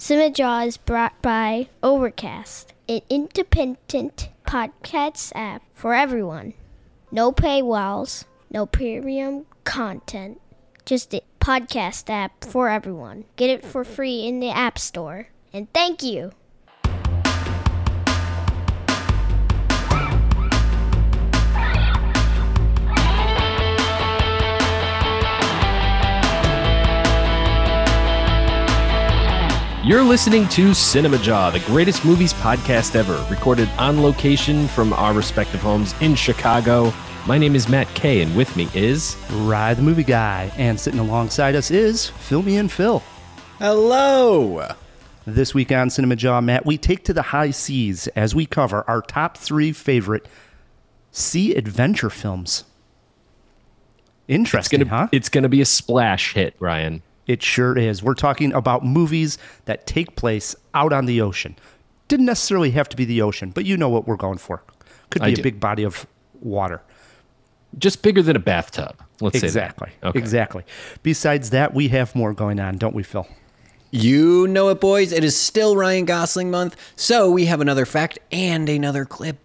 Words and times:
Cinejaw 0.00 0.66
is 0.66 0.78
brought 0.78 1.20
by 1.20 1.68
Overcast, 1.82 2.72
an 2.88 3.02
independent 3.10 4.30
podcast 4.46 5.30
app 5.34 5.62
for 5.74 5.92
everyone. 5.92 6.54
No 7.12 7.32
paywalls, 7.32 8.24
no 8.50 8.64
premium 8.64 9.44
content, 9.64 10.40
just 10.86 11.14
a 11.14 11.20
podcast 11.38 12.08
app 12.08 12.44
for 12.44 12.70
everyone. 12.70 13.26
Get 13.36 13.50
it 13.50 13.62
for 13.62 13.84
free 13.84 14.26
in 14.26 14.40
the 14.40 14.48
App 14.48 14.78
Store. 14.78 15.28
And 15.52 15.70
thank 15.74 16.02
you. 16.02 16.32
You're 29.90 30.04
listening 30.04 30.46
to 30.50 30.72
Cinema 30.72 31.18
Jaw, 31.18 31.50
the 31.50 31.58
greatest 31.58 32.04
movies 32.04 32.32
podcast 32.32 32.94
ever, 32.94 33.26
recorded 33.28 33.68
on 33.70 34.04
location 34.04 34.68
from 34.68 34.92
our 34.92 35.12
respective 35.12 35.60
homes 35.60 35.96
in 36.00 36.14
Chicago. 36.14 36.94
My 37.26 37.38
name 37.38 37.56
is 37.56 37.68
Matt 37.68 37.92
Kay, 37.94 38.22
and 38.22 38.36
with 38.36 38.56
me 38.56 38.68
is 38.72 39.16
Rye 39.32 39.74
the 39.74 39.82
movie 39.82 40.04
guy, 40.04 40.52
and 40.56 40.78
sitting 40.78 41.00
alongside 41.00 41.56
us 41.56 41.72
is 41.72 42.06
Filmy 42.06 42.58
and 42.58 42.70
Phil. 42.70 43.02
Hello. 43.58 44.64
This 45.26 45.54
week 45.54 45.72
on 45.72 45.90
Cinema 45.90 46.14
Jaw, 46.14 46.40
Matt, 46.40 46.64
we 46.64 46.78
take 46.78 47.02
to 47.06 47.12
the 47.12 47.22
high 47.22 47.50
seas 47.50 48.06
as 48.14 48.32
we 48.32 48.46
cover 48.46 48.88
our 48.88 49.02
top 49.02 49.38
three 49.38 49.72
favorite 49.72 50.28
sea 51.10 51.52
adventure 51.56 52.10
films. 52.10 52.62
it's 54.28 54.36
Interesting, 54.36 54.84
gonna 54.84 54.90
huh? 54.90 55.08
it's 55.10 55.28
gonna 55.28 55.48
be 55.48 55.60
a 55.60 55.66
splash 55.66 56.34
hit, 56.34 56.54
Ryan. 56.60 57.02
It 57.30 57.44
sure 57.44 57.78
is. 57.78 58.02
We're 58.02 58.14
talking 58.14 58.52
about 58.54 58.84
movies 58.84 59.38
that 59.66 59.86
take 59.86 60.16
place 60.16 60.56
out 60.74 60.92
on 60.92 61.06
the 61.06 61.20
ocean. 61.20 61.54
Didn't 62.08 62.26
necessarily 62.26 62.72
have 62.72 62.88
to 62.88 62.96
be 62.96 63.04
the 63.04 63.22
ocean, 63.22 63.50
but 63.50 63.64
you 63.64 63.76
know 63.76 63.88
what 63.88 64.08
we're 64.08 64.16
going 64.16 64.38
for. 64.38 64.64
Could 65.10 65.22
be 65.22 65.34
a 65.34 65.36
do. 65.36 65.42
big 65.44 65.60
body 65.60 65.84
of 65.84 66.08
water. 66.40 66.82
Just 67.78 68.02
bigger 68.02 68.20
than 68.20 68.34
a 68.34 68.40
bathtub. 68.40 69.00
Let's 69.20 69.38
say. 69.38 69.46
Exactly. 69.46 69.90
Okay. 70.02 70.18
Exactly. 70.18 70.64
Besides 71.04 71.50
that, 71.50 71.72
we 71.72 71.86
have 71.86 72.16
more 72.16 72.32
going 72.32 72.58
on, 72.58 72.78
don't 72.78 72.96
we, 72.96 73.04
Phil? 73.04 73.28
You 73.92 74.48
know 74.48 74.68
it, 74.70 74.80
boys. 74.80 75.12
It 75.12 75.22
is 75.22 75.36
still 75.36 75.76
Ryan 75.76 76.06
Gosling 76.06 76.50
month, 76.50 76.74
so 76.96 77.30
we 77.30 77.44
have 77.44 77.60
another 77.60 77.86
fact 77.86 78.18
and 78.32 78.68
another 78.68 79.04
clip. 79.04 79.38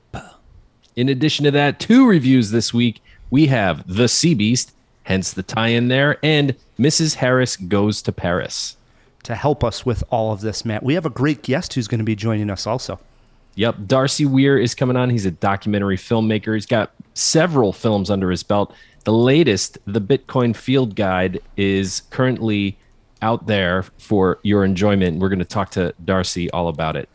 In 0.95 1.07
addition 1.07 1.43
to 1.43 1.51
that, 1.51 1.79
two 1.79 2.07
reviews 2.07 2.49
this 2.49 2.73
week. 2.73 3.03
We 3.29 3.45
have 3.45 3.83
The 3.87 4.07
Sea 4.07 4.33
Beast, 4.33 4.71
hence 5.05 5.33
the 5.33 5.43
tie-in 5.43 5.87
there, 5.87 6.17
and 6.21 6.55
Mrs. 6.77 7.15
Harris 7.15 7.55
Goes 7.55 8.01
to 8.03 8.11
Paris. 8.11 8.75
To 9.23 9.33
help 9.33 9.63
us 9.63 9.85
with 9.85 10.03
all 10.11 10.31
of 10.31 10.41
this, 10.41 10.65
Matt, 10.65 10.83
we 10.83 10.93
have 10.93 11.05
a 11.05 11.09
great 11.09 11.41
guest 11.41 11.73
who's 11.73 11.87
going 11.87 11.99
to 11.99 12.05
be 12.05 12.15
joining 12.15 12.51
us 12.51 12.67
also. 12.67 12.99
Yep, 13.55 13.77
Darcy 13.87 14.25
Weir 14.25 14.57
is 14.57 14.75
coming 14.75 14.97
on. 14.97 15.09
He's 15.09 15.25
a 15.25 15.31
documentary 15.31 15.97
filmmaker. 15.97 16.53
He's 16.53 16.65
got 16.65 16.91
several 17.13 17.71
films 17.71 18.11
under 18.11 18.29
his 18.29 18.43
belt. 18.43 18.73
The 19.05 19.13
latest, 19.13 19.77
The 19.85 20.01
Bitcoin 20.01 20.55
Field 20.55 20.95
Guide, 20.95 21.39
is 21.55 22.01
currently 22.09 22.77
out 23.21 23.47
there 23.47 23.83
for 23.97 24.39
your 24.43 24.65
enjoyment. 24.65 25.19
We're 25.19 25.29
going 25.29 25.39
to 25.39 25.45
talk 25.45 25.71
to 25.71 25.93
Darcy 26.03 26.51
all 26.51 26.67
about 26.67 26.95
it. 26.95 27.09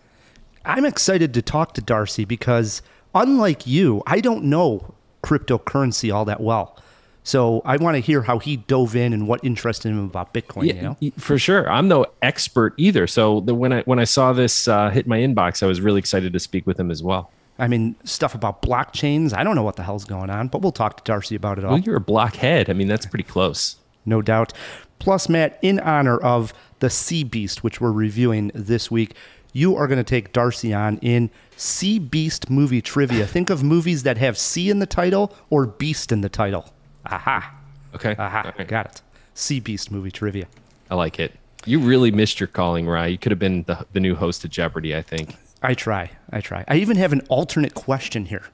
I'm 0.65 0.85
excited 0.85 1.35
to 1.35 1.43
talk 1.43 1.75
to 1.75 1.81
Darcy 1.81 2.25
because, 2.25 2.83
unlike 3.15 3.67
you, 3.67 4.03
I 4.07 4.21
don't 4.21 4.45
know 4.45 4.95
cryptocurrency 5.23 6.13
all 6.13 6.25
that 6.25 6.41
well. 6.41 6.77
So 7.23 7.61
I 7.65 7.77
want 7.77 7.97
to 7.97 8.01
hear 8.01 8.23
how 8.23 8.39
he 8.39 8.57
dove 8.57 8.97
in 8.97 9.13
and 9.13 9.29
what 9.29 9.45
interested 9.45 9.91
him 9.91 10.05
about 10.05 10.33
Bitcoin. 10.33 10.67
you 11.01 11.11
know, 11.11 11.13
for 11.19 11.39
sure. 11.39 11.71
I'm 11.71 11.87
no 11.87 12.07
expert 12.23 12.75
either. 12.79 13.07
So 13.07 13.41
the, 13.41 13.55
when 13.55 13.73
I 13.73 13.83
when 13.83 13.99
I 13.99 14.05
saw 14.05 14.33
this 14.33 14.67
uh, 14.67 14.91
hit 14.91 15.07
my 15.07 15.19
inbox, 15.19 15.63
I 15.63 15.67
was 15.67 15.81
really 15.81 15.99
excited 15.99 16.33
to 16.33 16.41
speak 16.41 16.67
with 16.67 16.81
him 16.81 16.91
as 16.91 17.03
well. 17.03 17.31
I 17.59 17.69
mean, 17.69 17.95
stuff 18.05 18.35
about 18.35 18.63
blockchains. 18.63 19.35
I 19.37 19.45
don't 19.45 19.55
know 19.55 19.63
what 19.63 19.77
the 19.77 19.83
hell's 19.83 20.07
going 20.07 20.31
on, 20.31 20.49
but 20.49 20.63
we'll 20.63 20.73
talk 20.73 20.97
to 20.97 21.05
Darcy 21.05 21.35
about 21.37 21.59
it 21.59 21.65
all. 21.65 21.73
Well, 21.73 21.81
you're 21.81 21.97
a 21.97 22.01
blockhead. 22.01 22.71
I 22.71 22.73
mean, 22.73 22.89
that's 22.89 23.05
pretty 23.05 23.25
close. 23.25 23.77
no 24.07 24.23
doubt. 24.23 24.55
Plus, 24.99 25.29
Matt, 25.29 25.59
in 25.61 25.79
honor 25.81 26.17
of 26.19 26.55
the 26.79 26.89
Sea 26.91 27.23
Beast, 27.25 27.63
which 27.63 27.81
we're 27.81 27.93
reviewing 27.93 28.51
this 28.55 28.91
week, 28.91 29.15
you 29.53 29.77
are 29.77 29.87
going 29.87 29.99
to 29.99 30.05
take 30.05 30.33
Darcy 30.33 30.73
on 30.73 30.97
in 30.99 31.31
Sea 31.57 31.99
Beast 31.99 32.49
movie 32.49 32.81
trivia. 32.81 33.27
Think 33.27 33.51
of 33.51 33.63
movies 33.63 34.05
that 34.05 34.17
have 34.19 34.39
sea 34.39 34.71
in 34.71 34.79
the 34.79 34.87
title 34.87 35.35
or 35.51 35.67
beast 35.67 36.13
in 36.13 36.21
the 36.23 36.29
title. 36.31 36.73
Aha. 37.07 37.55
Okay. 37.95 38.15
Aha. 38.19 38.43
All 38.47 38.53
right. 38.59 38.69
Got 38.69 38.87
it. 38.87 39.03
Sea 39.35 39.61
Beast 39.61 39.91
movie 39.91 40.11
trivia. 40.11 40.47
I 40.91 40.95
like 40.95 41.19
it. 41.19 41.33
You 41.67 41.79
really 41.81 42.11
missed 42.11 42.41
your 42.41 42.47
calling, 42.47 42.87
Rye. 42.87 43.09
You 43.09 43.19
could 43.19 43.33
have 43.33 43.39
been 43.39 43.65
the, 43.65 43.87
the 43.93 44.01
new 44.01 44.15
host 44.15 44.45
of 44.45 44.51
Jeopardy, 44.51 44.97
I 44.97 45.03
think. 45.03 45.37
I 45.63 45.75
try. 45.75 46.11
I 46.33 46.41
try. 46.41 46.65
I 46.69 46.77
even 46.77 46.97
have 46.97 47.13
an 47.13 47.21
alternate 47.29 47.75
question 47.75 48.25
here. 48.25 48.45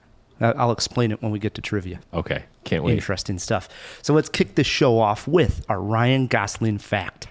I'll 0.40 0.72
explain 0.72 1.12
it 1.12 1.22
when 1.22 1.32
we 1.32 1.38
get 1.38 1.54
to 1.54 1.62
trivia. 1.62 2.00
Okay. 2.12 2.44
Can't 2.64 2.84
wait. 2.84 2.94
Interesting 2.94 3.38
stuff. 3.38 3.68
So 4.02 4.12
let's 4.12 4.28
kick 4.28 4.54
this 4.54 4.66
show 4.66 4.98
off 4.98 5.26
with 5.26 5.64
our 5.68 5.80
Ryan 5.80 6.26
Gosling 6.26 6.78
fact. 6.78 7.28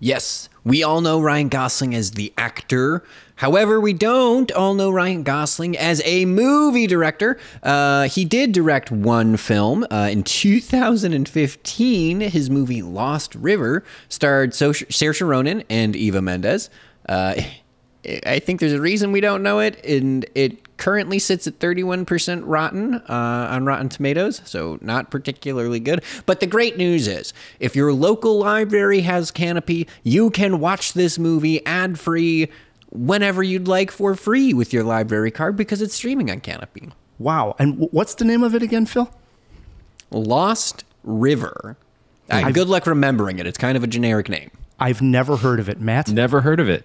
Yes, 0.00 0.50
we 0.62 0.82
all 0.82 1.00
know 1.00 1.20
Ryan 1.20 1.48
Gosling 1.48 1.94
as 1.94 2.10
the 2.10 2.32
actor. 2.36 3.04
However, 3.36 3.80
we 3.80 3.92
don't 3.92 4.50
all 4.52 4.74
know 4.74 4.90
Ryan 4.90 5.22
Gosling 5.22 5.76
as 5.76 6.02
a 6.04 6.24
movie 6.24 6.86
director. 6.86 7.38
Uh, 7.62 8.08
he 8.08 8.24
did 8.24 8.52
direct 8.52 8.90
one 8.90 9.36
film 9.36 9.86
uh, 9.90 10.08
in 10.10 10.22
2015. 10.22 12.20
His 12.20 12.50
movie 12.50 12.82
Lost 12.82 13.34
River 13.34 13.84
starred 14.08 14.54
so- 14.54 14.72
Saoirse 14.72 15.26
Ronan 15.26 15.64
and 15.68 15.94
Eva 15.94 16.22
Mendes. 16.22 16.70
Uh, 17.08 17.34
I 18.24 18.38
think 18.38 18.60
there's 18.60 18.72
a 18.72 18.80
reason 18.80 19.10
we 19.10 19.20
don't 19.20 19.42
know 19.42 19.58
it, 19.58 19.84
and 19.84 20.24
it 20.36 20.76
currently 20.76 21.18
sits 21.18 21.46
at 21.46 21.58
31% 21.58 22.42
rotten 22.44 22.94
uh, 22.94 23.02
on 23.50 23.64
Rotten 23.64 23.88
Tomatoes, 23.88 24.42
so 24.44 24.78
not 24.80 25.10
particularly 25.10 25.80
good. 25.80 26.04
But 26.24 26.38
the 26.38 26.46
great 26.46 26.76
news 26.76 27.08
is, 27.08 27.32
if 27.58 27.74
your 27.74 27.92
local 27.92 28.38
library 28.38 29.00
has 29.00 29.32
Kanopy, 29.32 29.88
you 30.04 30.30
can 30.30 30.60
watch 30.60 30.92
this 30.92 31.18
movie 31.18 31.64
ad 31.66 31.98
free 31.98 32.48
whenever 32.96 33.42
you'd 33.42 33.68
like 33.68 33.90
for 33.90 34.14
free 34.14 34.54
with 34.54 34.72
your 34.72 34.84
library 34.84 35.30
card 35.30 35.56
because 35.56 35.82
it's 35.82 35.94
streaming 35.94 36.30
on 36.30 36.40
Kanopy. 36.40 36.92
Wow. 37.18 37.54
And 37.58 37.88
what's 37.92 38.14
the 38.14 38.24
name 38.24 38.42
of 38.42 38.54
it 38.54 38.62
again, 38.62 38.86
Phil? 38.86 39.10
Lost 40.10 40.84
River. 41.04 41.76
Uh, 42.30 42.50
good 42.50 42.68
luck 42.68 42.86
remembering 42.86 43.38
it. 43.38 43.46
It's 43.46 43.58
kind 43.58 43.76
of 43.76 43.84
a 43.84 43.86
generic 43.86 44.28
name. 44.28 44.50
I've 44.78 45.00
never 45.00 45.36
heard 45.36 45.60
of 45.60 45.68
it, 45.68 45.80
Matt. 45.80 46.08
Never 46.08 46.40
heard 46.40 46.60
of 46.60 46.68
it. 46.68 46.84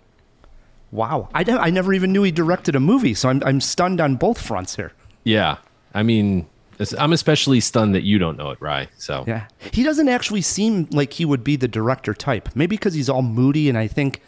Wow. 0.92 1.30
I, 1.34 1.44
don't- 1.44 1.60
I 1.60 1.70
never 1.70 1.94
even 1.94 2.12
knew 2.12 2.24
he 2.24 2.32
directed 2.32 2.76
a 2.76 2.80
movie, 2.80 3.14
so 3.14 3.30
I'm, 3.30 3.42
I'm 3.46 3.62
stunned 3.62 4.00
on 4.00 4.16
both 4.16 4.40
fronts 4.42 4.76
here. 4.76 4.92
Yeah. 5.24 5.58
I 5.94 6.04
mean, 6.04 6.48
I'm 6.98 7.12
especially 7.14 7.60
stunned 7.60 7.96
that 7.96 8.04
you 8.04 8.18
don't 8.20 8.38
know 8.38 8.52
it, 8.52 8.62
Rye. 8.62 8.88
So 8.98 9.24
Yeah. 9.28 9.48
He 9.72 9.84
doesn't 9.84 10.10
actually 10.10 10.42
seem 10.42 10.88
like 10.92 11.14
he 11.14 11.26
would 11.26 11.44
be 11.44 11.56
the 11.56 11.68
director 11.68 12.14
type. 12.14 12.50
Maybe 12.56 12.76
because 12.78 12.94
he's 12.94 13.10
all 13.10 13.22
moody, 13.22 13.68
and 13.70 13.78
I 13.78 13.88
think 13.88 14.22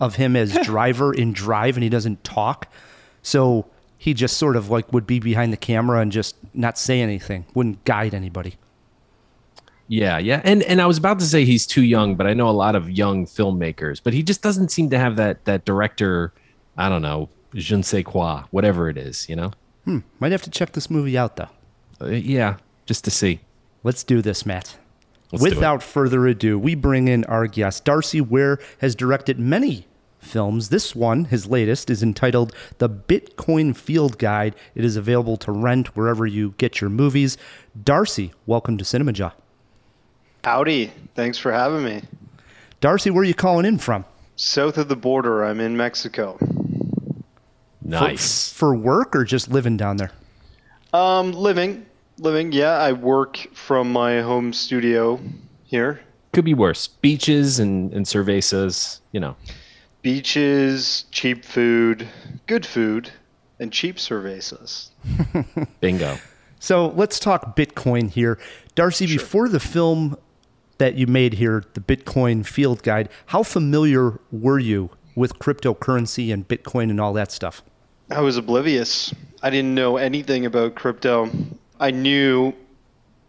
of 0.00 0.16
him 0.16 0.36
as 0.36 0.52
driver 0.62 1.12
in 1.12 1.32
Drive, 1.32 1.76
and 1.76 1.82
he 1.84 1.88
doesn't 1.88 2.24
talk. 2.24 2.72
So 3.22 3.66
he 3.98 4.14
just 4.14 4.36
sort 4.36 4.56
of 4.56 4.70
like 4.70 4.92
would 4.92 5.06
be 5.06 5.18
behind 5.18 5.52
the 5.52 5.56
camera 5.56 6.00
and 6.00 6.12
just 6.12 6.36
not 6.54 6.78
say 6.78 7.00
anything, 7.00 7.44
wouldn't 7.54 7.84
guide 7.84 8.14
anybody. 8.14 8.54
Yeah, 9.88 10.18
yeah, 10.18 10.40
and 10.44 10.62
and 10.62 10.80
I 10.80 10.86
was 10.86 10.98
about 10.98 11.18
to 11.20 11.24
say 11.24 11.44
he's 11.44 11.66
too 11.66 11.82
young, 11.82 12.14
but 12.14 12.26
I 12.26 12.34
know 12.34 12.48
a 12.48 12.52
lot 12.52 12.76
of 12.76 12.90
young 12.90 13.26
filmmakers, 13.26 14.00
but 14.02 14.12
he 14.12 14.22
just 14.22 14.42
doesn't 14.42 14.70
seem 14.70 14.90
to 14.90 14.98
have 14.98 15.16
that 15.16 15.44
that 15.46 15.64
director. 15.64 16.32
I 16.76 16.88
don't 16.88 17.02
know, 17.02 17.28
je 17.54 17.76
ne 17.76 17.82
sais 17.82 18.04
quoi, 18.04 18.44
whatever 18.50 18.88
it 18.88 18.96
is, 18.96 19.28
you 19.28 19.34
know. 19.34 19.50
Hmm. 19.84 19.98
Might 20.20 20.32
have 20.32 20.42
to 20.42 20.50
check 20.50 20.72
this 20.72 20.90
movie 20.90 21.18
out, 21.18 21.36
though. 21.36 21.48
Uh, 22.00 22.08
yeah, 22.08 22.58
just 22.86 23.04
to 23.04 23.10
see. 23.10 23.40
Let's 23.82 24.04
do 24.04 24.22
this, 24.22 24.44
Matt. 24.44 24.76
Let's. 25.32 25.42
Without 25.42 25.82
further 25.82 26.26
ado, 26.26 26.58
we 26.58 26.74
bring 26.74 27.08
in 27.08 27.24
our 27.24 27.46
guest. 27.46 27.84
Darcy 27.84 28.20
Weir 28.20 28.60
has 28.80 28.94
directed 28.94 29.38
many 29.38 29.87
films. 30.18 30.68
This 30.68 30.94
one, 30.94 31.26
his 31.26 31.46
latest, 31.46 31.90
is 31.90 32.02
entitled 32.02 32.52
The 32.78 32.88
Bitcoin 32.88 33.76
Field 33.76 34.18
Guide. 34.18 34.54
It 34.74 34.84
is 34.84 34.96
available 34.96 35.36
to 35.38 35.52
rent 35.52 35.96
wherever 35.96 36.26
you 36.26 36.54
get 36.58 36.80
your 36.80 36.90
movies. 36.90 37.36
Darcy, 37.82 38.32
welcome 38.46 38.78
to 38.78 38.84
Cinema 38.84 39.12
Jaw. 39.12 39.32
Howdy. 40.44 40.92
Thanks 41.14 41.38
for 41.38 41.52
having 41.52 41.84
me. 41.84 42.02
Darcy, 42.80 43.10
where 43.10 43.22
are 43.22 43.24
you 43.24 43.34
calling 43.34 43.66
in 43.66 43.78
from? 43.78 44.04
South 44.36 44.78
of 44.78 44.88
the 44.88 44.96
border, 44.96 45.44
I'm 45.44 45.60
in 45.60 45.76
Mexico. 45.76 46.38
Nice. 47.82 48.52
For 48.52 48.74
work 48.74 49.16
or 49.16 49.24
just 49.24 49.50
living 49.50 49.76
down 49.76 49.96
there? 49.96 50.12
Um, 50.92 51.32
living, 51.32 51.86
living. 52.18 52.52
Yeah, 52.52 52.72
I 52.72 52.92
work 52.92 53.36
from 53.52 53.92
my 53.92 54.20
home 54.20 54.52
studio 54.52 55.18
here. 55.64 56.00
Could 56.32 56.44
be 56.44 56.54
worse. 56.54 56.86
Beaches 56.86 57.58
and 57.58 57.92
and 57.92 58.06
cervezas, 58.06 59.00
you 59.12 59.20
know. 59.20 59.36
Beaches, 60.02 61.04
cheap 61.10 61.44
food, 61.44 62.08
good 62.46 62.64
food, 62.64 63.10
and 63.58 63.72
cheap 63.72 63.96
cervezas. 63.96 64.90
Bingo. 65.80 66.18
So 66.60 66.88
let's 66.88 67.18
talk 67.18 67.56
Bitcoin 67.56 68.10
here. 68.10 68.38
Darcy, 68.74 69.06
before 69.06 69.48
the 69.48 69.60
film 69.60 70.16
that 70.78 70.94
you 70.94 71.06
made 71.06 71.34
here, 71.34 71.64
the 71.74 71.80
Bitcoin 71.80 72.46
Field 72.46 72.82
Guide, 72.82 73.08
how 73.26 73.42
familiar 73.42 74.18
were 74.30 74.58
you 74.58 74.90
with 75.14 75.38
cryptocurrency 75.38 76.32
and 76.32 76.46
Bitcoin 76.46 76.90
and 76.90 77.00
all 77.00 77.12
that 77.12 77.32
stuff? 77.32 77.62
I 78.10 78.20
was 78.20 78.36
oblivious. 78.36 79.12
I 79.42 79.50
didn't 79.50 79.74
know 79.74 79.96
anything 79.96 80.46
about 80.46 80.74
crypto. 80.74 81.30
I 81.78 81.90
knew 81.90 82.54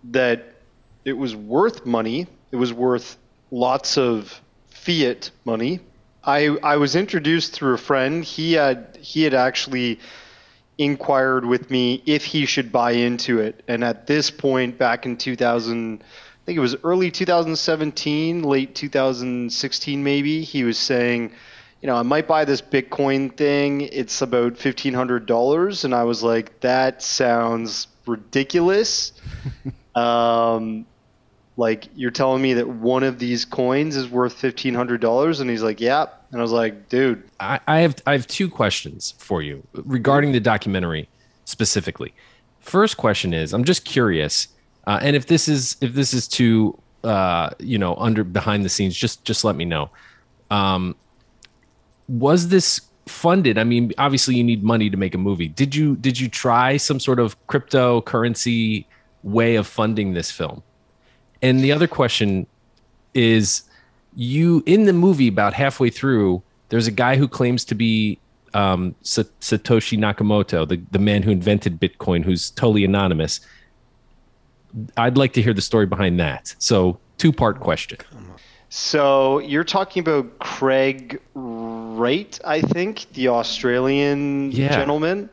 that 0.05 0.55
it 1.03 1.13
was 1.13 1.35
worth 1.35 1.85
money. 1.85 2.27
It 2.51 2.55
was 2.55 2.71
worth 2.71 3.17
lots 3.51 3.97
of 3.97 4.39
fiat 4.69 5.31
money. 5.45 5.79
I 6.23 6.47
I 6.63 6.77
was 6.77 6.95
introduced 6.95 7.53
through 7.53 7.73
a 7.73 7.77
friend. 7.77 8.23
He 8.23 8.53
had 8.53 8.97
he 9.01 9.23
had 9.23 9.33
actually 9.33 9.99
inquired 10.77 11.45
with 11.45 11.69
me 11.69 12.01
if 12.05 12.23
he 12.23 12.45
should 12.45 12.71
buy 12.71 12.91
into 12.91 13.39
it. 13.39 13.63
And 13.67 13.83
at 13.83 14.07
this 14.07 14.31
point 14.31 14.77
back 14.77 15.05
in 15.05 15.17
2000 15.17 16.01
I 16.01 16.45
think 16.45 16.57
it 16.57 16.61
was 16.61 16.75
early 16.83 17.11
2017, 17.11 18.43
late 18.43 18.73
2016 18.73 20.03
maybe, 20.03 20.41
he 20.41 20.63
was 20.63 20.77
saying 20.77 21.31
you 21.81 21.87
know, 21.87 21.95
I 21.95 22.01
might 22.01 22.27
buy 22.27 22.45
this 22.45 22.61
Bitcoin 22.61 23.35
thing. 23.35 23.81
It's 23.81 24.21
about 24.21 24.57
fifteen 24.57 24.93
hundred 24.93 25.25
dollars, 25.25 25.85
and 25.85 25.95
I 25.95 26.03
was 26.03 26.21
like, 26.21 26.59
that 26.59 27.01
sounds 27.01 27.87
ridiculous. 28.05 29.13
um, 29.95 30.85
like 31.59 31.89
you're 31.93 32.09
telling 32.09 32.41
me 32.41 32.53
that 32.53 32.67
one 32.69 33.03
of 33.03 33.19
these 33.19 33.43
coins 33.43 33.97
is 33.97 34.09
worth 34.09 34.33
fifteen 34.33 34.73
hundred 34.73 35.01
dollars, 35.01 35.41
and 35.41 35.49
he's 35.49 35.61
like, 35.61 35.81
yeah. 35.81 36.05
And 36.31 36.39
I 36.39 36.41
was 36.41 36.53
like, 36.53 36.87
dude, 36.87 37.21
I, 37.41 37.59
I 37.67 37.79
have 37.79 38.01
I 38.07 38.13
have 38.13 38.25
two 38.27 38.49
questions 38.49 39.13
for 39.17 39.41
you 39.41 39.61
regarding 39.73 40.31
the 40.31 40.39
documentary 40.39 41.09
specifically. 41.43 42.13
First 42.61 42.95
question 42.95 43.33
is, 43.33 43.53
I'm 43.53 43.65
just 43.65 43.83
curious, 43.83 44.47
uh, 44.87 44.99
and 45.01 45.15
if 45.17 45.25
this 45.27 45.49
is 45.49 45.75
if 45.81 45.93
this 45.93 46.13
is 46.13 46.27
too 46.29 46.79
uh, 47.03 47.49
you 47.59 47.77
know 47.77 47.95
under 47.95 48.23
behind 48.23 48.63
the 48.63 48.69
scenes, 48.69 48.95
just 48.95 49.25
just 49.25 49.43
let 49.43 49.57
me 49.57 49.65
know. 49.65 49.89
Um, 50.49 50.95
was 52.07 52.47
this 52.47 52.81
funded? 53.05 53.57
I 53.57 53.65
mean, 53.65 53.91
obviously 53.97 54.35
you 54.35 54.45
need 54.45 54.63
money 54.63 54.89
to 54.89 54.95
make 54.95 55.13
a 55.13 55.17
movie. 55.17 55.49
Did 55.49 55.75
you 55.75 55.97
did 55.97 56.17
you 56.17 56.29
try 56.29 56.77
some 56.77 57.01
sort 57.01 57.19
of 57.19 57.35
cryptocurrency 57.47 58.85
way 59.23 59.55
of 59.55 59.67
funding 59.67 60.13
this 60.13 60.31
film? 60.31 60.63
And 61.41 61.61
the 61.61 61.71
other 61.71 61.87
question 61.87 62.45
is 63.13 63.63
you 64.15 64.63
in 64.65 64.85
the 64.85 64.93
movie 64.93 65.27
about 65.27 65.53
halfway 65.53 65.89
through 65.89 66.41
there's 66.69 66.87
a 66.87 66.91
guy 66.91 67.15
who 67.15 67.27
claims 67.27 67.65
to 67.65 67.75
be 67.75 68.19
um, 68.53 68.95
Satoshi 69.03 69.97
Nakamoto, 69.97 70.67
the, 70.67 70.81
the 70.91 70.99
man 70.99 71.23
who 71.23 71.31
invented 71.31 71.79
Bitcoin, 71.79 72.23
who's 72.23 72.51
totally 72.51 72.83
anonymous. 72.85 73.39
I'd 74.97 75.17
like 75.17 75.33
to 75.33 75.41
hear 75.41 75.53
the 75.53 75.61
story 75.61 75.85
behind 75.87 76.19
that. 76.19 76.55
So, 76.59 76.99
two 77.17 77.31
part 77.31 77.59
question. 77.59 77.97
So, 78.69 79.39
you're 79.39 79.63
talking 79.63 80.01
about 80.01 80.37
Craig 80.39 81.19
Wright, 81.33 82.39
I 82.45 82.61
think, 82.61 83.07
the 83.13 83.29
Australian 83.29 84.51
Yeah. 84.51 84.69
gentleman. 84.75 85.29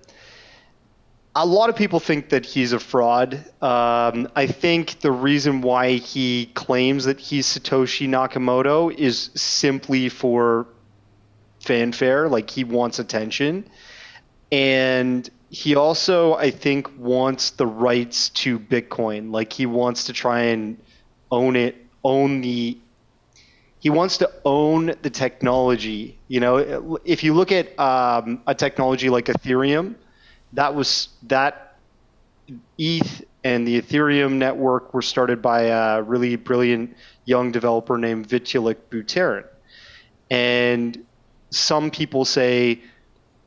A 1.38 1.44
lot 1.44 1.68
of 1.68 1.76
people 1.76 2.00
think 2.00 2.30
that 2.30 2.46
he's 2.46 2.72
a 2.72 2.78
fraud. 2.80 3.34
Um, 3.60 4.26
I 4.34 4.46
think 4.46 5.00
the 5.00 5.12
reason 5.12 5.60
why 5.60 5.96
he 5.96 6.46
claims 6.54 7.04
that 7.04 7.20
he's 7.20 7.46
Satoshi 7.46 8.08
Nakamoto 8.08 8.90
is 8.90 9.28
simply 9.34 10.08
for 10.08 10.66
fanfare, 11.60 12.30
like 12.30 12.48
he 12.48 12.64
wants 12.64 12.98
attention. 12.98 13.68
And 14.50 15.28
he 15.50 15.76
also, 15.76 16.32
I 16.34 16.50
think, 16.50 16.90
wants 16.98 17.50
the 17.50 17.66
rights 17.66 18.30
to 18.30 18.58
Bitcoin. 18.58 19.30
Like 19.30 19.52
he 19.52 19.66
wants 19.66 20.04
to 20.04 20.14
try 20.14 20.40
and 20.40 20.78
own 21.30 21.54
it, 21.54 21.76
own 22.02 22.40
the 22.40 22.78
he 23.78 23.90
wants 23.90 24.16
to 24.18 24.32
own 24.44 24.94
the 25.02 25.10
technology. 25.10 26.18
You 26.28 26.40
know, 26.40 26.98
if 27.04 27.22
you 27.22 27.34
look 27.34 27.52
at 27.52 27.78
um, 27.78 28.42
a 28.46 28.54
technology 28.54 29.10
like 29.10 29.26
Ethereum, 29.26 29.96
that 30.52 30.75
was 30.75 31.08
that 31.25 31.76
ETH 32.78 33.25
and 33.44 33.66
the 33.66 33.81
Ethereum 33.81 34.34
network 34.34 34.93
were 34.93 35.02
started 35.02 35.40
by 35.40 35.62
a 35.62 36.02
really 36.02 36.37
brilliant 36.37 36.96
young 37.25 37.52
developer 37.52 37.98
named 37.98 38.28
Vitalik 38.28 38.76
Buterin. 38.90 39.44
And 40.31 41.04
some 41.50 41.90
people 41.90 42.25
say 42.25 42.81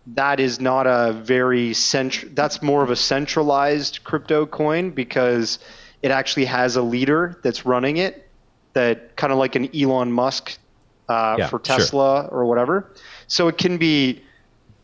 that 0.07 0.39
is 0.39 0.59
not 0.59 0.87
a 0.87 1.13
very 1.13 1.73
central, 1.73 2.31
that's 2.33 2.61
more 2.61 2.83
of 2.83 2.89
a 2.89 2.95
centralized 2.95 4.03
crypto 4.03 4.45
coin 4.45 4.91
because 4.91 5.59
it 6.01 6.11
actually 6.11 6.45
has 6.45 6.75
a 6.75 6.81
leader 6.81 7.39
that's 7.43 7.65
running 7.65 7.97
it 7.97 8.29
that 8.73 9.15
kind 9.17 9.33
of 9.33 9.39
like 9.39 9.55
an 9.55 9.69
Elon 9.75 10.11
Musk 10.11 10.57
uh, 11.09 11.35
Yeah, 11.39 11.47
for 11.47 11.61
sure. 11.63 11.77
Tesla 11.77 12.27
or 12.27 12.45
whatever. 12.45 12.93
So 13.27 13.47
it 13.47 13.57
can 13.57 13.77
be 13.77 14.21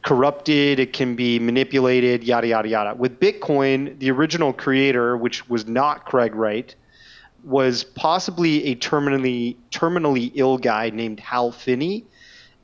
corrupted, 0.05 0.79
it 0.79 0.93
can 0.93 1.15
be 1.15 1.39
manipulated, 1.39 2.23
yada 2.23 2.47
yada 2.47 2.69
yada. 2.69 2.95
With 2.95 3.19
Bitcoin, 3.19 3.97
the 3.99 4.11
original 4.11 4.53
creator, 4.53 5.17
which 5.17 5.49
was 5.49 5.67
not 5.67 6.05
Craig 6.05 6.35
Wright, 6.35 6.73
was 7.43 7.83
possibly 7.83 8.65
a 8.65 8.75
terminally 8.75 9.57
terminally 9.71 10.31
ill 10.35 10.59
guy 10.59 10.91
named 10.91 11.19
Hal 11.19 11.51
Finney, 11.51 12.05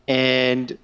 and 0.08 0.78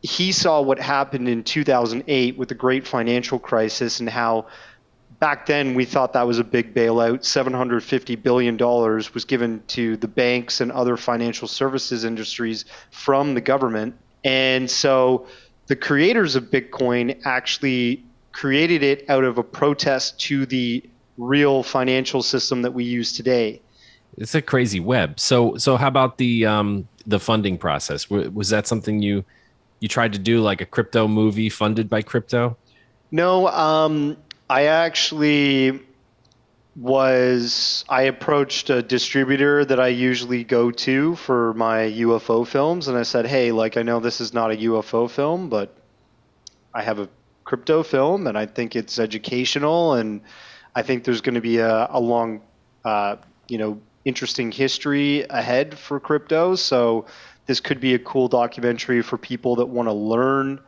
he 0.00 0.30
saw 0.32 0.62
what 0.62 0.78
happened 0.78 1.28
in 1.28 1.42
2008 1.42 2.38
with 2.38 2.48
the 2.48 2.54
great 2.54 2.86
financial 2.86 3.38
crisis 3.38 3.98
and 4.00 4.08
how 4.08 4.46
back 5.18 5.44
then 5.44 5.74
we 5.74 5.84
thought 5.84 6.14
that 6.14 6.26
was 6.26 6.38
a 6.38 6.44
big 6.44 6.72
bailout 6.72 7.22
750 7.22 8.16
billion 8.16 8.56
dollars 8.56 9.12
was 9.12 9.26
given 9.26 9.62
to 9.66 9.98
the 9.98 10.08
banks 10.08 10.62
and 10.62 10.72
other 10.72 10.96
financial 10.96 11.46
services 11.46 12.04
industries 12.04 12.64
from 12.90 13.34
the 13.34 13.42
government 13.42 13.94
and 14.24 14.70
so 14.70 15.26
the 15.70 15.76
creators 15.76 16.32
of 16.38 16.42
bitcoin 16.56 17.06
actually 17.24 18.02
created 18.32 18.82
it 18.82 18.98
out 19.08 19.24
of 19.24 19.38
a 19.38 19.42
protest 19.42 20.18
to 20.20 20.44
the 20.46 20.82
real 21.16 21.62
financial 21.62 22.22
system 22.22 22.62
that 22.62 22.72
we 22.78 22.84
use 22.84 23.12
today 23.20 23.60
It's 24.16 24.34
a 24.34 24.42
crazy 24.42 24.80
web. 24.80 25.18
So 25.20 25.56
so 25.64 25.76
how 25.76 25.88
about 25.88 26.18
the 26.18 26.32
um 26.54 26.88
the 27.06 27.18
funding 27.18 27.56
process? 27.58 28.04
W- 28.06 28.30
Was 28.40 28.48
that 28.50 28.66
something 28.66 29.00
you 29.02 29.24
you 29.80 29.88
tried 29.88 30.12
to 30.12 30.18
do 30.18 30.34
like 30.50 30.60
a 30.60 30.66
crypto 30.66 31.08
movie 31.08 31.48
funded 31.48 31.88
by 31.88 32.02
crypto? 32.02 32.56
No, 33.10 33.48
um, 33.48 34.16
I 34.48 34.64
actually 34.64 35.80
was. 36.80 37.84
I 37.88 38.02
approached 38.02 38.70
a 38.70 38.82
distributor 38.82 39.64
that 39.64 39.78
I 39.78 39.88
usually 39.88 40.44
go 40.44 40.70
to 40.70 41.14
for 41.16 41.52
my 41.54 41.80
UFO 41.90 42.46
films, 42.46 42.88
and 42.88 42.96
I 42.96 43.02
said, 43.02 43.26
"Hey, 43.26 43.52
like 43.52 43.76
I 43.76 43.82
know 43.82 44.00
this 44.00 44.20
is 44.20 44.32
not 44.32 44.50
a 44.50 44.56
UFO 44.56 45.08
film, 45.08 45.50
but 45.50 45.76
I 46.72 46.82
have 46.82 46.98
a 46.98 47.08
crypto 47.44 47.82
film, 47.82 48.26
and 48.26 48.38
I 48.38 48.46
think 48.46 48.76
it's 48.76 48.98
educational, 48.98 49.94
and 49.94 50.22
I 50.74 50.82
think 50.82 51.04
there's 51.04 51.20
going 51.20 51.34
to 51.34 51.40
be 51.40 51.58
a, 51.58 51.88
a 51.90 52.00
long, 52.00 52.40
uh, 52.84 53.16
you 53.48 53.58
know, 53.58 53.80
interesting 54.04 54.50
history 54.50 55.26
ahead 55.28 55.76
for 55.76 56.00
crypto. 56.00 56.54
So 56.54 57.06
this 57.46 57.60
could 57.60 57.80
be 57.80 57.94
a 57.94 57.98
cool 57.98 58.28
documentary 58.28 59.02
for 59.02 59.18
people 59.18 59.56
that 59.56 59.66
want 59.66 59.88
to 59.88 59.92
learn 59.92 60.60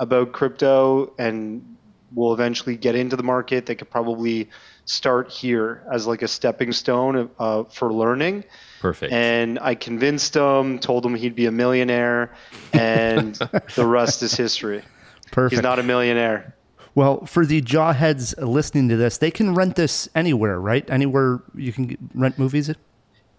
about 0.00 0.32
crypto 0.32 1.12
and 1.18 1.76
will 2.14 2.32
eventually 2.32 2.76
get 2.76 2.94
into 2.94 3.16
the 3.16 3.22
market. 3.22 3.66
They 3.66 3.74
could 3.74 3.90
probably 3.90 4.50
start 4.84 5.30
here 5.30 5.82
as 5.90 6.06
like 6.06 6.22
a 6.22 6.28
stepping 6.28 6.72
stone 6.72 7.30
uh, 7.38 7.64
for 7.64 7.92
learning. 7.92 8.44
Perfect. 8.80 9.12
And 9.12 9.58
I 9.60 9.74
convinced 9.74 10.34
him, 10.34 10.78
told 10.78 11.04
him 11.04 11.14
he'd 11.14 11.34
be 11.34 11.46
a 11.46 11.52
millionaire, 11.52 12.34
and 12.72 13.34
the 13.74 13.86
rest 13.86 14.22
is 14.22 14.34
history. 14.34 14.82
Perfect. 15.30 15.56
He's 15.56 15.62
not 15.62 15.78
a 15.78 15.82
millionaire. 15.82 16.54
Well, 16.94 17.24
for 17.26 17.46
the 17.46 17.62
jawheads 17.62 18.34
listening 18.36 18.88
to 18.88 18.96
this, 18.96 19.18
they 19.18 19.30
can 19.30 19.54
rent 19.54 19.76
this 19.76 20.08
anywhere, 20.14 20.58
right? 20.58 20.88
Anywhere 20.90 21.40
you 21.54 21.72
can 21.72 21.96
rent 22.14 22.38
movies. 22.38 22.72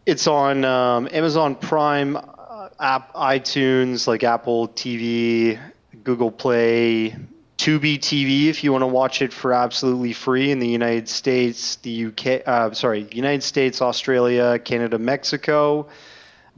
It's 0.05 0.25
on 0.25 0.63
um, 0.63 1.09
Amazon 1.11 1.55
Prime, 1.55 2.15
uh, 2.15 2.69
app, 2.79 3.13
iTunes, 3.13 4.07
like 4.07 4.23
Apple 4.23 4.69
TV, 4.69 5.59
Google 6.03 6.31
Play, 6.31 7.15
Tubi 7.61 7.99
TV 7.99 8.47
if 8.47 8.63
you 8.63 8.71
want 8.71 8.81
to 8.81 8.87
watch 8.87 9.21
it 9.21 9.31
for 9.31 9.53
absolutely 9.53 10.13
free 10.13 10.49
in 10.49 10.57
the 10.57 10.67
United 10.67 11.07
States, 11.07 11.75
the 11.75 12.07
UK, 12.07 12.41
uh, 12.47 12.71
sorry, 12.71 13.07
United 13.11 13.43
States, 13.43 13.83
Australia, 13.83 14.57
Canada, 14.57 14.97
Mexico. 14.97 15.87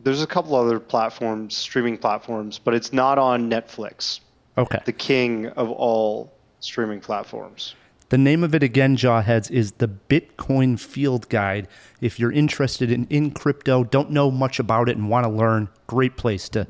There's 0.01 0.21
a 0.21 0.27
couple 0.27 0.55
other 0.55 0.79
platforms, 0.79 1.57
streaming 1.57 1.97
platforms, 1.97 2.57
but 2.57 2.73
it's 2.73 2.93
not 2.93 3.17
on 3.17 3.49
Netflix, 3.49 4.21
Okay. 4.57 4.79
the 4.85 4.93
king 4.93 5.47
of 5.47 5.69
all 5.71 6.31
streaming 6.61 7.01
platforms. 7.01 7.75
The 8.07 8.17
name 8.17 8.41
of 8.41 8.55
it 8.55 8.63
again, 8.63 8.95
Jawheads, 8.95 9.51
is 9.51 9.73
the 9.73 9.89
Bitcoin 9.89 10.79
Field 10.79 11.27
Guide. 11.27 11.67
If 11.99 12.17
you're 12.17 12.31
interested 12.31 12.89
in, 12.89 13.07
in 13.09 13.31
crypto, 13.31 13.83
don't 13.83 14.11
know 14.11 14.31
much 14.31 14.57
about 14.57 14.87
it, 14.87 14.95
and 14.95 15.09
want 15.09 15.25
to 15.25 15.29
learn, 15.29 15.67
great 15.85 16.15
place 16.15 16.47
to 16.49 16.65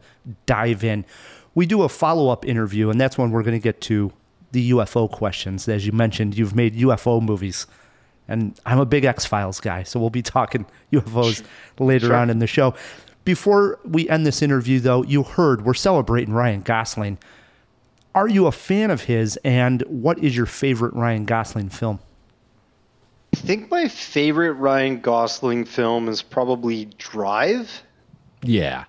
dive 0.47 0.83
in. 0.83 1.05
We 1.53 1.67
do 1.67 1.83
a 1.83 1.89
follow 1.89 2.29
up 2.29 2.47
interview, 2.47 2.89
and 2.89 2.99
that's 2.99 3.15
when 3.15 3.29
we're 3.29 3.43
going 3.43 3.53
to 3.53 3.63
get 3.63 3.79
to 3.81 4.11
the 4.53 4.71
UFO 4.71 5.11
questions. 5.11 5.67
As 5.67 5.85
you 5.85 5.91
mentioned, 5.91 6.37
you've 6.37 6.55
made 6.55 6.75
UFO 6.75 7.21
movies, 7.21 7.67
and 8.27 8.57
I'm 8.65 8.79
a 8.79 8.85
big 8.85 9.03
X 9.03 9.25
Files 9.25 9.59
guy, 9.59 9.83
so 9.83 9.99
we'll 9.99 10.09
be 10.09 10.21
talking 10.21 10.65
UFOs 10.93 11.43
later 11.79 12.07
Sure. 12.07 12.15
on 12.15 12.29
in 12.29 12.39
the 12.39 12.47
show. 12.47 12.73
Before 13.25 13.79
we 13.85 14.07
end 14.09 14.25
this 14.25 14.41
interview, 14.41 14.79
though, 14.79 15.03
you 15.03 15.23
heard 15.23 15.65
we're 15.65 15.73
celebrating 15.73 16.33
Ryan 16.33 16.61
Gosling. 16.61 17.17
Are 18.15 18.27
you 18.27 18.47
a 18.47 18.51
fan 18.51 18.91
of 18.91 19.03
his, 19.03 19.37
and 19.43 19.81
what 19.83 20.19
is 20.19 20.35
your 20.37 20.45
favorite 20.45 20.93
Ryan 20.93 21.25
Gosling 21.25 21.69
film? 21.69 21.99
I 23.33 23.37
think 23.37 23.71
my 23.71 23.87
favorite 23.87 24.53
Ryan 24.53 24.99
Gosling 25.01 25.65
film 25.65 26.07
is 26.07 26.21
probably 26.21 26.85
Drive. 26.99 27.81
Yeah. 28.43 28.85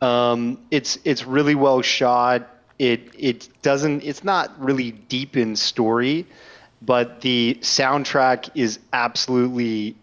Um, 0.00 0.58
it's 0.70 0.98
it's 1.04 1.24
really 1.24 1.54
well 1.56 1.82
shot. 1.82 2.48
It 2.82 3.14
it 3.16 3.48
doesn't. 3.62 4.02
It's 4.02 4.24
not 4.24 4.50
really 4.60 4.90
deep 4.90 5.36
in 5.36 5.54
story, 5.54 6.26
but 6.80 7.20
the 7.20 7.56
soundtrack 7.60 8.50
is 8.56 8.80
absolutely 8.92 9.94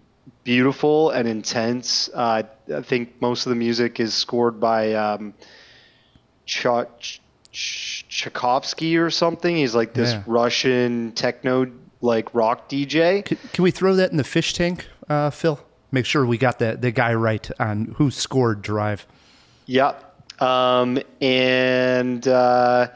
beautiful 0.46 1.10
and 1.10 1.28
intense. 1.28 2.10
Uh, 2.14 2.44
I 2.74 2.82
think 2.82 3.22
most 3.22 3.46
of 3.46 3.50
the 3.50 3.58
music 3.58 4.00
is 4.00 4.14
scored 4.14 4.62
by 4.62 4.94
um, 4.94 5.34
Ch- 6.46 7.20
Ch- 7.52 8.06
Tchaikovsky 8.08 8.98
or 8.98 9.10
something. 9.10 9.58
He's 9.58 9.76
like 9.76 9.94
this 9.94 10.14
Yeah. 10.14 10.24
Russian 10.26 11.12
techno 11.12 11.70
like 12.00 12.34
rock 12.34 12.70
DJ. 12.70 13.26
Can, 13.26 13.38
can 13.52 13.64
we 13.66 13.72
throw 13.72 13.98
that 13.98 14.12
in 14.12 14.16
the 14.16 14.24
fish 14.24 14.54
tank, 14.54 14.88
uh, 15.10 15.32
Phil? 15.32 15.60
Make 15.92 16.06
sure 16.06 16.26
we 16.26 16.38
got 16.38 16.60
the, 16.60 16.78
the 16.80 16.92
guy 16.92 17.14
right 17.14 17.52
on 17.60 17.96
who 17.98 18.10
scored 18.10 18.62
Drive. 18.62 19.06
Yep. 19.66 20.09
Um, 20.40 21.00
and 21.22 22.28
uh, 22.28 22.88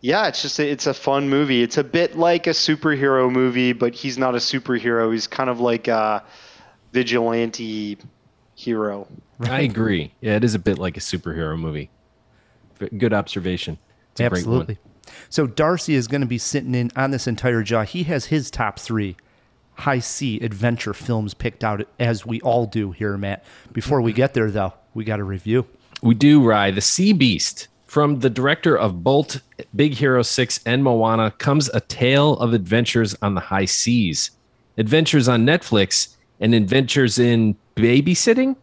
yeah, 0.00 0.28
it's 0.28 0.42
just 0.42 0.58
a, 0.58 0.68
it's 0.68 0.86
a 0.86 0.94
fun 0.94 1.28
movie. 1.28 1.62
It's 1.62 1.78
a 1.78 1.84
bit 1.84 2.16
like 2.16 2.46
a 2.46 2.50
superhero 2.50 3.30
movie, 3.30 3.72
but 3.72 3.94
he's 3.94 4.18
not 4.18 4.34
a 4.34 4.38
superhero. 4.38 5.12
He's 5.12 5.26
kind 5.26 5.50
of 5.50 5.60
like 5.60 5.88
a 5.88 6.24
vigilante 6.92 7.98
hero. 8.54 9.06
I 9.40 9.62
agree. 9.62 10.12
Yeah, 10.20 10.36
it 10.36 10.44
is 10.44 10.54
a 10.54 10.58
bit 10.58 10.78
like 10.78 10.96
a 10.96 11.00
superhero 11.00 11.58
movie. 11.58 11.90
Good 12.96 13.12
observation. 13.12 13.78
It's 14.12 14.20
a 14.20 14.28
great 14.28 14.46
one. 14.46 14.60
Absolutely. 14.60 14.78
So 15.28 15.46
Darcy 15.46 15.94
is 15.94 16.08
going 16.08 16.20
to 16.20 16.26
be 16.26 16.38
sitting 16.38 16.74
in 16.74 16.90
on 16.96 17.10
this 17.10 17.26
entire 17.26 17.62
jaw. 17.62 17.84
He 17.84 18.04
has 18.04 18.26
his 18.26 18.50
top 18.50 18.78
three 18.78 19.16
high 19.74 19.98
sea 19.98 20.38
adventure 20.40 20.92
films 20.92 21.34
picked 21.34 21.64
out, 21.64 21.86
as 21.98 22.26
we 22.26 22.40
all 22.42 22.66
do 22.66 22.92
here, 22.92 23.16
Matt. 23.16 23.44
Before 23.72 24.00
we 24.00 24.12
get 24.12 24.34
there, 24.34 24.50
though, 24.50 24.74
we 24.94 25.04
got 25.04 25.20
a 25.20 25.24
review. 25.24 25.66
We 26.02 26.14
do, 26.14 26.42
Rye. 26.42 26.70
The 26.70 26.80
Sea 26.80 27.12
Beast. 27.12 27.68
From 27.84 28.20
the 28.20 28.30
director 28.30 28.78
of 28.78 29.02
Bolt, 29.02 29.40
Big 29.74 29.94
Hero 29.94 30.22
6, 30.22 30.60
and 30.64 30.82
Moana 30.82 31.32
comes 31.32 31.68
a 31.70 31.80
tale 31.80 32.34
of 32.34 32.54
adventures 32.54 33.14
on 33.20 33.34
the 33.34 33.40
high 33.40 33.64
seas. 33.64 34.30
Adventures 34.78 35.28
on 35.28 35.44
Netflix 35.44 36.14
and 36.38 36.54
adventures 36.54 37.18
in 37.18 37.56
babysitting? 37.76 38.56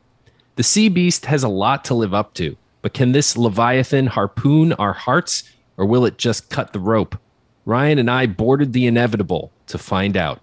The 0.56 0.64
Sea 0.64 0.90
Beast 0.90 1.26
has 1.26 1.44
a 1.44 1.50
lot 1.50 1.86
to 1.86 1.94
live 1.94 2.14
up 2.14 2.34
to, 2.36 2.56
but 2.82 2.94
can 2.94 3.12
this 3.12 3.38
Leviathan 3.38 4.08
harpoon 4.08 4.74
our 4.74 4.94
hearts, 4.94 5.44
or 5.76 5.86
will 5.86 6.06
it 6.06 6.18
just 6.18 6.50
cut 6.50 6.74
the 6.74 6.80
rope? 6.80 7.16
Ryan 7.66 8.00
and 8.00 8.10
I 8.10 8.26
boarded 8.26 8.74
the 8.74 8.88
inevitable 8.88 9.52
to 9.68 9.78
find 9.78 10.18
out. 10.18 10.40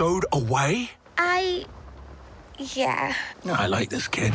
Stowed 0.00 0.24
away? 0.32 0.88
I. 1.18 1.66
Yeah. 2.56 3.14
I 3.44 3.66
like 3.66 3.90
this 3.90 4.08
kid. 4.08 4.32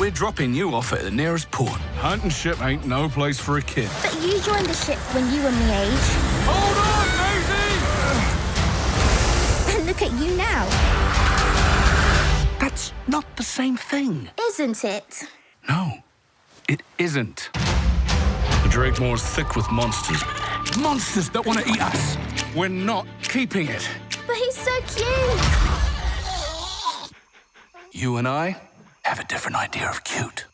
We're 0.00 0.10
dropping 0.10 0.54
you 0.54 0.74
off 0.74 0.92
at 0.92 1.02
the 1.02 1.10
nearest 1.12 1.48
port. 1.52 1.80
Hunting 2.00 2.30
ship 2.30 2.60
ain't 2.60 2.84
no 2.84 3.08
place 3.08 3.38
for 3.38 3.58
a 3.58 3.62
kid. 3.62 3.88
But 4.02 4.20
you 4.20 4.40
joined 4.40 4.66
the 4.66 4.74
ship 4.74 4.98
when 5.14 5.32
you 5.32 5.40
were 5.40 5.52
my 5.52 5.82
age. 5.82 6.08
Hold 6.50 6.76
on, 6.90 7.06
Maisie! 7.20 7.78
And 9.78 9.86
look 9.88 10.02
at 10.02 10.10
you 10.20 10.36
now. 10.36 10.66
That's 12.58 12.92
not 13.06 13.24
the 13.36 13.44
same 13.44 13.76
thing. 13.76 14.30
Isn't 14.48 14.82
it? 14.82 15.28
No, 15.68 15.92
it 16.68 16.82
isn't. 16.98 17.50
The 17.52 18.68
Drakemoor's 18.68 19.22
thick 19.24 19.54
with 19.54 19.70
monsters. 19.70 20.24
Monsters 20.80 21.28
that 21.30 21.44
want 21.44 21.58
to 21.60 21.68
eat 21.68 21.80
us. 21.80 22.16
We're 22.54 22.68
not 22.68 23.06
keeping 23.22 23.68
it. 23.68 23.88
But 24.26 24.36
he's 24.36 24.56
so 24.56 24.72
cute. 24.88 25.40
You 27.92 28.16
and 28.16 28.26
I 28.26 28.60
have 29.02 29.20
a 29.20 29.24
different 29.24 29.56
idea 29.56 29.88
of 29.88 30.04
cute. 30.04 30.46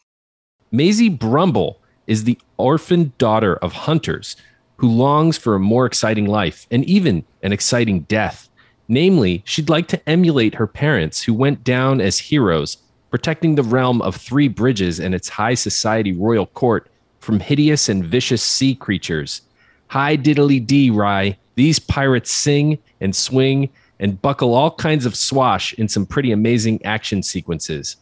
Maisie 0.71 1.09
Brumble 1.09 1.81
is 2.07 2.25
the 2.25 2.39
orphaned 2.57 3.17
daughter 3.19 3.57
of 3.57 3.73
hunters 3.73 4.37
who 4.79 4.89
longs 4.89 5.37
for 5.37 5.55
a 5.55 5.61
more 5.61 5.87
exciting 5.87 6.27
life 6.27 6.67
and 6.71 6.85
even 6.85 7.25
an 7.43 7.53
exciting 7.53 8.01
death. 8.01 8.49
Namely, 8.89 9.43
she'd 9.45 9.69
like 9.69 9.89
to 9.89 10.09
emulate 10.09 10.55
her 10.55 10.67
parents 10.67 11.23
who 11.23 11.35
went 11.35 11.63
down 11.63 12.01
as 12.01 12.19
heroes, 12.19 12.79
protecting 13.11 13.55
the 13.55 13.63
realm 13.63 14.01
of 14.03 14.17
three 14.17 14.49
bridges 14.49 14.99
and 14.99 15.15
its 15.15 15.29
high 15.29 15.55
society 15.55 16.13
royal 16.13 16.47
court 16.47 16.89
from 17.21 17.41
hideous 17.41 17.89
and 17.89 18.05
vicious 18.05 18.43
sea 18.43 18.75
creatures. 18.75 19.43
Hi 19.89 20.19
diddly 20.19 20.65
dee, 20.65 20.91
Rye. 20.91 21.39
These 21.55 21.79
pirates 21.79 22.31
sing 22.31 22.79
and 23.01 23.17
swing 23.17 23.71
and 23.99 24.21
buckle 24.21 24.55
all 24.55 24.71
kinds 24.73 25.07
of 25.07 25.17
swash 25.17 25.73
in 25.75 25.89
some 25.89 26.05
pretty 26.05 26.31
amazing 26.31 26.85
action 26.85 27.23
sequences. 27.23 27.97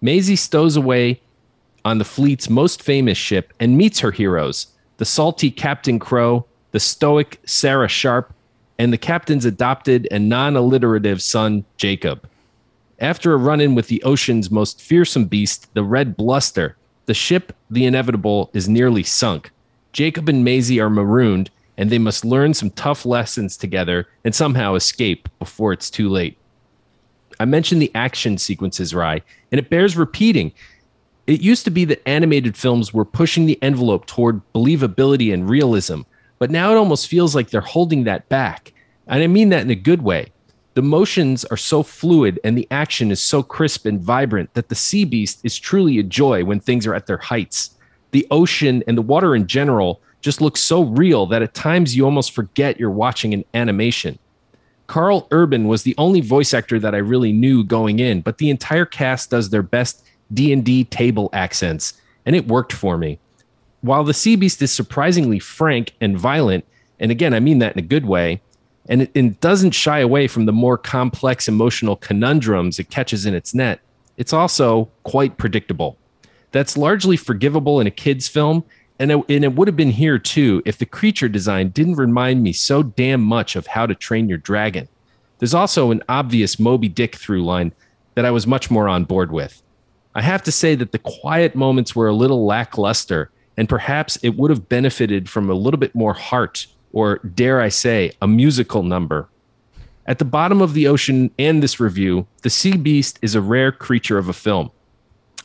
Maisie 0.00 0.36
stows 0.36 0.76
away 0.76 1.20
on 1.84 1.98
the 1.98 2.04
fleet's 2.04 2.48
most 2.48 2.82
famous 2.82 3.18
ship 3.18 3.52
and 3.58 3.76
meets 3.76 3.98
her 4.00 4.10
heroes 4.12 4.68
the 4.98 5.04
salty 5.04 5.50
Captain 5.50 5.98
Crow, 5.98 6.46
the 6.70 6.78
stoic 6.78 7.40
Sarah 7.44 7.88
Sharp, 7.88 8.32
and 8.78 8.92
the 8.92 8.98
captain's 8.98 9.44
adopted 9.44 10.06
and 10.12 10.28
non 10.28 10.54
alliterative 10.54 11.20
son, 11.20 11.64
Jacob. 11.76 12.28
After 13.00 13.32
a 13.32 13.38
run 13.38 13.60
in 13.60 13.74
with 13.74 13.88
the 13.88 14.02
ocean's 14.04 14.52
most 14.52 14.80
fearsome 14.80 15.24
beast, 15.24 15.68
the 15.74 15.82
Red 15.82 16.16
Bluster, 16.16 16.76
the 17.06 17.14
ship, 17.14 17.52
the 17.70 17.86
inevitable, 17.86 18.50
is 18.54 18.68
nearly 18.68 19.02
sunk. 19.02 19.50
Jacob 19.94 20.28
and 20.28 20.44
Maisie 20.44 20.80
are 20.80 20.90
marooned, 20.90 21.50
and 21.78 21.88
they 21.88 21.98
must 21.98 22.24
learn 22.24 22.52
some 22.52 22.70
tough 22.70 23.06
lessons 23.06 23.56
together 23.56 24.08
and 24.24 24.34
somehow 24.34 24.74
escape 24.74 25.28
before 25.38 25.72
it's 25.72 25.88
too 25.88 26.08
late. 26.08 26.36
I 27.38 27.44
mentioned 27.44 27.80
the 27.80 27.94
action 27.94 28.36
sequences, 28.36 28.92
Rye, 28.92 29.22
and 29.52 29.58
it 29.60 29.70
bears 29.70 29.96
repeating. 29.96 30.52
It 31.28 31.40
used 31.40 31.64
to 31.64 31.70
be 31.70 31.84
that 31.86 32.06
animated 32.08 32.56
films 32.56 32.92
were 32.92 33.04
pushing 33.04 33.46
the 33.46 33.60
envelope 33.62 34.06
toward 34.06 34.42
believability 34.52 35.32
and 35.32 35.48
realism, 35.48 36.00
but 36.40 36.50
now 36.50 36.72
it 36.72 36.76
almost 36.76 37.06
feels 37.06 37.36
like 37.36 37.50
they're 37.50 37.60
holding 37.60 38.02
that 38.04 38.28
back. 38.28 38.72
And 39.06 39.22
I 39.22 39.28
mean 39.28 39.50
that 39.50 39.62
in 39.62 39.70
a 39.70 39.76
good 39.76 40.02
way. 40.02 40.32
The 40.74 40.82
motions 40.82 41.44
are 41.46 41.56
so 41.56 41.84
fluid 41.84 42.40
and 42.42 42.58
the 42.58 42.66
action 42.72 43.12
is 43.12 43.22
so 43.22 43.44
crisp 43.44 43.86
and 43.86 44.00
vibrant 44.00 44.54
that 44.54 44.68
the 44.68 44.74
Sea 44.74 45.04
Beast 45.04 45.38
is 45.44 45.56
truly 45.56 46.00
a 46.00 46.02
joy 46.02 46.44
when 46.44 46.58
things 46.58 46.84
are 46.84 46.94
at 46.94 47.06
their 47.06 47.18
heights. 47.18 47.70
The 48.14 48.28
ocean 48.30 48.84
and 48.86 48.96
the 48.96 49.02
water 49.02 49.34
in 49.34 49.48
general 49.48 50.00
just 50.20 50.40
look 50.40 50.56
so 50.56 50.84
real 50.84 51.26
that 51.26 51.42
at 51.42 51.52
times 51.52 51.96
you 51.96 52.04
almost 52.04 52.30
forget 52.30 52.78
you're 52.78 52.88
watching 52.88 53.34
an 53.34 53.44
animation. 53.54 54.20
Karl 54.86 55.26
Urban 55.32 55.66
was 55.66 55.82
the 55.82 55.96
only 55.98 56.20
voice 56.20 56.54
actor 56.54 56.78
that 56.78 56.94
I 56.94 56.98
really 56.98 57.32
knew 57.32 57.64
going 57.64 57.98
in, 57.98 58.20
but 58.20 58.38
the 58.38 58.50
entire 58.50 58.84
cast 58.84 59.30
does 59.30 59.50
their 59.50 59.64
best 59.64 60.06
D&D 60.32 60.84
table 60.84 61.28
accents, 61.32 61.94
and 62.24 62.36
it 62.36 62.46
worked 62.46 62.72
for 62.72 62.96
me. 62.96 63.18
While 63.80 64.04
the 64.04 64.14
Sea 64.14 64.36
Beast 64.36 64.62
is 64.62 64.70
surprisingly 64.70 65.40
frank 65.40 65.92
and 66.00 66.16
violent, 66.16 66.64
and 67.00 67.10
again, 67.10 67.34
I 67.34 67.40
mean 67.40 67.58
that 67.58 67.72
in 67.72 67.80
a 67.80 67.88
good 67.88 68.06
way, 68.06 68.40
and 68.88 69.02
it, 69.02 69.10
it 69.12 69.40
doesn't 69.40 69.72
shy 69.72 69.98
away 69.98 70.28
from 70.28 70.46
the 70.46 70.52
more 70.52 70.78
complex 70.78 71.48
emotional 71.48 71.96
conundrums 71.96 72.78
it 72.78 72.90
catches 72.90 73.26
in 73.26 73.34
its 73.34 73.54
net, 73.54 73.80
it's 74.16 74.32
also 74.32 74.88
quite 75.02 75.36
predictable. 75.36 75.98
That's 76.54 76.76
largely 76.76 77.16
forgivable 77.16 77.80
in 77.80 77.88
a 77.88 77.90
kid's 77.90 78.28
film, 78.28 78.62
and 79.00 79.10
it, 79.10 79.24
and 79.28 79.42
it 79.42 79.56
would 79.56 79.66
have 79.66 79.76
been 79.76 79.90
here 79.90 80.20
too 80.20 80.62
if 80.64 80.78
the 80.78 80.86
creature 80.86 81.28
design 81.28 81.70
didn't 81.70 81.96
remind 81.96 82.44
me 82.44 82.52
so 82.52 82.80
damn 82.80 83.22
much 83.22 83.56
of 83.56 83.66
How 83.66 83.86
to 83.86 83.94
Train 83.96 84.28
Your 84.28 84.38
Dragon. 84.38 84.86
There's 85.40 85.52
also 85.52 85.90
an 85.90 86.04
obvious 86.08 86.60
Moby 86.60 86.88
Dick 86.88 87.16
through 87.16 87.44
line 87.44 87.72
that 88.14 88.24
I 88.24 88.30
was 88.30 88.46
much 88.46 88.70
more 88.70 88.88
on 88.88 89.02
board 89.02 89.32
with. 89.32 89.64
I 90.14 90.22
have 90.22 90.44
to 90.44 90.52
say 90.52 90.76
that 90.76 90.92
the 90.92 91.00
quiet 91.00 91.56
moments 91.56 91.96
were 91.96 92.06
a 92.06 92.14
little 92.14 92.46
lackluster, 92.46 93.32
and 93.56 93.68
perhaps 93.68 94.14
it 94.22 94.36
would 94.36 94.50
have 94.52 94.68
benefited 94.68 95.28
from 95.28 95.50
a 95.50 95.54
little 95.54 95.80
bit 95.80 95.96
more 95.96 96.14
heart, 96.14 96.68
or 96.92 97.18
dare 97.18 97.60
I 97.60 97.68
say, 97.68 98.12
a 98.22 98.28
musical 98.28 98.84
number. 98.84 99.28
At 100.06 100.20
the 100.20 100.24
bottom 100.24 100.62
of 100.62 100.72
the 100.72 100.86
ocean 100.86 101.32
and 101.36 101.64
this 101.64 101.80
review, 101.80 102.28
the 102.42 102.50
sea 102.50 102.76
beast 102.76 103.18
is 103.22 103.34
a 103.34 103.40
rare 103.40 103.72
creature 103.72 104.18
of 104.18 104.28
a 104.28 104.32
film. 104.32 104.70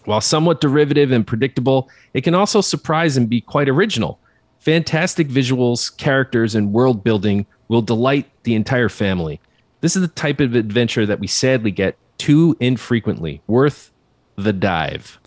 While 0.09 0.21
somewhat 0.21 0.59
derivative 0.59 1.11
and 1.11 1.27
predictable, 1.27 1.87
it 2.15 2.21
can 2.21 2.33
also 2.33 2.61
surprise 2.61 3.15
and 3.15 3.29
be 3.29 3.41
quite 3.41 3.69
original. 3.69 4.19
Fantastic 4.57 5.27
visuals, 5.27 5.95
characters, 5.97 6.55
and 6.55 6.73
world 6.73 7.03
building 7.03 7.45
will 7.67 7.83
delight 7.83 8.27
the 8.41 8.55
entire 8.55 8.89
family. 8.89 9.39
This 9.81 9.95
is 9.95 10.01
the 10.01 10.07
type 10.07 10.39
of 10.39 10.55
adventure 10.55 11.05
that 11.05 11.19
we 11.19 11.27
sadly 11.27 11.69
get 11.69 11.95
too 12.17 12.57
infrequently, 12.59 13.43
worth 13.45 13.91
the 14.35 14.51
dive. 14.51 15.19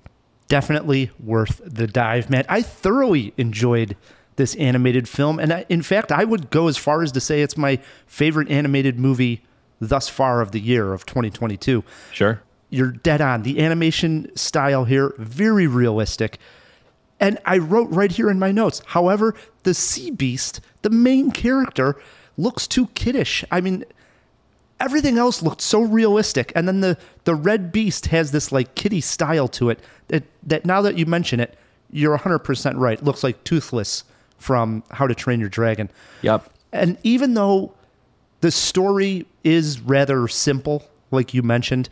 definitely 0.48 1.12
worth 1.22 1.60
the 1.64 1.86
dive, 1.86 2.28
man. 2.28 2.44
I 2.48 2.62
thoroughly 2.62 3.32
enjoyed 3.36 3.96
this 4.34 4.56
animated 4.56 5.08
film, 5.08 5.38
and 5.38 5.52
I, 5.52 5.64
in 5.68 5.82
fact, 5.82 6.10
I 6.10 6.24
would 6.24 6.50
go 6.50 6.66
as 6.66 6.76
far 6.76 7.04
as 7.04 7.12
to 7.12 7.20
say 7.20 7.42
it's 7.42 7.56
my 7.56 7.78
favorite 8.08 8.50
animated 8.50 8.98
movie 8.98 9.44
thus 9.80 10.08
far 10.08 10.40
of 10.40 10.50
the 10.50 10.60
year 10.60 10.92
of 10.92 11.06
2022. 11.06 11.84
Sure. 12.12 12.42
You're 12.72 12.90
dead 12.90 13.20
on. 13.20 13.42
The 13.42 13.60
animation 13.60 14.34
style 14.34 14.86
here, 14.86 15.14
very 15.18 15.66
realistic. 15.66 16.38
And 17.20 17.38
I 17.44 17.58
wrote 17.58 17.90
right 17.90 18.10
here 18.10 18.30
in 18.30 18.38
my 18.38 18.50
notes. 18.50 18.80
However, 18.86 19.34
the 19.64 19.74
sea 19.74 20.10
beast, 20.10 20.62
the 20.80 20.88
main 20.88 21.32
character, 21.32 22.00
looks 22.38 22.66
too 22.66 22.86
kiddish. 22.94 23.44
I 23.50 23.60
mean, 23.60 23.84
everything 24.80 25.18
else 25.18 25.42
looked 25.42 25.60
so 25.60 25.82
realistic, 25.82 26.50
and 26.56 26.66
then 26.66 26.80
the 26.80 26.96
the 27.24 27.34
red 27.34 27.72
beast 27.72 28.06
has 28.06 28.32
this 28.32 28.50
like 28.50 28.74
kitty 28.74 29.02
style 29.02 29.48
to 29.48 29.68
it. 29.68 29.78
That 30.08 30.24
that 30.44 30.64
now 30.64 30.80
that 30.80 30.96
you 30.96 31.04
mention 31.04 31.40
it, 31.40 31.58
you're 31.90 32.12
100 32.12 32.38
percent 32.38 32.78
right. 32.78 33.02
Looks 33.04 33.22
like 33.22 33.44
Toothless 33.44 34.04
from 34.38 34.82
How 34.90 35.06
to 35.06 35.14
Train 35.14 35.40
Your 35.40 35.50
Dragon. 35.50 35.90
Yep. 36.22 36.48
And 36.72 36.96
even 37.02 37.34
though 37.34 37.74
the 38.40 38.50
story 38.50 39.26
is 39.44 39.78
rather 39.80 40.26
simple, 40.26 40.84
like 41.10 41.34
you 41.34 41.42
mentioned, 41.42 41.90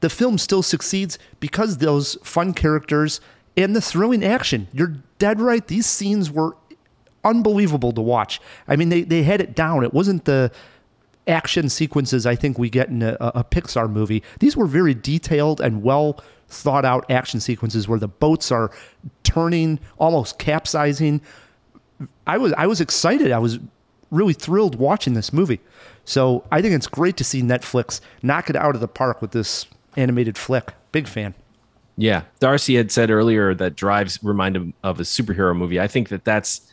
the 0.00 0.10
film 0.10 0.38
still 0.38 0.62
succeeds 0.62 1.18
because 1.40 1.78
those 1.78 2.16
fun 2.22 2.54
characters 2.54 3.20
and 3.56 3.74
the 3.74 3.80
thrilling 3.80 4.24
action. 4.24 4.68
You're 4.72 4.94
dead 5.18 5.40
right. 5.40 5.66
These 5.66 5.86
scenes 5.86 6.30
were 6.30 6.56
unbelievable 7.24 7.92
to 7.92 8.00
watch. 8.00 8.40
I 8.68 8.76
mean, 8.76 8.88
they, 8.88 9.02
they 9.02 9.22
had 9.22 9.40
it 9.40 9.54
down. 9.54 9.82
It 9.82 9.92
wasn't 9.92 10.24
the 10.24 10.52
action 11.26 11.68
sequences 11.68 12.24
I 12.24 12.36
think 12.36 12.58
we 12.58 12.70
get 12.70 12.88
in 12.88 13.02
a, 13.02 13.16
a 13.20 13.44
Pixar 13.44 13.90
movie. 13.90 14.22
These 14.38 14.56
were 14.56 14.66
very 14.66 14.94
detailed 14.94 15.60
and 15.60 15.82
well 15.82 16.22
thought 16.48 16.84
out 16.84 17.10
action 17.10 17.40
sequences 17.40 17.86
where 17.86 17.98
the 17.98 18.08
boats 18.08 18.50
are 18.50 18.70
turning, 19.22 19.78
almost 19.98 20.38
capsizing. 20.38 21.20
I 22.26 22.38
was 22.38 22.52
I 22.54 22.66
was 22.66 22.80
excited. 22.80 23.32
I 23.32 23.38
was 23.38 23.58
really 24.10 24.32
thrilled 24.32 24.76
watching 24.76 25.12
this 25.12 25.32
movie. 25.32 25.60
So 26.04 26.44
I 26.50 26.62
think 26.62 26.74
it's 26.74 26.86
great 26.86 27.18
to 27.18 27.24
see 27.24 27.42
Netflix 27.42 28.00
knock 28.22 28.48
it 28.48 28.56
out 28.56 28.74
of 28.74 28.80
the 28.80 28.88
park 28.88 29.20
with 29.20 29.32
this 29.32 29.66
animated 29.98 30.38
flick. 30.38 30.72
Big 30.92 31.06
fan. 31.06 31.34
Yeah, 31.96 32.22
Darcy 32.38 32.76
had 32.76 32.92
said 32.92 33.10
earlier 33.10 33.54
that 33.54 33.74
drives 33.74 34.22
remind 34.22 34.56
him 34.56 34.72
of 34.84 35.00
a 35.00 35.02
superhero 35.02 35.54
movie. 35.56 35.80
I 35.80 35.88
think 35.88 36.10
that 36.10 36.24
that's 36.24 36.72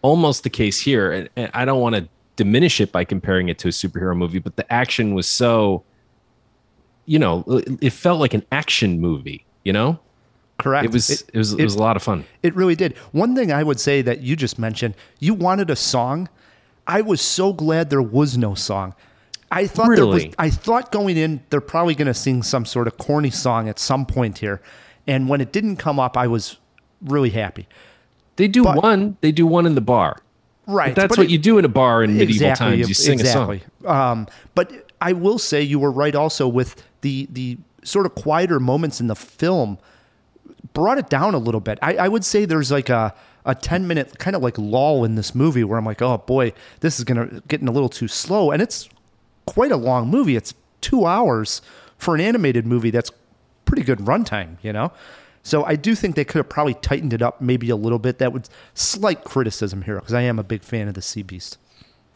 almost 0.00 0.44
the 0.44 0.50
case 0.50 0.80
here, 0.80 1.12
and, 1.12 1.28
and 1.36 1.50
I 1.52 1.66
don't 1.66 1.80
want 1.80 1.94
to 1.94 2.08
diminish 2.36 2.80
it 2.80 2.90
by 2.90 3.04
comparing 3.04 3.50
it 3.50 3.58
to 3.58 3.68
a 3.68 3.70
superhero 3.70 4.16
movie, 4.16 4.38
but 4.38 4.56
the 4.56 4.72
action 4.72 5.14
was 5.14 5.28
so, 5.28 5.84
you 7.04 7.18
know, 7.18 7.44
it 7.82 7.90
felt 7.90 8.18
like 8.18 8.32
an 8.32 8.44
action 8.50 8.98
movie. 8.98 9.44
You 9.64 9.74
know, 9.74 10.00
Correct. 10.58 10.86
it 10.86 10.92
was 10.92 11.10
it, 11.10 11.36
was 11.36 11.52
it, 11.52 11.62
was 11.62 11.74
a 11.74 11.78
lot 11.78 11.96
of 11.96 12.02
fun. 12.02 12.24
It 12.42 12.56
really 12.56 12.74
did. 12.74 12.96
One 13.12 13.36
thing 13.36 13.52
I 13.52 13.62
would 13.62 13.78
say 13.78 14.02
that 14.02 14.22
you 14.22 14.36
just 14.36 14.58
mentioned, 14.58 14.94
you 15.20 15.34
wanted 15.34 15.70
a 15.70 15.76
song. 15.76 16.28
I 16.86 17.02
was 17.02 17.20
so 17.20 17.52
glad 17.52 17.90
there 17.90 18.02
was 18.02 18.36
no 18.36 18.54
song. 18.54 18.94
I 19.52 19.66
thought 19.66 19.94
there 19.94 20.06
was 20.06 20.24
I 20.38 20.50
thought 20.50 20.90
going 20.90 21.16
in 21.16 21.42
they're 21.50 21.60
probably 21.60 21.94
going 21.94 22.06
to 22.06 22.14
sing 22.14 22.42
some 22.42 22.64
sort 22.64 22.86
of 22.86 22.96
corny 22.98 23.30
song 23.30 23.68
at 23.68 23.78
some 23.78 24.06
point 24.06 24.38
here. 24.38 24.60
And 25.06 25.28
when 25.28 25.40
it 25.40 25.52
didn't 25.52 25.76
come 25.76 26.00
up, 26.00 26.16
I 26.16 26.26
was 26.26 26.56
really 27.02 27.30
happy. 27.30 27.68
They 28.36 28.48
do 28.48 28.64
But- 28.64 28.82
one. 28.82 29.16
They 29.20 29.32
do 29.32 29.46
one 29.46 29.66
in 29.66 29.74
the 29.74 29.80
bar. 29.80 30.16
Right. 30.66 30.94
But 30.94 31.00
that's 31.02 31.08
but 31.10 31.18
what 31.18 31.26
it- 31.26 31.30
you 31.32 31.38
do 31.38 31.58
in 31.58 31.64
a 31.64 31.68
bar 31.68 32.02
in 32.02 32.12
medieval 32.16 32.34
exactly, 32.50 32.76
times. 32.76 32.88
You 32.88 32.94
sing 32.94 33.20
exactly. 33.20 33.62
a 33.82 33.86
song. 33.86 33.96
Um, 33.96 34.26
but 34.54 34.72
I 35.00 35.12
will 35.12 35.38
say 35.38 35.60
you 35.60 35.78
were 35.78 35.90
right 35.90 36.14
also 36.14 36.46
with 36.48 36.82
the 37.02 37.28
the 37.30 37.58
sort 37.84 38.06
of 38.06 38.14
quieter 38.14 38.60
moments 38.60 39.00
in 39.00 39.08
the 39.08 39.16
film 39.16 39.76
brought 40.72 40.98
it 40.98 41.08
down 41.10 41.34
a 41.34 41.38
little 41.38 41.60
bit. 41.60 41.78
I, 41.82 41.94
I 41.96 42.08
would 42.08 42.24
say 42.24 42.44
there's 42.44 42.70
like 42.70 42.88
a 42.88 43.12
a 43.44 43.56
10 43.56 43.88
minute 43.88 44.18
kind 44.20 44.36
of 44.36 44.42
like 44.42 44.56
lull 44.56 45.04
in 45.04 45.16
this 45.16 45.34
movie 45.34 45.64
where 45.64 45.76
I'm 45.76 45.84
like, 45.84 46.00
oh 46.00 46.18
boy, 46.18 46.52
this 46.80 46.98
is 46.98 47.04
gonna 47.04 47.42
getting 47.48 47.66
a 47.66 47.72
little 47.72 47.88
too 47.88 48.06
slow. 48.06 48.52
And 48.52 48.62
it's 48.62 48.88
quite 49.46 49.72
a 49.72 49.76
long 49.76 50.08
movie. 50.08 50.36
It's 50.36 50.54
two 50.80 51.06
hours 51.06 51.62
for 51.98 52.14
an 52.14 52.20
animated 52.20 52.66
movie 52.66 52.90
that's 52.90 53.10
pretty 53.64 53.82
good 53.82 54.00
runtime, 54.00 54.56
you 54.62 54.72
know? 54.72 54.92
So 55.42 55.64
I 55.64 55.76
do 55.76 55.94
think 55.94 56.14
they 56.14 56.24
could 56.24 56.38
have 56.38 56.48
probably 56.48 56.74
tightened 56.74 57.12
it 57.12 57.22
up 57.22 57.40
maybe 57.40 57.70
a 57.70 57.76
little 57.76 57.98
bit. 57.98 58.18
That 58.18 58.32
would 58.32 58.48
slight 58.74 59.24
criticism 59.24 59.82
here 59.82 59.96
because 59.96 60.14
I 60.14 60.22
am 60.22 60.38
a 60.38 60.44
big 60.44 60.62
fan 60.62 60.88
of 60.88 60.94
the 60.94 61.02
Sea 61.02 61.22
Beast. 61.22 61.58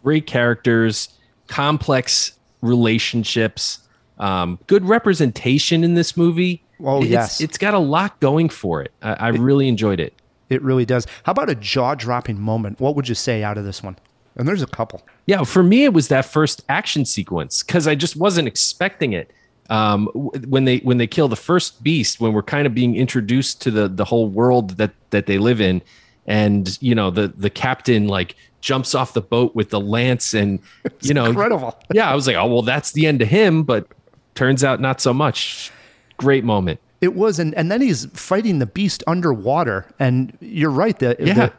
Great 0.03 0.27
characters, 0.27 1.09
complex 1.49 2.33
relationships, 2.61 3.81
um, 4.19 4.59
good 4.67 4.85
representation 4.85 5.83
in 5.83 5.95
this 5.95 6.17
movie. 6.17 6.63
Oh, 6.83 7.01
it's, 7.01 7.09
yes. 7.09 7.41
it's 7.41 7.59
got 7.59 7.75
a 7.75 7.79
lot 7.79 8.19
going 8.21 8.49
for 8.49 8.83
it. 8.83 8.93
I, 9.03 9.15
I 9.15 9.29
really 9.29 9.67
enjoyed 9.67 9.99
it. 9.99 10.15
It 10.49 10.63
really 10.63 10.85
does. 10.85 11.07
How 11.25 11.33
about 11.33 11.51
a 11.51 11.57
jaw 11.57 11.95
dropping 11.95 12.41
moment? 12.41 12.81
What 12.81 12.95
would 12.95 13.09
you 13.09 13.15
say 13.17 13.43
out 13.43 13.59
of 13.59 13.65
this 13.65 13.83
one? 13.83 13.97
And 14.37 14.47
there's 14.47 14.63
a 14.63 14.67
couple. 14.67 15.03
Yeah, 15.27 15.45
for 15.45 15.63
me, 15.63 15.85
it 15.85 15.93
was 15.93 16.09
that 16.09 16.25
first 16.27 16.63
action 16.69 17.05
sequence 17.05 17.63
because 17.63 17.87
I 17.87 17.95
just 17.95 18.17
wasn't 18.17 18.47
expecting 18.49 19.13
it. 19.13 19.31
Um, 19.69 20.07
when 20.47 20.65
they 20.65 20.79
when 20.79 20.99
they 20.99 21.07
kill 21.09 21.27
the 21.29 21.37
first 21.37 21.83
beast, 21.83 22.21
when 22.21 22.33
we're 22.33 22.43
kind 22.43 22.67
of 22.67 22.75
being 22.75 22.95
introduced 22.97 23.61
to 23.63 23.71
the 23.71 23.89
the 23.89 24.05
whole 24.05 24.29
world 24.29 24.77
that 24.77 24.93
that 25.11 25.27
they 25.27 25.39
live 25.39 25.61
in, 25.61 25.83
and 26.27 26.79
you 26.81 26.95
know 26.95 27.11
the 27.11 27.29
the 27.29 27.51
captain 27.51 28.07
like 28.09 28.37
jumps 28.61 28.95
off 28.95 29.13
the 29.15 29.21
boat 29.21 29.55
with 29.57 29.71
the 29.71 29.81
lance, 29.81 30.35
and 30.35 30.61
you 31.01 31.15
know, 31.15 31.25
incredible. 31.25 31.77
yeah, 31.93 32.11
I 32.11 32.15
was 32.15 32.27
like, 32.29 32.37
oh 32.37 32.47
well, 32.47 32.63
that's 32.63 32.93
the 32.93 33.07
end 33.07 33.23
of 33.23 33.29
him, 33.29 33.63
but 33.65 33.89
turns 34.37 34.63
out 34.63 34.81
not 34.81 35.01
so 35.01 35.13
much. 35.13 35.73
Great 36.19 36.45
moment. 36.45 36.79
It 37.01 37.15
was, 37.15 37.39
and, 37.39 37.55
and 37.57 37.71
then 37.71 37.83
he's 37.83 38.07
fighting 38.19 38.59
the 38.59 38.67
beast 38.67 39.05
underwater. 39.07 39.87
And 39.99 40.37
you're 40.41 40.71
right, 40.71 40.99
that 41.01 41.21
Yeah. 41.21 41.35
the 41.35 41.53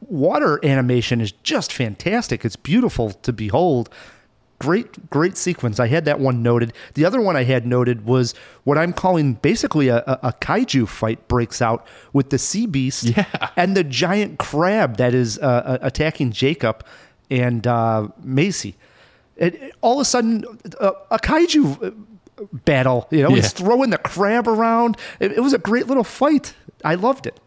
water 0.00 0.60
animation 0.64 1.20
is 1.20 1.32
just 1.42 1.72
fantastic. 1.72 2.44
It's 2.44 2.56
beautiful 2.56 3.10
to 3.10 3.32
behold. 3.32 3.90
Great, 4.58 5.10
great 5.10 5.36
sequence. 5.36 5.80
I 5.80 5.88
had 5.88 6.04
that 6.04 6.20
one 6.20 6.40
noted. 6.40 6.72
The 6.94 7.04
other 7.04 7.20
one 7.20 7.34
I 7.36 7.42
had 7.42 7.66
noted 7.66 8.04
was 8.06 8.32
what 8.62 8.78
I'm 8.78 8.92
calling 8.92 9.34
basically 9.34 9.88
a, 9.88 9.96
a, 10.06 10.18
a 10.28 10.32
kaiju 10.34 10.86
fight 10.86 11.26
breaks 11.26 11.60
out 11.60 11.84
with 12.12 12.30
the 12.30 12.38
sea 12.38 12.66
beast 12.66 13.02
Yeah. 13.04 13.24
and 13.56 13.76
the 13.76 13.82
giant 13.82 14.38
crab 14.38 14.98
that 14.98 15.14
is 15.14 15.36
uh, 15.38 15.42
uh, 15.42 15.78
attacking 15.82 16.30
Jacob 16.30 16.84
and 17.28 17.66
uh, 17.66 18.06
Maisie. 18.22 18.76
It, 19.36 19.54
it- 19.56 19.74
all 19.80 19.94
of 19.94 20.02
a 20.02 20.04
sudden, 20.04 20.44
uh, 20.78 20.92
a 21.10 21.18
kaiju 21.18 21.82
uh, 21.84 22.44
battle. 22.64 23.08
You 23.10 23.24
know, 23.24 23.30
Yeah. 23.30 23.36
he's 23.36 23.52
throwing 23.52 23.90
the 23.90 23.98
crab 23.98 24.46
around. 24.46 24.96
It, 25.18 25.32
it 25.32 25.40
was 25.40 25.54
a 25.54 25.58
great 25.58 25.88
little 25.88 26.04
fight. 26.04 26.54
I 26.84 26.94
loved 26.94 27.26
it. 27.26 27.40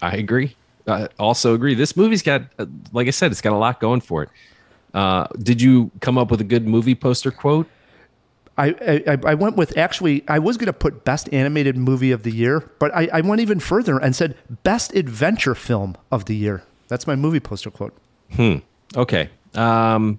I 0.00 0.16
agree. 0.16 0.56
I 0.86 1.08
also 1.18 1.54
agree. 1.54 1.74
This 1.74 1.96
movie's 1.96 2.22
got, 2.22 2.42
uh, 2.58 2.66
like 2.92 3.06
I 3.06 3.10
said, 3.10 3.30
it's 3.32 3.40
got 3.40 3.52
a 3.52 3.58
lot 3.58 3.80
going 3.80 4.00
for 4.00 4.24
it. 4.24 4.28
Uh, 4.94 5.26
did 5.38 5.62
you 5.62 5.90
come 6.00 6.18
up 6.18 6.30
with 6.30 6.40
a 6.40 6.44
good 6.44 6.66
movie 6.66 6.94
poster 6.94 7.30
quote? 7.30 7.68
I, 8.58 9.02
I, 9.06 9.18
I 9.24 9.34
went 9.34 9.56
with 9.56 9.78
actually, 9.78 10.24
I 10.28 10.38
was 10.38 10.56
going 10.58 10.66
to 10.66 10.74
put 10.74 11.04
best 11.04 11.32
animated 11.32 11.76
movie 11.76 12.12
of 12.12 12.22
the 12.22 12.30
year, 12.30 12.70
but 12.78 12.94
I, 12.94 13.08
I 13.12 13.20
went 13.22 13.40
even 13.40 13.60
further 13.60 13.98
and 13.98 14.14
said 14.14 14.36
best 14.62 14.94
adventure 14.94 15.54
film 15.54 15.96
of 16.10 16.26
the 16.26 16.36
year. 16.36 16.62
That's 16.88 17.06
my 17.06 17.16
movie 17.16 17.40
poster 17.40 17.70
quote. 17.70 17.96
Hmm. 18.34 18.56
Okay. 18.94 19.30
Um, 19.54 20.18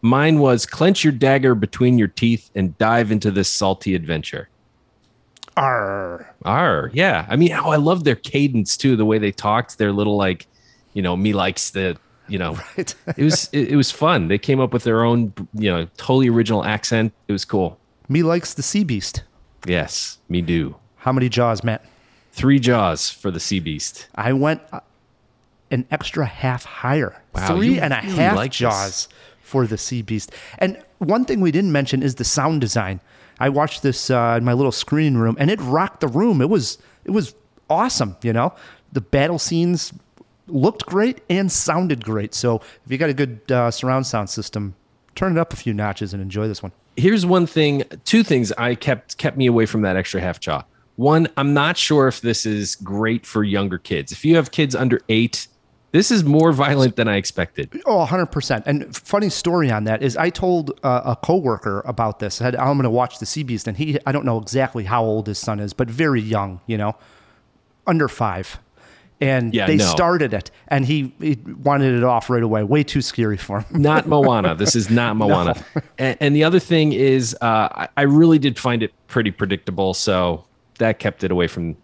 mine 0.00 0.38
was 0.38 0.64
clench 0.64 1.04
your 1.04 1.12
dagger 1.12 1.54
between 1.54 1.98
your 1.98 2.08
teeth 2.08 2.50
and 2.54 2.76
dive 2.78 3.10
into 3.10 3.30
this 3.30 3.50
salty 3.50 3.94
adventure. 3.94 4.48
Arr. 5.56 6.34
Arr, 6.44 6.90
yeah. 6.92 7.26
I 7.28 7.36
mean, 7.36 7.52
oh, 7.52 7.70
I 7.70 7.76
love 7.76 8.04
their 8.04 8.16
cadence 8.16 8.76
too. 8.76 8.96
The 8.96 9.04
way 9.04 9.18
they 9.18 9.32
talked, 9.32 9.78
their 9.78 9.92
little 9.92 10.16
like, 10.16 10.46
you 10.94 11.02
know, 11.02 11.16
me 11.16 11.32
likes 11.32 11.70
the, 11.70 11.96
you 12.28 12.38
know, 12.38 12.54
Right. 12.76 12.94
it 13.16 13.22
was 13.24 13.48
it, 13.52 13.68
it 13.70 13.76
was 13.76 13.90
fun. 13.90 14.28
They 14.28 14.38
came 14.38 14.60
up 14.60 14.72
with 14.72 14.84
their 14.84 15.04
own, 15.04 15.32
you 15.54 15.70
know, 15.70 15.86
totally 15.96 16.28
original 16.28 16.64
accent. 16.64 17.12
It 17.28 17.32
was 17.32 17.44
cool. 17.44 17.78
Me 18.08 18.22
likes 18.22 18.54
the 18.54 18.62
sea 18.62 18.84
beast. 18.84 19.22
Yes, 19.66 20.18
me 20.28 20.40
do. 20.42 20.76
How 20.96 21.12
many 21.12 21.28
jaws, 21.28 21.62
Matt? 21.64 21.84
Three 22.32 22.58
jaws 22.58 23.10
for 23.10 23.30
the 23.30 23.40
sea 23.40 23.60
beast. 23.60 24.08
I 24.16 24.32
went 24.32 24.60
uh, 24.72 24.80
an 25.70 25.86
extra 25.90 26.26
half 26.26 26.64
higher. 26.64 27.22
Wow, 27.34 27.56
Three 27.56 27.78
and 27.78 27.92
a 27.94 28.00
really 28.02 28.14
half 28.16 28.36
like 28.36 28.50
this. 28.50 28.58
jaws 28.58 29.08
for 29.40 29.66
the 29.66 29.78
sea 29.78 30.02
beast. 30.02 30.32
And 30.58 30.82
one 30.98 31.24
thing 31.24 31.40
we 31.40 31.50
didn't 31.52 31.72
mention 31.72 32.02
is 32.02 32.16
the 32.16 32.24
sound 32.24 32.60
design. 32.60 33.00
I 33.40 33.48
watched 33.48 33.82
this 33.82 34.10
uh, 34.10 34.36
in 34.38 34.44
my 34.44 34.52
little 34.52 34.72
screening 34.72 35.18
room, 35.18 35.36
and 35.38 35.50
it 35.50 35.60
rocked 35.60 36.00
the 36.00 36.08
room. 36.08 36.40
It 36.40 36.48
was 36.48 36.78
it 37.04 37.10
was 37.10 37.34
awesome. 37.68 38.16
You 38.22 38.32
know, 38.32 38.54
the 38.92 39.00
battle 39.00 39.38
scenes 39.38 39.92
looked 40.46 40.86
great 40.86 41.22
and 41.30 41.50
sounded 41.50 42.04
great. 42.04 42.34
So 42.34 42.56
if 42.56 42.90
you 42.92 42.98
got 42.98 43.10
a 43.10 43.14
good 43.14 43.40
uh, 43.50 43.70
surround 43.70 44.06
sound 44.06 44.28
system, 44.30 44.74
turn 45.14 45.36
it 45.36 45.40
up 45.40 45.52
a 45.52 45.56
few 45.56 45.72
notches 45.72 46.12
and 46.12 46.22
enjoy 46.22 46.48
this 46.48 46.62
one. 46.62 46.72
here's 46.96 47.24
one 47.26 47.46
thing 47.46 47.82
two 48.04 48.22
things 48.22 48.52
i 48.52 48.74
kept 48.74 49.16
kept 49.18 49.36
me 49.36 49.46
away 49.46 49.66
from 49.66 49.82
that 49.82 49.96
extra 49.96 50.20
half 50.20 50.38
jaw 50.40 50.62
one 50.96 51.26
i'm 51.36 51.52
not 51.54 51.76
sure 51.76 52.06
if 52.08 52.20
this 52.20 52.46
is 52.46 52.76
great 52.76 53.26
for 53.26 53.42
younger 53.42 53.78
kids 53.78 54.12
if 54.12 54.24
you 54.24 54.36
have 54.36 54.50
kids 54.50 54.74
under 54.76 55.00
eight 55.08 55.48
this 55.94 56.10
is 56.10 56.24
more 56.24 56.52
violent 56.52 56.96
than 56.96 57.06
i 57.08 57.16
expected 57.16 57.70
Oh, 57.86 58.04
100%. 58.04 58.62
And 58.66 58.94
funny 58.94 59.30
story 59.30 59.70
on 59.70 59.84
that 59.84 60.02
is 60.02 60.16
I 60.16 60.28
told 60.28 60.78
uh, 60.82 61.12
a 61.12 61.16
coworker 61.16 61.82
about 61.86 62.18
this. 62.18 62.40
I 62.40 62.44
said, 62.46 62.56
I'm 62.56 62.74
going 62.76 62.82
to 62.82 62.90
watch 62.90 63.18
The 63.20 63.26
Sea 63.26 63.44
Beast. 63.44 63.68
And 63.68 63.76
he, 63.76 63.98
I 64.06 64.10
don't 64.12 64.24
know 64.24 64.38
exactly 64.38 64.84
how 64.84 65.04
old 65.04 65.26
his 65.28 65.38
son 65.38 65.60
is, 65.60 65.72
but 65.72 65.88
very 65.88 66.20
young, 66.20 66.60
you 66.66 66.76
know, 66.76 66.96
under 67.86 68.08
five. 68.08 68.58
And 69.20 69.54
Yeah, 69.54 69.66
they 69.68 69.76
no. 69.76 69.84
started 69.84 70.34
it, 70.34 70.50
and 70.68 70.84
he, 70.84 71.14
he 71.20 71.38
wanted 71.62 71.94
it 71.94 72.02
off 72.04 72.28
right 72.28 72.42
away. 72.42 72.64
Way 72.64 72.82
too 72.82 73.00
scary 73.00 73.36
for 73.36 73.60
him. 73.60 73.80
not 73.82 74.06
Moana. 74.12 74.54
This 74.56 74.74
is 74.74 74.90
not 74.90 75.14
Moana. 75.16 75.54
And, 75.98 76.16
and 76.20 76.36
the 76.36 76.42
other 76.44 76.58
thing 76.58 76.92
is, 76.92 77.34
uh, 77.40 77.68
I, 77.84 77.88
I 77.96 78.02
really 78.02 78.38
did 78.40 78.58
find 78.58 78.82
it 78.82 78.92
pretty 79.06 79.30
predictable, 79.30 79.94
so 79.94 80.44
that 80.78 80.98
kept 80.98 81.22
it 81.24 81.30
away 81.30 81.46
from 81.46 81.76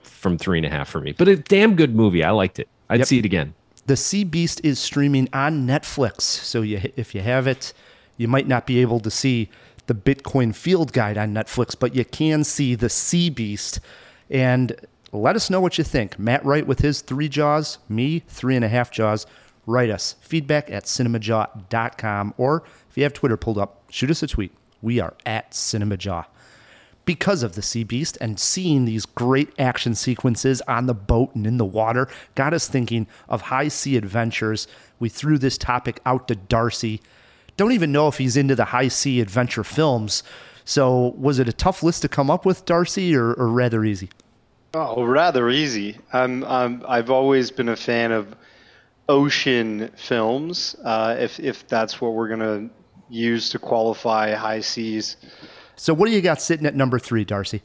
from 0.00 0.38
three 0.38 0.58
and 0.58 0.66
a 0.66 0.70
half 0.70 0.88
for 0.88 1.00
me. 1.00 1.12
But 1.12 1.28
a 1.28 1.36
damn 1.36 1.76
good 1.76 1.94
movie. 1.94 2.24
I 2.24 2.30
liked 2.30 2.58
it. 2.58 2.68
I'd 2.88 3.06
see 3.06 3.18
it 3.18 3.24
again. 3.24 3.54
The 3.86 3.96
Sea 3.96 4.24
Beast 4.24 4.60
is 4.64 4.78
streaming 4.78 5.28
on 5.32 5.66
Netflix, 5.66 6.22
so 6.22 6.62
you, 6.62 6.80
if 6.96 7.14
you 7.14 7.22
have 7.22 7.46
it, 7.46 7.72
you 8.16 8.28
might 8.28 8.46
not 8.46 8.66
be 8.66 8.80
able 8.80 9.00
to 9.00 9.10
see 9.10 9.48
the 9.86 9.94
Bitcoin 9.94 10.54
Field 10.54 10.92
Guide 10.92 11.16
on 11.16 11.32
Netflix, 11.32 11.74
but 11.78 11.94
you 11.94 12.04
can 12.04 12.44
see 12.44 12.74
the 12.74 12.90
Sea 12.90 13.30
Beast. 13.30 13.80
And 14.28 14.76
let 15.12 15.36
us 15.36 15.48
know 15.48 15.60
what 15.60 15.78
you 15.78 15.84
think. 15.84 16.18
Matt 16.18 16.44
Wright 16.44 16.66
with 16.66 16.80
his 16.80 17.00
three 17.00 17.28
jaws, 17.28 17.78
me 17.88 18.20
three 18.28 18.56
and 18.56 18.64
a 18.64 18.68
half 18.68 18.90
jaws. 18.90 19.26
Write 19.64 19.90
us 19.90 20.16
feedback 20.20 20.70
at 20.70 20.84
cinemajaw.com, 20.84 22.34
or 22.36 22.64
if 22.90 22.96
you 22.96 23.04
have 23.04 23.14
Twitter 23.14 23.36
pulled 23.36 23.58
up, 23.58 23.84
shoot 23.90 24.10
us 24.10 24.22
a 24.22 24.26
tweet. 24.26 24.52
We 24.82 25.00
are 25.00 25.14
at 25.24 25.52
cinemajaw 25.52 26.26
because 27.08 27.42
of 27.42 27.54
the 27.54 27.62
Sea 27.62 27.84
Beast 27.84 28.18
and 28.20 28.38
seeing 28.38 28.84
these 28.84 29.06
great 29.06 29.48
action 29.58 29.94
sequences 29.94 30.60
on 30.68 30.84
the 30.84 30.92
boat 30.92 31.34
and 31.34 31.46
in 31.46 31.56
the 31.56 31.64
water 31.64 32.06
got 32.34 32.52
us 32.52 32.68
thinking 32.68 33.06
of 33.30 33.40
high 33.40 33.68
sea 33.68 33.96
adventures. 33.96 34.68
We 34.98 35.08
threw 35.08 35.38
this 35.38 35.56
topic 35.56 36.00
out 36.04 36.28
to 36.28 36.34
Darcy. 36.36 37.00
Don't 37.56 37.72
even 37.72 37.92
know 37.92 38.08
if 38.08 38.18
he's 38.18 38.36
into 38.36 38.54
the 38.54 38.66
high 38.66 38.88
sea 38.88 39.22
adventure 39.22 39.64
films. 39.64 40.22
So, 40.66 41.14
was 41.16 41.38
it 41.38 41.48
a 41.48 41.52
tough 41.54 41.82
list 41.82 42.02
to 42.02 42.10
come 42.10 42.30
up 42.30 42.44
with, 42.44 42.66
Darcy, 42.66 43.16
or, 43.16 43.32
or 43.32 43.48
rather 43.48 43.86
easy? 43.86 44.10
Oh, 44.74 45.02
rather 45.02 45.48
easy. 45.48 45.96
I'm, 46.12 46.44
I'm 46.44 46.84
I've 46.86 47.10
always 47.10 47.50
been 47.50 47.70
a 47.70 47.76
fan 47.76 48.12
of 48.12 48.36
ocean 49.08 49.90
films. 49.96 50.76
Uh, 50.84 51.16
if 51.18 51.40
if 51.40 51.66
that's 51.68 52.02
what 52.02 52.12
we're 52.12 52.28
gonna 52.28 52.68
use 53.08 53.48
to 53.48 53.58
qualify 53.58 54.34
high 54.34 54.60
seas. 54.60 55.16
So, 55.78 55.94
what 55.94 56.06
do 56.06 56.12
you 56.12 56.20
got 56.20 56.42
sitting 56.42 56.66
at 56.66 56.74
number 56.74 56.98
three, 56.98 57.24
Darcy? 57.24 57.62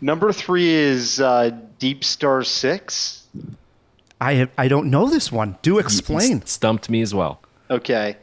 Number 0.00 0.32
three 0.32 0.68
is 0.68 1.20
uh, 1.20 1.50
Deep 1.80 2.04
Star 2.04 2.44
Six. 2.44 3.26
I 4.20 4.34
have, 4.34 4.50
I 4.56 4.68
don't 4.68 4.88
know 4.88 5.10
this 5.10 5.32
one. 5.32 5.56
Do 5.62 5.78
explain. 5.78 6.46
Stumped 6.46 6.88
me 6.88 7.02
as 7.02 7.12
well. 7.12 7.40
Okay, 7.68 8.16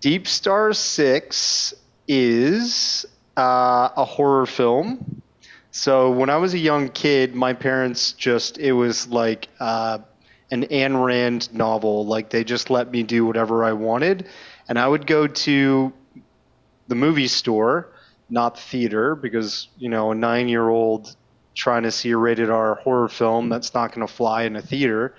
Deep 0.00 0.26
Star 0.26 0.72
Six 0.72 1.74
is 2.08 3.06
uh, 3.36 3.90
a 3.96 4.04
horror 4.04 4.46
film. 4.46 5.22
So 5.70 6.10
when 6.10 6.28
I 6.28 6.36
was 6.36 6.54
a 6.54 6.58
young 6.58 6.88
kid, 6.88 7.36
my 7.36 7.52
parents 7.52 8.12
just 8.12 8.58
it 8.58 8.72
was 8.72 9.06
like 9.06 9.48
uh, 9.60 9.98
an 10.50 10.64
Ayn 10.64 11.04
Rand 11.04 11.54
novel. 11.54 12.04
Like 12.04 12.30
they 12.30 12.42
just 12.42 12.68
let 12.68 12.90
me 12.90 13.04
do 13.04 13.24
whatever 13.24 13.64
I 13.64 13.74
wanted, 13.74 14.26
and 14.68 14.76
I 14.76 14.88
would 14.88 15.06
go 15.06 15.28
to 15.28 15.92
the 16.88 16.94
movie 16.96 17.28
store, 17.28 17.90
not 18.28 18.58
theater, 18.58 19.14
because 19.14 19.68
you 19.78 19.88
know 19.88 20.10
a 20.10 20.14
nine-year-old 20.14 21.16
trying 21.54 21.84
to 21.84 21.90
see 21.90 22.10
a 22.10 22.16
rated 22.16 22.50
R 22.50 22.76
horror 22.76 23.08
film 23.08 23.48
that's 23.48 23.74
not 23.74 23.92
going 23.92 24.06
to 24.06 24.12
fly 24.12 24.42
in 24.42 24.56
a 24.56 24.62
theater. 24.62 25.14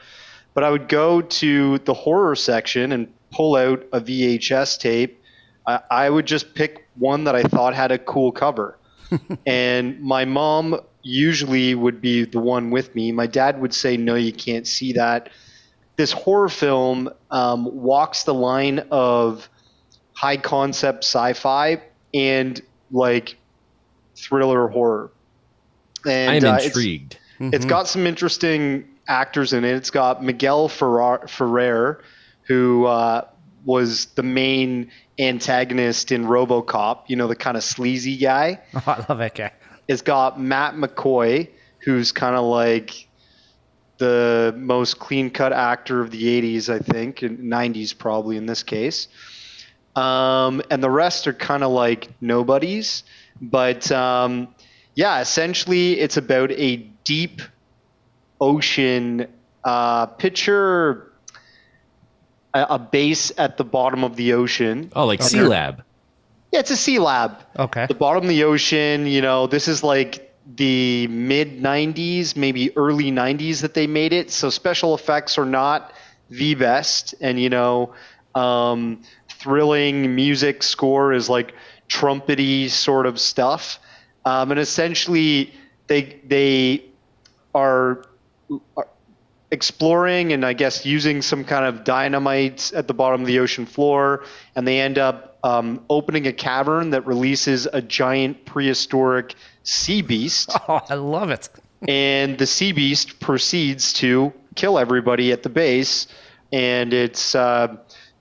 But 0.54 0.64
I 0.64 0.72
would 0.72 0.88
go 0.88 1.22
to 1.22 1.78
the 1.80 1.94
horror 1.94 2.36
section 2.36 2.92
and 2.92 3.12
pull 3.32 3.56
out 3.56 3.84
a 3.92 4.00
VHS 4.00 4.80
tape. 4.80 5.22
I, 5.66 5.82
I 5.92 6.10
would 6.10 6.26
just 6.26 6.56
pick 6.56 6.88
one 6.96 7.26
that 7.26 7.36
I 7.36 7.44
thought 7.44 7.74
had 7.74 7.92
a 7.92 8.00
cool 8.00 8.32
cover. 8.32 8.78
and 9.46 10.00
my 10.02 10.26
mom 10.26 10.80
usually 11.02 11.76
would 11.76 12.02
be 12.02 12.26
the 12.26 12.40
one 12.40 12.72
with 12.72 12.94
me. 12.96 13.12
My 13.12 13.28
dad 13.28 13.62
would 13.62 13.74
say, 13.74 13.98
"No, 13.98 14.16
you 14.16 14.34
can't 14.34 14.68
see 14.68 14.94
that." 14.94 15.30
This 15.96 16.12
horror 16.12 16.50
film 16.50 17.10
um, 17.32 17.66
walks 17.76 18.24
the 18.24 18.34
line 18.34 18.80
of 18.92 19.50
high 20.14 20.38
concept 20.38 21.04
sci-fi 21.04 21.82
and 22.14 22.62
like 22.92 23.38
thriller 24.16 24.68
horror. 24.68 25.12
And 26.06 26.46
I'm 26.46 26.54
uh, 26.54 26.56
it's- 26.58 26.68
intrigued. 26.68 27.18
it's 27.40 27.66
got 27.66 27.88
some 27.88 28.08
interesting 28.08 28.88
actors 29.08 29.54
in 29.54 29.64
it. 29.64 29.76
It's 29.76 29.90
got 29.92 30.24
Miguel 30.24 30.68
Ferrar- 30.70 31.28
Ferrer, 31.28 32.04
who 32.44 32.86
uh, 32.86 33.26
was 33.66 34.06
the 34.16 34.24
main 34.24 34.92
antagonist 35.20 36.12
in 36.12 36.26
RoboCop. 36.26 37.04
You 37.08 37.16
know, 37.16 37.28
the 37.28 37.36
kind 37.36 37.58
of 37.58 37.64
sleazy 37.64 38.18
guy. 38.18 38.60
Oh, 38.76 38.84
I 38.88 39.06
love 39.10 39.18
that 39.20 39.36
guy. 39.36 39.52
It's 39.88 40.02
got 40.02 40.40
Matt 40.40 40.76
McCoy, 40.76 41.50
who's 41.80 42.12
kind 42.12 42.36
of 42.36 42.44
like 42.46 43.08
the 43.98 44.54
most 44.58 45.00
clean-cut 45.00 45.54
actor 45.54 46.02
of 46.02 46.12
the 46.12 46.24
'80s, 46.42 46.70
I 46.70 46.80
think, 46.80 47.22
and 47.22 47.40
'90s 47.40 47.98
probably 47.98 48.38
in 48.38 48.46
this 48.46 48.64
case. 48.64 49.08
Um, 49.98 50.62
and 50.70 50.84
the 50.84 50.90
rest 50.90 51.28
are 51.28 51.34
kind 51.34 51.64
of 51.64 51.72
like 51.72 52.10
nobodies. 52.22 53.04
But 53.42 53.92
um, 53.92 54.54
yeah, 54.96 55.20
essentially, 55.22 56.00
it's 56.00 56.18
about 56.18 56.52
a 56.52 56.78
deep 57.04 57.42
ocean 58.40 59.28
uh, 59.64 60.06
picture 60.06 61.12
a, 62.54 62.76
a 62.76 62.80
base 62.80 63.32
at 63.38 63.58
the 63.58 63.64
bottom 63.64 64.04
of 64.04 64.16
the 64.16 64.34
ocean. 64.34 64.92
Oh, 64.96 65.06
like 65.06 65.22
Sea 65.22 65.42
Lab. 65.42 65.84
Yeah, 66.52 66.60
it's 66.62 66.72
a 66.72 66.78
sea 66.78 67.00
lab. 67.00 67.44
Okay. 67.60 67.88
The 67.88 67.94
bottom 67.94 68.24
of 68.24 68.30
the 68.30 68.46
ocean, 68.46 69.06
you 69.06 69.22
know, 69.22 69.48
this 69.48 69.68
is 69.68 69.84
like 69.84 70.34
the 70.56 71.08
mid 71.08 71.62
90s, 71.62 72.38
maybe 72.38 72.76
early 72.78 73.12
90s 73.12 73.62
that 73.62 73.74
they 73.74 73.86
made 73.86 74.14
it. 74.14 74.32
So 74.32 74.50
special 74.50 74.96
effects 74.96 75.38
are 75.38 75.46
not 75.46 75.94
the 76.30 76.56
best. 76.56 77.16
And, 77.20 77.40
you 77.40 77.50
know, 77.50 77.94
um, 78.34 79.02
thrilling 79.48 80.14
music 80.14 80.62
score 80.62 81.14
is 81.14 81.30
like 81.30 81.54
trumpety 81.88 82.70
sort 82.70 83.06
of 83.06 83.18
stuff. 83.18 83.80
Um, 84.26 84.52
and 84.52 84.60
essentially, 84.60 85.54
they, 85.88 86.20
they 86.28 86.84
are, 87.56 88.04
are 88.76 88.88
exploring 89.52 90.34
and 90.34 90.46
I 90.46 90.52
guess 90.52 90.86
using 90.86 91.22
some 91.22 91.46
kind 91.46 91.64
of 91.64 91.86
dynamite 91.86 92.74
at 92.76 92.90
the 92.90 92.94
bottom 92.94 93.22
of 93.22 93.28
the 93.28 93.40
ocean 93.40 93.66
floor, 93.66 94.26
and 94.54 94.68
they 94.68 94.82
end 94.82 94.98
up 94.98 95.38
um, 95.46 95.86
opening 95.90 96.28
a 96.28 96.34
cavern 96.34 96.90
that 96.90 97.06
releases 97.08 97.68
a 97.72 97.82
giant 97.82 98.44
prehistoric 98.46 99.34
sea 99.64 100.02
beast, 100.02 100.52
Oh, 100.68 100.82
I 100.90 100.96
love 100.96 101.30
it. 101.30 101.48
and 101.88 102.38
the 102.38 102.46
sea 102.46 102.74
beast 102.74 103.22
proceeds 103.22 103.94
to 103.94 104.34
kill 104.56 104.78
everybody 104.78 105.32
at 105.32 105.44
the 105.44 105.50
base, 105.50 106.08
and 106.52 106.94
it's 106.94 107.34
uh, 107.34 107.78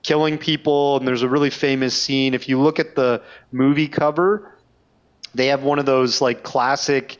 killing 0.06 0.38
people. 0.38 0.96
And 0.98 1.06
there's 1.06 1.22
a 1.22 1.28
really 1.28 1.50
famous 1.50 2.00
scene. 2.00 2.32
If 2.34 2.48
you 2.48 2.60
look 2.60 2.78
at 2.78 2.94
the 2.94 3.22
movie 3.52 3.88
cover, 3.88 4.52
they 5.34 5.46
have 5.48 5.62
one 5.64 5.78
of 5.78 5.86
those 5.86 6.20
like 6.20 6.42
classic 6.42 7.18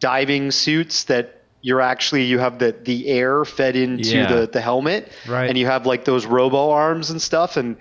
diving 0.00 0.50
suits 0.50 1.04
that 1.04 1.42
you're 1.62 1.80
actually 1.80 2.24
you 2.24 2.38
have 2.38 2.58
the 2.58 2.72
the 2.84 3.08
air 3.08 3.44
fed 3.44 3.74
into 3.74 4.16
Yeah. 4.16 4.32
the 4.32 4.46
the 4.46 4.60
helmet 4.60 5.10
Right. 5.26 5.48
and 5.48 5.56
you 5.58 5.66
have 5.66 5.86
like 5.86 6.04
those 6.04 6.26
robo 6.26 6.70
arms 6.70 7.10
and 7.10 7.20
stuff 7.22 7.56
and 7.56 7.76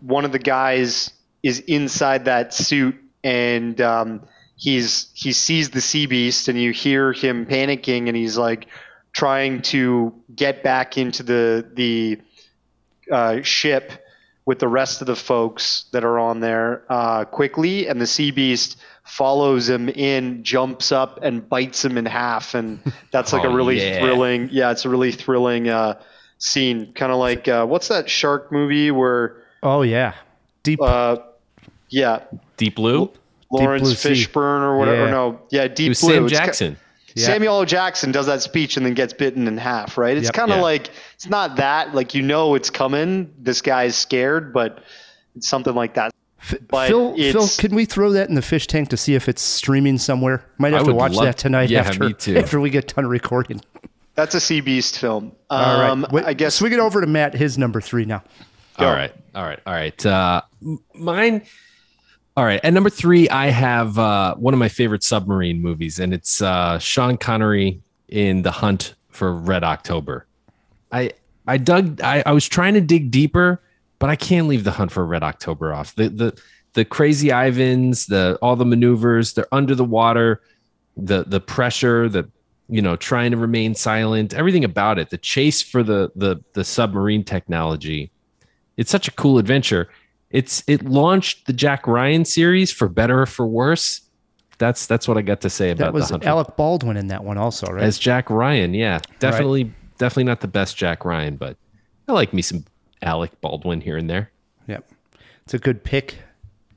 one 0.00 0.24
of 0.24 0.32
the 0.32 0.38
guys 0.38 1.10
is 1.42 1.60
inside 1.60 2.24
that 2.26 2.52
suit 2.52 2.96
and 3.24 3.80
um, 3.80 4.22
he's 4.56 5.10
he 5.14 5.32
sees 5.32 5.70
the 5.70 5.80
sea 5.80 6.06
beast 6.06 6.48
and 6.48 6.60
you 6.60 6.72
hear 6.72 7.12
him 7.12 7.46
panicking 7.46 8.08
and 8.08 8.16
he's 8.16 8.36
like 8.36 8.66
trying 9.12 9.62
to 9.62 10.12
get 10.34 10.62
back 10.64 10.98
into 10.98 11.22
the 11.22 11.64
the 11.74 12.18
uh, 13.10 13.42
ship 13.42 13.92
with 14.44 14.58
the 14.58 14.68
rest 14.68 15.00
of 15.00 15.06
the 15.06 15.16
folks 15.16 15.84
that 15.92 16.04
are 16.04 16.18
on 16.18 16.40
there 16.40 16.82
uh, 16.88 17.24
quickly, 17.24 17.86
and 17.86 18.00
the 18.00 18.06
sea 18.06 18.30
beast 18.30 18.76
follows 19.04 19.68
him 19.68 19.88
in, 19.88 20.42
jumps 20.42 20.90
up, 20.92 21.20
and 21.22 21.48
bites 21.48 21.84
him 21.84 21.96
in 21.98 22.06
half, 22.06 22.54
and 22.54 22.80
that's 23.12 23.32
like 23.32 23.44
a 23.44 23.48
Oh, 23.48 23.54
really 23.54 23.80
yeah. 23.80 24.00
thrilling. 24.00 24.48
Yeah, 24.50 24.70
it's 24.72 24.84
a 24.84 24.88
really 24.88 25.12
thrilling 25.12 25.68
uh, 25.68 26.00
scene, 26.38 26.92
kind 26.94 27.12
of 27.12 27.18
like 27.18 27.46
uh, 27.48 27.66
what's 27.66 27.88
that 27.88 28.10
shark 28.10 28.50
movie 28.52 28.90
where? 28.90 29.36
Oh 29.62 29.82
yeah. 29.82 30.14
Deep. 30.64 30.80
Uh, 30.82 31.18
yeah, 31.88 32.22
Deep 32.56 32.76
Blue. 32.76 33.10
Laurence 33.50 33.82
Blue 33.82 33.94
Sea. 33.94 34.10
Fishburne 34.12 34.62
or 34.62 34.78
whatever. 34.78 35.04
Yeah. 35.04 35.10
No, 35.10 35.40
yeah, 35.50 35.68
Deep 35.68 35.88
Blue. 36.00 36.14
Sam 36.14 36.24
It's 36.24 36.32
Jackson. 36.32 36.76
Yeah. 37.14 37.26
Samuel 37.26 37.58
L. 37.60 37.64
Jackson 37.64 38.12
does 38.12 38.26
that 38.26 38.42
speech 38.42 38.76
and 38.76 38.84
then 38.86 38.94
gets 38.94 39.12
bitten 39.12 39.46
in 39.48 39.56
half, 39.58 39.98
right? 39.98 40.16
It's 40.16 40.26
Yep. 40.26 40.34
kind 40.34 40.50
of 40.50 40.58
Yeah. 40.58 40.62
like 40.62 40.90
it's 41.14 41.28
not 41.28 41.56
that 41.56 41.94
like 41.94 42.14
you 42.14 42.22
know 42.22 42.54
it's 42.54 42.70
coming. 42.70 43.30
This 43.38 43.60
guy's 43.62 43.94
scared, 43.96 44.52
but 44.52 44.82
it's 45.36 45.48
something 45.48 45.74
like 45.74 45.94
that. 45.94 46.12
but 46.68 46.88
Phil, 46.88 47.14
Phil, 47.16 47.46
can 47.58 47.74
we 47.74 47.84
throw 47.84 48.12
that 48.12 48.28
in 48.28 48.34
the 48.34 48.42
fish 48.42 48.66
tank 48.66 48.88
to 48.90 48.96
see 48.96 49.14
if 49.14 49.28
it's 49.28 49.42
streaming 49.42 49.98
somewhere? 49.98 50.44
Might 50.58 50.74
I 50.74 50.78
have 50.78 50.86
to 50.86 50.94
watch 50.94 51.12
love- 51.14 51.24
that 51.26 51.38
tonight 51.38 51.70
yeah, 51.70 51.80
after 51.80 52.10
after 52.38 52.60
we 52.60 52.70
get 52.70 52.94
done 52.94 53.06
recording. 53.06 53.60
That's 54.14 54.34
a 54.34 54.40
Sea 54.40 54.60
Beast 54.60 54.98
film. 54.98 55.32
All 55.48 55.58
right. 55.80 55.88
Um, 55.90 56.06
Wait, 56.10 56.24
I 56.26 56.34
guess 56.34 56.56
swing 56.56 56.72
it 56.72 56.78
over 56.78 57.00
to 57.00 57.06
Matt. 57.06 57.34
His 57.34 57.56
number 57.56 57.80
three 57.80 58.04
now. 58.04 58.22
Go. 58.78 58.86
All 58.86 58.92
right. 58.92 59.12
All 59.34 59.44
right. 59.44 59.58
All 59.66 59.72
right. 59.72 60.06
Uh, 60.06 60.42
mine. 60.94 61.42
All 62.36 62.44
right. 62.44 62.60
And 62.62 62.74
number 62.74 62.88
three, 62.88 63.28
I 63.28 63.48
have 63.48 63.98
uh, 63.98 64.34
one 64.36 64.54
of 64.54 64.58
my 64.58 64.68
favorite 64.68 65.02
submarine 65.02 65.60
movies, 65.60 65.98
and 65.98 66.14
it's 66.14 66.40
uh, 66.40 66.78
Sean 66.78 67.18
Connery 67.18 67.80
in 68.08 68.42
the 68.42 68.50
hunt 68.50 68.94
for 69.10 69.34
Red 69.34 69.64
October. 69.64 70.26
I 70.90 71.12
I 71.46 71.58
dug 71.58 72.00
I, 72.00 72.22
I 72.24 72.32
was 72.32 72.48
trying 72.48 72.74
to 72.74 72.80
dig 72.80 73.10
deeper, 73.10 73.60
but 73.98 74.08
I 74.08 74.16
can't 74.16 74.48
leave 74.48 74.64
the 74.64 74.70
hunt 74.70 74.92
for 74.92 75.04
Red 75.04 75.22
October 75.22 75.74
off. 75.74 75.94
The 75.94 76.08
the 76.08 76.42
the 76.72 76.84
crazy 76.86 77.30
Ivans, 77.30 78.06
the 78.06 78.38
all 78.40 78.56
the 78.56 78.64
maneuvers, 78.64 79.34
they're 79.34 79.52
under 79.52 79.74
the 79.74 79.84
water, 79.84 80.40
the 80.96 81.24
the 81.24 81.40
pressure, 81.40 82.08
the 82.08 82.28
you 82.68 82.80
know, 82.80 82.96
trying 82.96 83.30
to 83.32 83.36
remain 83.36 83.74
silent, 83.74 84.32
everything 84.32 84.64
about 84.64 84.98
it, 84.98 85.10
the 85.10 85.18
chase 85.18 85.60
for 85.60 85.82
the 85.82 86.10
the 86.16 86.42
the 86.54 86.64
submarine 86.64 87.24
technology. 87.24 88.10
It's 88.78 88.90
such 88.90 89.06
a 89.06 89.12
cool 89.12 89.38
adventure. 89.38 89.90
It's 90.32 90.64
it 90.66 90.84
launched 90.84 91.46
the 91.46 91.52
Jack 91.52 91.86
Ryan 91.86 92.24
series 92.24 92.72
for 92.72 92.88
better 92.88 93.22
or 93.22 93.26
for 93.26 93.46
worse. 93.46 94.00
That's 94.58 94.86
that's 94.86 95.06
what 95.06 95.18
I 95.18 95.22
got 95.22 95.40
to 95.42 95.50
say 95.50 95.70
about 95.70 95.86
That 95.86 95.92
was 95.92 96.08
the 96.08 96.24
Alec 96.26 96.56
Baldwin 96.56 96.96
in 96.96 97.08
that 97.08 97.22
one 97.22 97.38
also, 97.38 97.66
right? 97.66 97.84
as 97.84 97.98
Jack 97.98 98.30
Ryan. 98.30 98.74
Yeah, 98.74 99.00
definitely, 99.18 99.72
definitely 99.98 100.24
not 100.24 100.40
the 100.40 100.48
best 100.48 100.76
Jack 100.76 101.04
Ryan, 101.04 101.36
but 101.36 101.56
I 102.08 102.12
like 102.12 102.32
me 102.32 102.42
some 102.42 102.64
Alec 103.02 103.38
Baldwin 103.40 103.80
here 103.80 103.96
and 103.96 104.08
there. 104.08 104.30
Yep. 104.68 104.90
It's 105.44 105.54
a 105.54 105.58
good 105.58 105.84
pick 105.84 106.18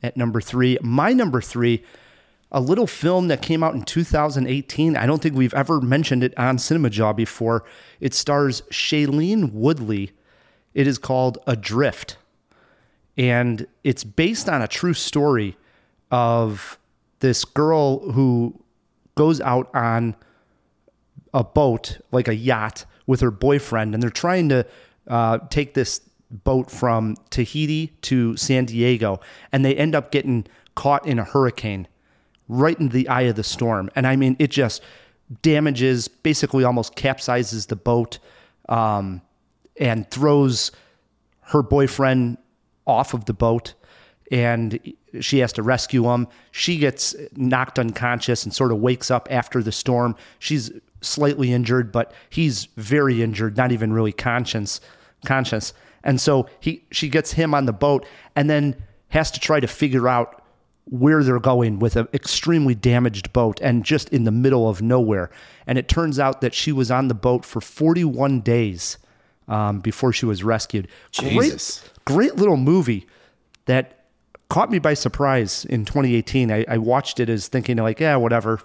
at 0.04 0.18
number 0.18 0.42
three. 0.42 0.78
My 0.82 1.14
number 1.14 1.42
three, 1.42 1.84
a 2.52 2.60
little 2.60 2.88
film 2.88 3.28
that 3.28 3.42
came 3.42 3.64
out 3.64 3.76
in 3.76 3.84
2018. 3.84 4.98
I 4.98 5.06
don't 5.06 5.22
think 5.22 5.36
we've 5.36 5.54
ever 5.54 5.80
mentioned 5.82 6.24
it 6.24 6.38
on 6.38 6.58
Cinema 6.58 6.90
Jaw 6.90 7.14
before. 7.14 7.64
It 8.00 8.14
stars 8.14 8.62
Shailene 8.72 9.52
Woodley. 9.52 10.12
It 10.74 10.88
is 10.88 10.98
called 10.98 11.38
Adrift. 11.48 12.18
And 13.18 13.66
it's 13.84 14.04
based 14.04 14.50
on 14.50 14.62
a 14.62 14.68
true 14.68 14.94
story 14.94 15.58
of 16.12 16.78
this 17.20 17.46
girl 17.46 18.12
who 18.12 18.60
goes 19.16 19.40
out 19.42 19.74
on 19.74 20.16
a 21.34 21.44
boat, 21.44 22.00
like 22.12 22.28
a 22.28 22.36
yacht, 22.36 22.86
with 23.08 23.22
her 23.22 23.32
boyfriend, 23.32 23.94
and 23.94 24.02
they're 24.02 24.10
trying 24.10 24.50
to 24.50 24.66
uh, 25.08 25.38
take 25.50 25.74
this 25.74 26.02
boat 26.32 26.72
from 26.72 27.16
Tahiti 27.30 27.88
to 28.02 28.36
San 28.36 28.66
Diego, 28.66 29.20
and 29.52 29.64
they 29.64 29.76
end 29.76 29.96
up 29.96 30.12
getting 30.12 30.46
caught 30.76 31.06
in 31.06 31.20
a 31.20 31.24
hurricane 31.24 31.88
right 32.48 32.80
in 32.80 32.90
the 32.90 33.08
eye 33.08 33.24
of 33.24 33.36
the 33.36 33.44
storm. 33.44 33.90
And 33.96 34.06
I 34.06 34.16
mean, 34.16 34.36
it 34.40 34.52
just 34.52 34.82
damages, 35.42 36.08
basically 36.08 36.64
almost 36.64 36.96
capsizes 36.96 37.68
the 37.68 37.76
boat, 37.76 38.20
um, 38.70 39.22
and 39.78 40.10
throws 40.10 40.72
her 41.42 41.62
boyfriend 41.62 42.38
off 42.86 43.14
of 43.14 43.26
the 43.26 43.34
boat 43.34 43.74
and 44.32 44.80
she 45.22 45.40
has 45.40 45.54
to 45.54 45.62
rescue 45.64 46.06
him. 46.10 46.28
She 46.52 46.78
gets 46.78 47.16
knocked 47.36 47.78
unconscious 47.78 48.44
and 48.44 48.54
sort 48.54 48.72
of 48.72 48.80
wakes 48.80 49.12
up 49.12 49.28
after 49.30 49.62
the 49.62 49.72
storm. 49.72 50.16
She's 50.40 50.72
slightly 51.02 51.54
injured, 51.54 51.92
but 51.92 52.12
he's 52.30 52.66
very 52.76 53.22
injured, 53.22 53.56
not 53.56 53.72
even 53.72 53.94
really 53.94 54.12
conscious 54.12 54.82
conscious. 55.26 55.74
And 56.04 56.22
so 56.22 56.48
he 56.60 56.84
she 56.92 57.10
gets 57.10 57.34
him 57.34 57.54
on 57.54 57.66
the 57.66 57.74
boat 57.74 58.06
and 58.36 58.50
then 58.50 58.76
has 59.10 59.32
to 59.32 59.40
try 59.40 59.60
to 59.60 59.68
figure 59.68 60.08
out 60.08 60.44
where 60.86 61.24
they're 61.24 61.40
going 61.40 61.80
with 61.80 61.96
an 61.96 62.08
extremely 62.14 62.76
damaged 62.76 63.34
boat 63.34 63.60
and 63.62 63.84
just 63.84 64.10
in 64.10 64.24
the 64.24 64.32
middle 64.32 64.70
of 64.70 64.82
nowhere. 64.82 65.32
And 65.66 65.80
it 65.80 65.88
turns 65.88 66.20
out 66.20 66.42
that 66.42 66.54
she 66.54 66.72
was 66.72 66.92
on 66.92 67.08
the 67.08 67.16
boat 67.16 67.44
for 67.44 67.60
41 67.60 68.42
days 68.42 69.00
um, 69.48 69.80
before 69.80 70.14
she 70.14 70.28
was 70.28 70.44
rescued. 70.44 70.88
Jesus. 71.12 71.80
Great, 71.82 71.92
great 72.06 72.36
little 72.36 72.58
movie 72.58 73.08
that 73.66 74.06
caught 74.50 74.70
me 74.72 74.80
by 74.80 74.94
surprise 74.94 75.66
in 75.66 75.86
2018. 75.86 76.52
I, 76.52 76.66
I 76.68 76.78
watched 76.78 77.20
it 77.20 77.30
as 77.30 77.48
thinking 77.48 77.78
like, 77.78 78.00
yeah, 78.00 78.16
whatever 78.16 78.60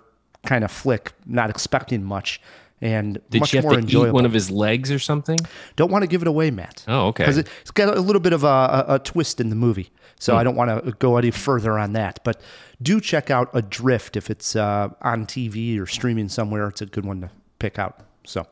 kind 0.45 0.65
of 0.65 0.71
flick, 0.71 1.13
not 1.27 1.51
expecting 1.51 2.03
much, 2.05 2.41
and 2.83 3.21
Did 3.29 3.41
much 3.41 3.51
she 3.51 3.57
have 3.59 3.65
more 3.65 3.75
to 3.75 3.79
enjoyable. 3.81 4.09
eat 4.09 4.13
one 4.13 4.25
of 4.27 4.33
his 4.33 4.51
legs 4.51 4.91
or 4.91 4.99
something? 4.99 5.39
Don't 5.77 5.91
want 5.91 6.03
to 6.03 6.09
give 6.09 6.23
it 6.23 6.29
away, 6.29 6.51
Matt. 6.51 6.85
Oh, 6.89 7.09
okay. 7.09 7.25
Because 7.25 7.39
it's 7.39 7.71
got 7.71 7.95
a 7.97 8.01
little 8.01 8.21
bit 8.21 8.33
of 8.33 8.45
a, 8.45 8.47
a, 8.47 8.85
a 8.95 8.99
twist 8.99 9.41
in 9.41 9.51
the 9.51 9.57
movie, 9.57 9.91
so 10.19 10.37
I 10.37 10.45
don't 10.45 10.57
want 10.57 10.85
to 10.85 10.93
go 10.93 11.17
any 11.19 11.31
further 11.31 11.79
on 11.79 11.93
that. 11.93 12.21
But 12.25 12.41
do 12.81 13.01
check 13.01 13.31
out 13.31 13.51
Adrift 13.53 14.17
if 14.17 14.31
it's 14.31 14.57
uh, 14.57 14.89
on 15.03 15.27
TV 15.27 15.79
or 15.79 15.87
streaming 15.87 16.29
somewhere. 16.31 16.69
It's 16.69 16.81
a 16.81 16.87
good 16.87 17.05
one 17.05 17.21
to 17.21 17.31
pick 17.59 17.79
out. 17.79 18.01
So, 18.25 18.47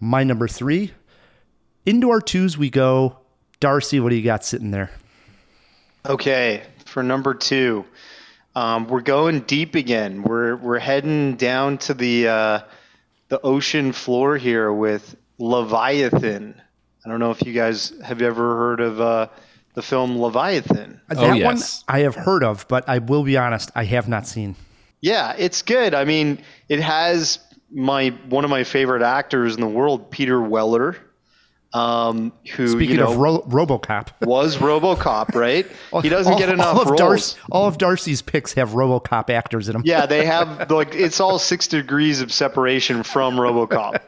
my 0.00 0.24
number 0.24 0.48
three, 0.48 0.92
into 1.84 2.10
our 2.10 2.20
twos 2.20 2.56
we 2.56 2.70
go. 2.70 3.18
Darcy, 3.64 3.98
what 3.98 4.10
do 4.10 4.16
you 4.16 4.22
got 4.22 4.44
sitting 4.44 4.70
there? 4.72 4.90
Okay, 6.04 6.64
for 6.84 7.02
number 7.02 7.32
two, 7.32 7.86
um, 8.54 8.86
we're 8.88 9.00
going 9.00 9.40
deep 9.40 9.74
again. 9.74 10.22
We're 10.22 10.56
we're 10.56 10.78
heading 10.78 11.36
down 11.36 11.78
to 11.78 11.94
the 11.94 12.28
uh, 12.28 12.60
the 13.28 13.40
ocean 13.40 13.92
floor 13.92 14.36
here 14.36 14.70
with 14.70 15.16
Leviathan. 15.38 16.60
I 17.06 17.08
don't 17.08 17.20
know 17.20 17.30
if 17.30 17.40
you 17.46 17.54
guys 17.54 17.94
have 18.04 18.20
ever 18.20 18.54
heard 18.54 18.80
of 18.80 19.00
uh, 19.00 19.28
the 19.72 19.80
film 19.80 20.18
Leviathan. 20.20 21.00
that 21.08 21.16
Oh, 21.16 21.28
one 21.28 21.38
yes. 21.38 21.84
I 21.88 22.00
have 22.00 22.16
heard 22.16 22.44
of, 22.44 22.68
but 22.68 22.86
I 22.86 22.98
will 22.98 23.22
be 23.24 23.38
honest, 23.38 23.70
I 23.74 23.84
have 23.84 24.10
not 24.10 24.26
seen. 24.26 24.56
Yeah, 25.00 25.34
it's 25.38 25.62
good. 25.62 25.94
I 25.94 26.04
mean, 26.04 26.38
it 26.68 26.80
has 26.80 27.38
my 27.70 28.10
one 28.28 28.44
of 28.44 28.50
my 28.50 28.64
favorite 28.64 29.00
actors 29.00 29.54
in 29.54 29.62
the 29.62 29.66
world, 29.68 30.10
Peter 30.10 30.42
Weller, 30.42 30.96
um, 31.74 32.32
who 32.54 32.68
Speaking 32.68 32.90
you 32.90 32.96
know 33.02 33.10
of 33.10 33.16
Ro- 33.16 33.42
RoboCop, 33.42 34.08
was 34.26 34.56
RoboCop, 34.58 35.34
right? 35.34 35.66
He 36.02 36.08
doesn't 36.08 36.34
all, 36.34 36.38
get 36.38 36.48
enough 36.48 36.76
all 36.76 36.82
of 36.82 36.88
roles. 36.88 36.98
Darcy, 36.98 37.40
all 37.50 37.66
of 37.66 37.78
Darcy's 37.78 38.22
picks 38.22 38.54
have 38.54 38.70
RoboCop 38.70 39.28
actors 39.28 39.68
in 39.68 39.72
them. 39.72 39.82
Yeah, 39.84 40.06
they 40.06 40.24
have 40.24 40.70
like 40.70 40.94
it's 40.94 41.18
all 41.18 41.38
six 41.40 41.66
degrees 41.66 42.20
of 42.20 42.32
separation 42.32 43.02
from 43.02 43.34
RoboCop. 43.34 44.00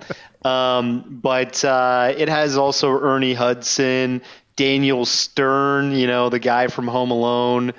Um, 0.47 1.19
but 1.21 1.65
uh, 1.65 2.15
it 2.17 2.29
has 2.29 2.57
also 2.57 2.93
Ernie 2.93 3.35
Hudson, 3.35 4.23
Daniel 4.55 5.05
Stern, 5.05 5.91
you 5.91 6.07
know, 6.07 6.29
the 6.29 6.39
guy 6.39 6.69
from 6.69 6.87
Home 6.87 7.11
Alone. 7.11 7.73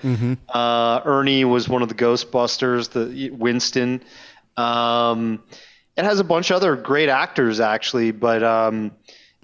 Uh, 0.50 1.02
Ernie 1.06 1.46
was 1.46 1.70
one 1.70 1.82
of 1.82 1.88
the 1.88 1.96
Ghostbusters, 1.96 2.90
the 2.90 3.30
Winston. 3.32 4.04
Um, 4.58 5.44
it 5.96 6.04
has 6.04 6.20
a 6.20 6.24
bunch 6.26 6.52
of 6.52 6.58
other 6.58 6.76
great 6.76 7.10
actors 7.10 7.60
actually, 7.60 8.12
but 8.12 8.44
um, 8.44 8.92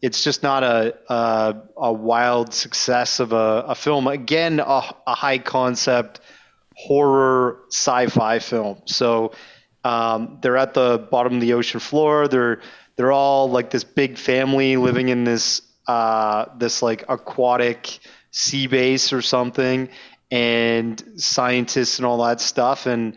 it's 0.04 0.22
just 0.22 0.44
not 0.44 0.64
a 0.64 0.94
a, 1.08 1.56
a 1.78 1.94
wild 1.94 2.54
success 2.54 3.22
of 3.22 3.32
a, 3.32 3.64
a 3.70 3.74
film. 3.74 4.06
Again, 4.08 4.60
a, 4.60 4.82
a 5.08 5.16
high 5.16 5.38
concept 5.38 6.20
horror 6.76 7.60
sci-fi 7.70 8.40
film. 8.40 8.82
So 8.86 9.32
um, 9.86 10.40
they're 10.42 10.58
at 10.58 10.74
the 10.74 11.08
bottom 11.10 11.36
of 11.36 11.42
the 11.42 11.54
ocean 11.54 11.80
floor. 11.80 12.28
They're 12.28 12.62
they're 12.98 13.14
all 13.14 13.50
like 13.50 13.70
this 13.70 13.86
big 13.86 14.18
family 14.18 14.76
living 14.76 15.08
in 15.08 15.24
this 15.24 15.62
uh, 15.88 16.46
this 16.58 16.82
like 16.82 17.06
aquatic 17.08 18.00
sea 18.32 18.68
base 18.68 19.14
or 19.14 19.22
something, 19.22 19.88
and 20.30 21.02
scientists 21.16 21.98
and 22.00 22.06
all 22.06 22.26
that 22.26 22.42
stuff. 22.42 22.88
And 22.88 23.16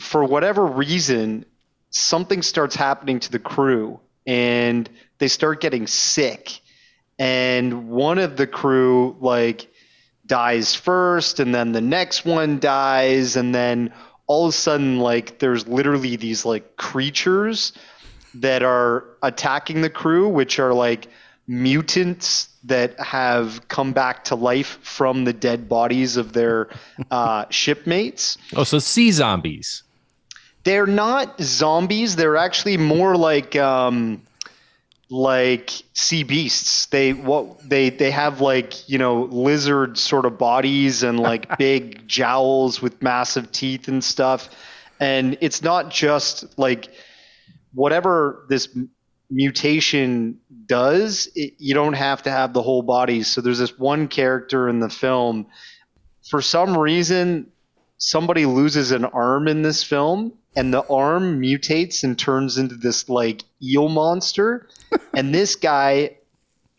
for 0.00 0.24
whatever 0.24 0.66
reason, 0.66 1.44
something 1.90 2.42
starts 2.42 2.74
happening 2.74 3.20
to 3.20 3.30
the 3.30 3.38
crew, 3.38 4.00
and 4.26 4.90
they 5.18 5.28
start 5.28 5.60
getting 5.60 5.86
sick. 5.86 6.60
And 7.18 7.88
one 7.88 8.18
of 8.18 8.36
the 8.36 8.46
crew 8.46 9.16
like 9.20 9.68
dies 10.26 10.74
first 10.74 11.40
and 11.40 11.54
then 11.54 11.72
the 11.72 11.80
next 11.80 12.24
one 12.24 12.58
dies 12.60 13.34
and 13.36 13.54
then 13.54 13.92
all 14.26 14.44
of 14.46 14.50
a 14.50 14.56
sudden 14.56 14.98
like 15.00 15.38
there's 15.38 15.66
literally 15.66 16.16
these 16.16 16.44
like 16.44 16.76
creatures 16.76 17.72
that 18.34 18.62
are 18.62 19.04
attacking 19.22 19.80
the 19.80 19.88
crew 19.88 20.28
which 20.28 20.58
are 20.58 20.74
like 20.74 21.08
mutants 21.46 22.50
that 22.64 22.98
have 23.00 23.66
come 23.68 23.92
back 23.94 24.24
to 24.24 24.34
life 24.34 24.78
from 24.82 25.24
the 25.24 25.32
dead 25.32 25.66
bodies 25.68 26.18
of 26.18 26.34
their 26.34 26.68
uh, 27.10 27.46
shipmates 27.48 28.36
Oh, 28.54 28.64
so 28.64 28.78
sea 28.78 29.10
zombies. 29.12 29.82
they're 30.64 30.86
not 30.86 31.40
zombies 31.40 32.16
they're 32.16 32.36
actually 32.36 32.76
more 32.76 33.16
like 33.16 33.56
um 33.56 34.22
like 35.10 35.70
sea 35.94 36.22
beasts. 36.22 36.86
They 36.86 37.12
what 37.12 37.68
they 37.68 37.90
they 37.90 38.10
have 38.10 38.40
like 38.40 38.88
you 38.88 38.98
know 38.98 39.22
lizard 39.24 39.98
sort 39.98 40.26
of 40.26 40.38
bodies 40.38 41.02
and 41.02 41.18
like 41.18 41.58
big 41.58 42.06
jowls 42.06 42.82
with 42.82 43.02
massive 43.02 43.50
teeth 43.52 43.88
and 43.88 44.02
stuff. 44.02 44.50
And 45.00 45.38
it's 45.40 45.62
not 45.62 45.90
just 45.90 46.58
like 46.58 46.88
whatever 47.72 48.44
this 48.48 48.68
mutation 49.30 50.40
does 50.66 51.28
it, 51.34 51.54
you 51.58 51.74
don't 51.74 51.92
have 51.92 52.22
to 52.22 52.30
have 52.30 52.52
the 52.52 52.62
whole 52.62 52.82
body. 52.82 53.22
So 53.22 53.40
there's 53.40 53.58
this 53.58 53.78
one 53.78 54.08
character 54.08 54.68
in 54.68 54.80
the 54.80 54.88
film. 54.88 55.46
For 56.28 56.42
some 56.42 56.76
reason 56.76 57.50
somebody 57.98 58.46
loses 58.46 58.92
an 58.92 59.04
arm 59.04 59.48
in 59.48 59.62
this 59.62 59.82
film 59.82 60.32
and 60.56 60.72
the 60.72 60.86
arm 60.88 61.40
mutates 61.40 62.04
and 62.04 62.18
turns 62.18 62.58
into 62.58 62.74
this 62.74 63.08
like 63.08 63.44
eel 63.62 63.88
monster. 63.88 64.68
And 65.14 65.34
this 65.34 65.56
guy 65.56 66.16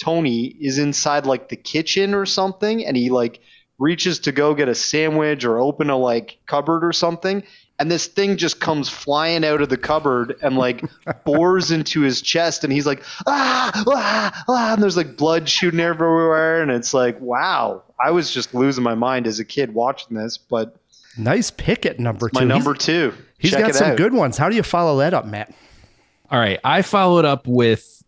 tony 0.02 0.46
is 0.46 0.78
inside 0.78 1.26
like 1.26 1.50
the 1.50 1.58
kitchen 1.58 2.14
or 2.14 2.26
something 2.26 2.86
and 2.86 2.96
he 2.96 3.10
like 3.10 3.42
reaches 3.80 4.20
to 4.20 4.32
go 4.32 4.54
get 4.54 4.70
a 4.70 4.76
sandwich 4.76 5.46
or 5.46 5.58
open 5.58 5.90
a 5.90 5.98
like 5.98 6.38
cupboard 6.46 6.84
or 6.84 6.94
something. 6.94 7.44
And 7.80 7.90
this 7.90 8.08
thing 8.08 8.36
just 8.36 8.60
comes 8.60 8.90
flying 8.90 9.46
out 9.46 9.62
of 9.62 9.70
the 9.70 9.78
cupboard 9.78 10.36
and 10.42 10.58
like 10.58 10.84
bores 11.24 11.72
into 11.72 12.02
his 12.02 12.22
chest, 12.22 12.66
and 12.66 12.74
he's 12.74 12.86
like, 12.86 13.02
ah, 13.26 13.72
ah, 13.88 14.44
ah, 14.50 14.74
and 14.74 14.84
there's 14.84 14.98
like 14.98 15.16
blood 15.16 15.48
shooting 15.48 15.80
everywhere, 15.80 16.62
and 16.62 16.72
it's 16.72 16.94
like, 16.94 17.22
wow, 17.22 17.84
I 17.98 18.12
was 18.12 18.34
just 18.34 18.54
losing 18.54 18.84
my 18.84 18.96
mind 18.96 19.28
as 19.28 19.40
a 19.40 19.46
kid 19.46 19.74
watching 19.74 20.18
this, 20.18 20.38
but 20.38 20.76
Nice 21.18 21.52
pick 21.52 21.86
at 21.86 22.00
number 22.00 22.30
two. 22.30 22.34
my 22.34 22.42
He's- 22.42 22.50
number 22.50 22.74
two. 22.74 23.14
He's 23.38 23.52
Check 23.52 23.62
got 23.62 23.70
it 23.70 23.76
some 23.76 23.92
out. 23.92 23.98
good 23.98 24.14
ones. 24.14 24.38
How 24.38 24.50
do 24.50 24.56
you 24.56 24.64
follow 24.64 24.98
that 25.00 25.14
up, 25.14 25.26
Matt? 25.26 25.54
All 26.30 26.40
right, 26.40 26.60
I 26.64 26.82
followed 26.82 27.26
up 27.26 27.48
with 27.48 28.04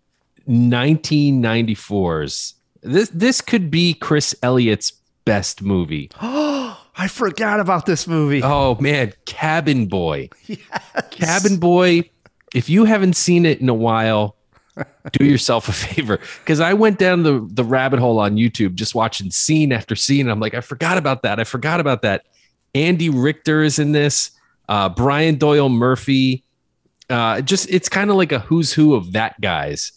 1994's. 0.48 2.56
This 2.84 3.10
this 3.10 3.42
could 3.42 3.70
be 3.70 3.94
Chris 3.94 4.34
Elliott's 4.42 4.92
best 5.26 5.62
movie. 5.62 6.10
Oh, 6.22 6.80
I 6.98 7.08
forgot 7.08 7.60
about 7.60 7.86
this 7.86 8.08
movie. 8.08 8.42
Oh 8.44 8.76
man, 8.80 9.14
Cabin 9.26 9.88
Boy. 9.88 10.30
Yes. 10.48 10.60
Cabin 11.12 11.58
Boy. 11.58 12.10
If 12.54 12.70
you 12.70 12.86
haven't 12.86 13.16
seen 13.16 13.46
it 13.46 13.62
in 13.62 13.70
a 13.70 13.74
while, 13.74 14.36
do 15.14 15.24
yourself 15.26 15.70
a 15.70 15.74
favor 15.74 16.20
because 16.44 16.60
I 16.60 16.74
went 16.74 16.98
down 17.00 17.24
the 17.24 17.48
the 17.52 17.64
rabbit 17.64 18.00
hole 18.00 18.20
on 18.20 18.36
YouTube 18.36 18.74
just 18.76 18.96
watching 18.96 19.30
scene 19.32 19.72
after 19.72 19.96
scene. 19.96 20.28
I'm 20.28 20.40
like, 20.40 20.54
I 20.56 20.62
forgot 20.62 20.98
about 20.98 21.22
that. 21.24 21.40
I 21.40 21.44
forgot 21.44 21.80
about 21.80 22.02
that. 22.02 22.26
Andy 22.74 23.10
Richter 23.10 23.64
is 23.64 23.80
in 23.80 23.92
this. 23.92 24.32
Uh, 24.70 24.90
Brian 24.90 25.36
Doyle 25.36 25.70
Murphy. 25.70 26.44
Uh, 27.10 27.42
just 27.42 27.70
it's 27.70 27.90
kind 27.90 28.10
of 28.10 28.16
like 28.16 28.32
a 28.32 28.40
who's 28.40 28.72
who 28.72 28.96
of 28.96 29.12
that 29.14 29.40
guys. 29.42 29.92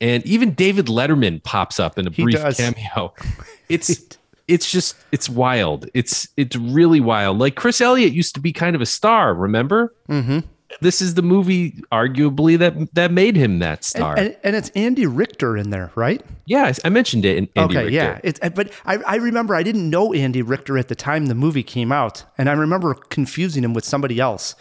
And 0.00 0.24
even 0.24 0.54
David 0.54 0.86
Letterman 0.86 1.42
pops 1.42 1.78
up 1.80 1.98
in 1.98 2.06
a 2.06 2.10
brief 2.10 2.36
cameo. 2.56 3.14
It's 3.68 4.04
it's 4.48 4.68
just 4.68 4.96
it's 5.12 5.28
wild. 5.28 5.88
It's 5.94 6.26
it's 6.36 6.56
really 6.56 6.98
wild. 6.98 7.38
Like 7.38 7.54
Chris 7.54 7.80
Elliott 7.80 8.12
used 8.12 8.34
to 8.34 8.40
be 8.40 8.52
kind 8.52 8.74
of 8.74 8.82
a 8.82 8.86
star, 8.86 9.32
remember? 9.32 9.94
Mm-hmm. 10.08 10.40
This 10.80 11.02
is 11.02 11.14
the 11.14 11.22
movie, 11.22 11.82
arguably 11.92 12.56
that 12.58 12.94
that 12.94 13.12
made 13.12 13.36
him 13.36 13.58
that 13.58 13.84
star. 13.84 14.16
And, 14.16 14.36
and 14.44 14.54
it's 14.54 14.70
Andy 14.70 15.06
Richter 15.06 15.56
in 15.56 15.70
there, 15.70 15.90
right? 15.94 16.22
yeah, 16.46 16.72
I- 16.84 16.88
mentioned 16.88 17.24
it 17.24 17.36
in 17.36 17.48
Andy 17.56 17.76
okay, 17.76 17.84
Richter. 17.86 17.90
yeah. 17.90 18.20
It's 18.22 18.40
but 18.54 18.70
I, 18.84 18.96
I 18.98 19.16
remember 19.16 19.54
I 19.54 19.62
didn't 19.62 19.90
know 19.90 20.12
Andy 20.12 20.42
Richter 20.42 20.78
at 20.78 20.88
the 20.88 20.94
time 20.94 21.26
the 21.26 21.34
movie 21.34 21.62
came 21.62 21.92
out, 21.92 22.24
and 22.38 22.48
I 22.48 22.52
remember 22.52 22.94
confusing 22.94 23.64
him 23.64 23.74
with 23.74 23.84
somebody 23.84 24.20
else. 24.20 24.54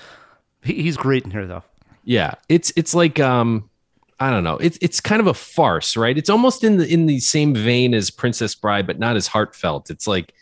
He, 0.64 0.74
he's 0.82 0.98
great 0.98 1.24
in 1.26 1.32
here 1.32 1.46
though. 1.46 1.64
Yeah, 2.04 2.34
it's 2.50 2.74
it's 2.76 2.94
like 2.96 3.20
um 3.20 3.70
I 4.20 4.32
don't 4.32 4.44
know. 4.44 4.58
It's 4.58 4.78
it's 4.82 5.00
kind 5.00 5.22
of 5.22 5.28
a 5.28 5.34
farce, 5.34 5.96
right? 5.96 6.18
It's 6.18 6.30
almost 6.30 6.64
in 6.64 6.78
the 6.78 6.92
in 6.92 7.06
the 7.06 7.20
same 7.20 7.54
vein 7.54 7.94
as 7.94 8.10
Princess 8.10 8.56
Bride, 8.56 8.86
but 8.88 9.00
not 9.00 9.16
as 9.16 9.28
heartfelt. 9.28 9.90
It's 9.90 10.08
like 10.08 10.34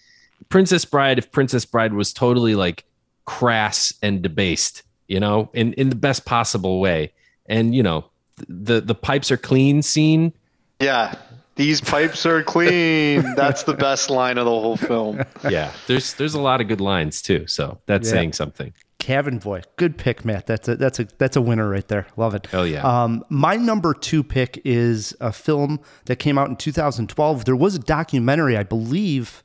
Princess 0.50 0.86
Bride 0.86 1.18
if 1.18 1.32
Princess 1.32 1.66
Bride 1.66 1.94
was 1.94 2.14
totally 2.14 2.56
like 2.56 2.86
crass 3.26 3.94
and 4.02 4.22
debased, 4.22 4.84
you 5.08 5.20
know, 5.20 5.50
in 5.54 5.74
in 5.74 5.90
the 5.90 5.96
best 5.96 6.26
possible 6.26 6.80
way. 6.80 7.14
And 7.48 7.74
you 7.76 7.84
know, 7.84 8.06
the 8.48 8.82
the 8.82 8.96
pipes 8.96 9.32
are 9.32 9.38
clean 9.38 9.82
scene. 9.82 10.34
Yeah, 10.80 11.16
these 11.56 11.82
pipes 11.82 12.26
are 12.26 12.44
clean. 12.44 13.22
That's 13.36 13.64
the 13.64 13.74
best 13.74 14.10
line 14.10 14.38
of 14.38 14.46
the 14.46 14.52
whole 14.52 14.78
film. 14.78 15.24
Yeah, 15.50 15.72
there's 15.88 16.14
there's 16.16 16.34
a 16.36 16.42
lot 16.42 16.62
of 16.62 16.68
good 16.68 16.82
lines 16.82 17.22
too. 17.22 17.48
So 17.48 17.80
that's 17.86 18.08
Yeah. 18.08 18.14
saying 18.14 18.34
something. 18.34 18.74
Cabin 19.00 19.38
Boy, 19.38 19.62
good 19.78 19.98
pick, 19.98 20.26
Matt. 20.26 20.48
That's 20.48 20.68
a 20.68 20.76
that's 20.76 21.00
a 21.00 21.08
that's 21.18 21.36
a 21.38 21.42
winner 21.42 21.70
right 21.70 21.88
there. 21.88 22.08
Love 22.18 22.36
it. 22.36 22.48
Hell 22.48 22.68
yeah. 22.68 22.82
Um, 22.84 23.24
my 23.30 23.56
number 23.56 23.94
two 23.94 24.24
pick 24.24 24.60
is 24.66 25.16
a 25.22 25.32
film 25.32 25.80
that 26.06 26.18
came 26.18 26.38
out 26.38 26.50
in 26.50 26.56
2012. 26.58 27.46
There 27.46 27.56
was 27.56 27.76
a 27.76 27.80
documentary, 27.80 28.58
I 28.58 28.64
believe. 28.64 29.44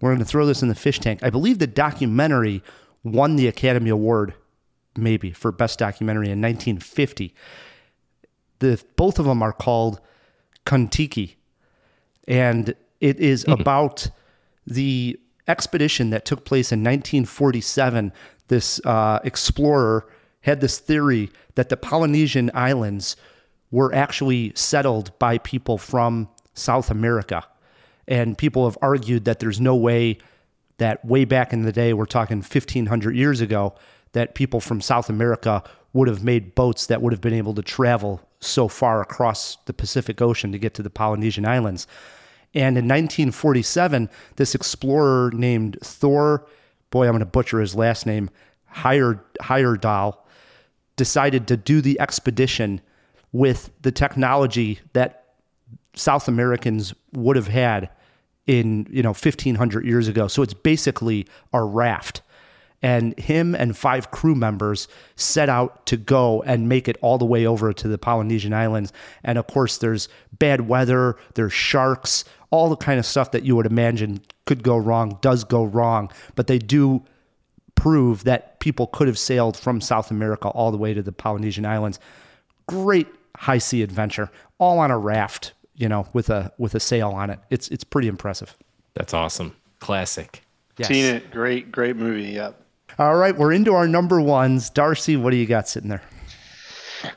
We're 0.00 0.10
going 0.10 0.18
to 0.18 0.24
throw 0.26 0.44
this 0.44 0.60
in 0.62 0.68
the 0.68 0.74
fish 0.74 1.00
tank. 1.00 1.20
I 1.22 1.30
believe 1.30 1.58
the 1.58 1.66
documentary 1.66 2.62
won 3.02 3.36
the 3.36 3.46
Academy 3.48 3.88
Award, 3.88 4.34
maybe 4.98 5.30
for 5.30 5.52
best 5.52 5.78
documentary 5.78 6.26
in 6.26 6.40
1950. 6.40 7.34
The 8.58 8.82
both 8.96 9.18
of 9.18 9.26
them 9.26 9.42
are 9.42 9.52
called 9.52 10.00
Kon-Tiki, 10.64 11.36
and 12.26 12.74
it 13.00 13.20
is 13.20 13.44
about 13.48 14.08
the 14.66 15.18
expedition 15.48 16.10
that 16.10 16.24
took 16.24 16.44
place 16.44 16.72
in 16.72 16.80
1947. 16.80 18.12
This 18.48 18.80
uh, 18.84 19.20
explorer 19.24 20.08
had 20.40 20.60
this 20.60 20.78
theory 20.78 21.30
that 21.56 21.68
the 21.68 21.76
Polynesian 21.76 22.50
islands 22.54 23.16
were 23.70 23.94
actually 23.94 24.52
settled 24.54 25.16
by 25.18 25.38
people 25.38 25.76
from 25.76 26.28
South 26.54 26.90
America. 26.90 27.44
And 28.08 28.38
people 28.38 28.64
have 28.64 28.78
argued 28.80 29.24
that 29.24 29.40
there's 29.40 29.60
no 29.60 29.74
way 29.74 30.18
that 30.78 31.04
way 31.04 31.24
back 31.24 31.52
in 31.52 31.62
the 31.62 31.72
day, 31.72 31.92
we're 31.92 32.04
talking 32.04 32.38
1500 32.38 33.16
years 33.16 33.40
ago, 33.40 33.74
that 34.16 34.34
people 34.34 34.60
from 34.60 34.80
South 34.80 35.10
America 35.10 35.62
would 35.92 36.08
have 36.08 36.24
made 36.24 36.54
boats 36.54 36.86
that 36.86 37.02
would 37.02 37.12
have 37.12 37.20
been 37.20 37.34
able 37.34 37.52
to 37.52 37.60
travel 37.60 38.18
so 38.40 38.66
far 38.66 39.02
across 39.02 39.58
the 39.66 39.74
Pacific 39.74 40.22
Ocean 40.22 40.52
to 40.52 40.58
get 40.58 40.72
to 40.72 40.82
the 40.82 40.88
Polynesian 40.88 41.44
islands. 41.44 41.86
And 42.54 42.78
in 42.78 42.86
1947, 42.86 44.08
this 44.36 44.54
explorer 44.54 45.32
named 45.34 45.76
Thor, 45.82 46.46
boy, 46.88 47.04
I'm 47.04 47.12
going 47.12 47.20
to 47.20 47.26
butcher 47.26 47.60
his 47.60 47.74
last 47.74 48.06
name, 48.06 48.30
Heyerdahl, 48.74 50.16
decided 50.96 51.46
to 51.48 51.58
do 51.58 51.82
the 51.82 52.00
expedition 52.00 52.80
with 53.32 53.70
the 53.82 53.92
technology 53.92 54.80
that 54.94 55.24
South 55.92 56.26
Americans 56.26 56.94
would 57.12 57.36
have 57.36 57.48
had 57.48 57.90
in 58.46 58.86
you 58.90 59.02
know 59.02 59.10
1500 59.10 59.84
years 59.84 60.08
ago. 60.08 60.26
So 60.26 60.40
it's 60.40 60.54
basically 60.54 61.26
a 61.52 61.62
raft. 61.62 62.22
And 62.82 63.18
him 63.18 63.54
and 63.54 63.76
five 63.76 64.10
crew 64.10 64.34
members 64.34 64.86
set 65.16 65.48
out 65.48 65.86
to 65.86 65.96
go 65.96 66.42
and 66.42 66.68
make 66.68 66.88
it 66.88 66.96
all 67.00 67.18
the 67.18 67.24
way 67.24 67.46
over 67.46 67.72
to 67.72 67.88
the 67.88 67.98
Polynesian 67.98 68.52
islands. 68.52 68.92
And 69.24 69.38
of 69.38 69.46
course, 69.46 69.78
there's 69.78 70.08
bad 70.38 70.68
weather, 70.68 71.16
there's 71.34 71.52
sharks, 71.52 72.24
all 72.50 72.68
the 72.68 72.76
kind 72.76 72.98
of 72.98 73.06
stuff 73.06 73.32
that 73.32 73.44
you 73.44 73.56
would 73.56 73.66
imagine 73.66 74.20
could 74.44 74.62
go 74.62 74.76
wrong 74.76 75.18
does 75.20 75.44
go 75.44 75.64
wrong. 75.64 76.10
But 76.34 76.46
they 76.46 76.58
do 76.58 77.02
prove 77.74 78.24
that 78.24 78.60
people 78.60 78.86
could 78.88 79.06
have 79.06 79.18
sailed 79.18 79.56
from 79.56 79.80
South 79.80 80.10
America 80.10 80.48
all 80.48 80.70
the 80.70 80.78
way 80.78 80.94
to 80.94 81.02
the 81.02 81.12
Polynesian 81.12 81.64
islands. 81.66 81.98
Great 82.66 83.08
high 83.36 83.58
sea 83.58 83.82
adventure, 83.82 84.30
all 84.58 84.78
on 84.78 84.90
a 84.90 84.98
raft, 84.98 85.52
you 85.76 85.88
know, 85.88 86.06
with 86.12 86.30
a 86.30 86.52
with 86.58 86.74
a 86.74 86.80
sail 86.80 87.10
on 87.10 87.30
it. 87.30 87.38
It's 87.50 87.68
it's 87.68 87.84
pretty 87.84 88.08
impressive. 88.08 88.56
That's 88.94 89.14
awesome. 89.14 89.54
Classic. 89.80 90.42
Yes. 90.78 90.88
Seen 90.88 91.04
it. 91.04 91.30
Great, 91.30 91.70
great 91.70 91.96
movie. 91.96 92.30
Yep. 92.30 92.60
All 92.98 93.14
right, 93.16 93.36
we're 93.36 93.52
into 93.52 93.74
our 93.74 93.86
number 93.86 94.20
ones. 94.20 94.70
Darcy, 94.70 95.16
what 95.16 95.30
do 95.30 95.36
you 95.36 95.46
got 95.46 95.68
sitting 95.68 95.90
there? 95.90 96.02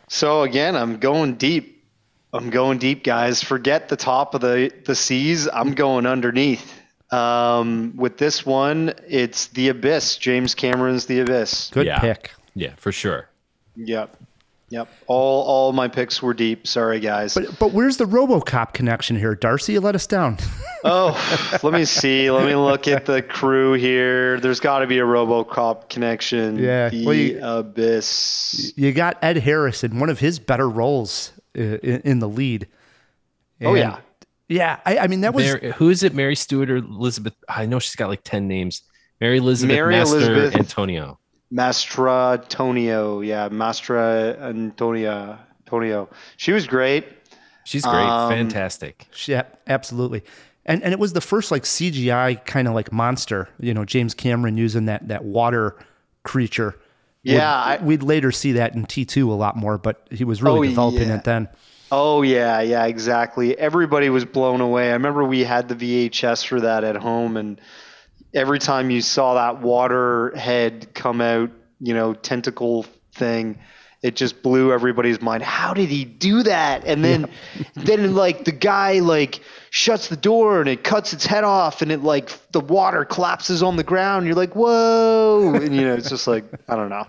So 0.07 0.43
again, 0.43 0.75
I'm 0.75 0.97
going 0.97 1.35
deep. 1.35 1.85
I'm 2.33 2.49
going 2.49 2.77
deep, 2.77 3.03
guys. 3.03 3.41
Forget 3.41 3.89
the 3.89 3.95
top 3.95 4.33
of 4.35 4.41
the 4.41 4.71
the 4.85 4.93
seas. 4.95 5.47
I'm 5.51 5.73
going 5.73 6.05
underneath. 6.05 6.73
Um, 7.11 7.93
with 7.95 8.17
this 8.17 8.45
one, 8.45 8.93
it's 9.07 9.47
The 9.47 9.69
Abyss. 9.69 10.17
James 10.17 10.53
Cameron's 10.53 11.07
The 11.07 11.21
Abyss. 11.21 11.71
Good 11.73 11.87
Yeah. 11.87 11.99
pick. 11.99 12.31
Yeah, 12.53 12.73
for 12.77 12.91
sure. 12.91 13.29
Yep. 13.77 14.15
Yep. 14.69 14.87
All 15.07 15.43
all 15.47 15.73
my 15.73 15.87
picks 15.87 16.21
were 16.21 16.33
deep. 16.33 16.67
Sorry, 16.67 16.99
guys. 16.99 17.33
But 17.33 17.57
but 17.59 17.71
where's 17.73 17.97
the 17.97 18.05
RoboCop 18.05 18.73
connection 18.73 19.15
here, 19.17 19.33
Darcy? 19.35 19.73
You 19.73 19.81
let 19.81 19.95
us 19.95 20.05
down. 20.05 20.37
oh, 20.83 21.59
let 21.63 21.73
me 21.73 21.85
see. 21.85 22.29
Let 22.29 22.45
me 22.45 22.55
look 22.55 22.87
at 22.87 23.05
the 23.05 23.21
crew 23.21 23.73
here. 23.73 24.39
There's 24.39 24.59
got 24.59 24.79
to 24.79 24.87
be 24.87 24.99
a 24.99 25.03
RoboCop 25.03 25.89
connection. 25.89 26.57
Yeah, 26.57 26.89
The 26.89 27.05
well, 27.05 27.15
you- 27.15 27.39
Abyss. 27.43 28.73
you 28.75 28.91
got 28.93 29.17
Ed 29.23 29.37
Harris 29.37 29.83
in 29.83 29.99
one 29.99 30.09
of 30.09 30.19
his 30.19 30.37
better 30.39 30.69
roles 30.69 31.31
uh, 31.57 31.61
in, 31.61 32.01
in 32.01 32.19
the 32.19 32.29
lead. 32.29 32.67
Oh, 33.61 33.73
yeah. 33.75 33.99
yeah. 34.47 34.79
I, 34.85 34.99
I 34.99 35.07
mean 35.07 35.21
that 35.21 35.33
was 35.33 35.45
Mary, 35.45 35.71
who 35.73 35.89
is 35.89 36.03
it? 36.03 36.13
Mary 36.13 36.35
Stewart 36.35 36.69
or 36.69 36.77
Elizabeth? 36.77 37.33
I 37.49 37.65
know 37.65 37.79
she's 37.79 37.95
got 37.95 38.07
like 38.07 38.23
10 38.23 38.47
names. 38.47 38.83
Mary 39.19 39.37
Elizabeth 39.37 39.75
Mary 39.75 39.95
Master 39.95 40.15
Elizabeth. 40.15 40.55
Antonio. 40.55 41.19
Mastra 41.53 42.47
Tonio. 42.49 43.21
Yeah, 43.21 43.49
Mastra 43.49 44.39
Antonia. 44.41 45.39
Tonio. 45.65 46.09
She 46.37 46.51
was 46.51 46.65
great. 46.67 47.05
She's 47.63 47.83
great. 47.83 48.05
Um, 48.07 48.29
Fantastic. 48.31 49.07
Yeah, 49.25 49.43
absolutely. 49.67 50.23
And 50.65 50.83
and 50.83 50.93
it 50.93 50.99
was 50.99 51.13
the 51.13 51.21
first 51.21 51.51
like 51.51 51.63
CGI 51.63 52.43
kind 52.45 52.67
of 52.67 52.73
like 52.73 52.91
monster, 52.91 53.49
you 53.59 53.73
know, 53.73 53.85
James 53.85 54.13
Cameron 54.13 54.57
using 54.57 54.85
that 54.85 55.07
that 55.07 55.23
water 55.23 55.75
creature. 56.23 56.75
Yeah, 57.21 57.77
We'd, 57.81 58.01
we'd 58.01 58.03
later 58.03 58.31
see 58.31 58.53
that 58.53 58.75
in 58.75 58.85
T2 58.85 59.27
a 59.27 59.31
lot 59.33 59.57
more, 59.57 59.77
but 59.77 60.07
he 60.09 60.23
was 60.23 60.41
really 60.41 60.67
Oh, 60.67 60.69
developing 60.69 61.09
yeah. 61.09 61.17
it 61.17 61.23
then. 61.25 61.49
Oh 61.91 62.21
yeah, 62.21 62.61
yeah, 62.61 62.85
exactly. 62.85 63.57
Everybody 63.57 64.09
was 64.09 64.25
blown 64.25 64.61
away. 64.61 64.89
I 64.89 64.93
remember 64.93 65.23
we 65.23 65.43
had 65.43 65.67
the 65.67 65.75
VHS 65.75 66.45
for 66.47 66.61
that 66.61 66.83
at 66.83 66.95
home, 66.95 67.35
and 67.35 67.59
every 68.33 68.59
time 68.59 68.89
you 68.89 69.01
saw 69.01 69.35
that 69.35 69.61
water 69.61 70.35
head 70.35 70.93
come 70.93 71.21
out, 71.21 71.51
you 71.79 71.93
know, 71.93 72.13
tentacle 72.13 72.85
thing, 73.13 73.59
it 74.01 74.15
just 74.15 74.41
blew 74.41 74.71
everybody's 74.71 75.21
mind. 75.21 75.43
How 75.43 75.73
did 75.73 75.89
he 75.89 76.05
do 76.05 76.43
that? 76.43 76.85
And 76.85 77.03
then, 77.03 77.29
then 77.75 78.15
like 78.15 78.45
the 78.45 78.51
guy 78.51 78.99
like 78.99 79.41
shuts 79.71 80.07
the 80.07 80.15
door 80.15 80.59
and 80.59 80.69
it 80.69 80.83
cuts 80.83 81.13
its 81.13 81.25
head 81.25 81.43
off 81.43 81.81
and 81.81 81.91
it 81.91 82.01
like 82.01 82.31
the 82.51 82.61
water 82.61 83.03
collapses 83.05 83.61
on 83.61 83.75
the 83.75 83.83
ground. 83.83 84.25
You're 84.25 84.35
like, 84.35 84.55
whoa, 84.55 85.53
and 85.55 85.75
you 85.75 85.81
know, 85.81 85.95
it's 85.95 86.09
just 86.09 86.27
like 86.27 86.45
I 86.67 86.75
don't 86.75 86.89
know. 86.89 87.07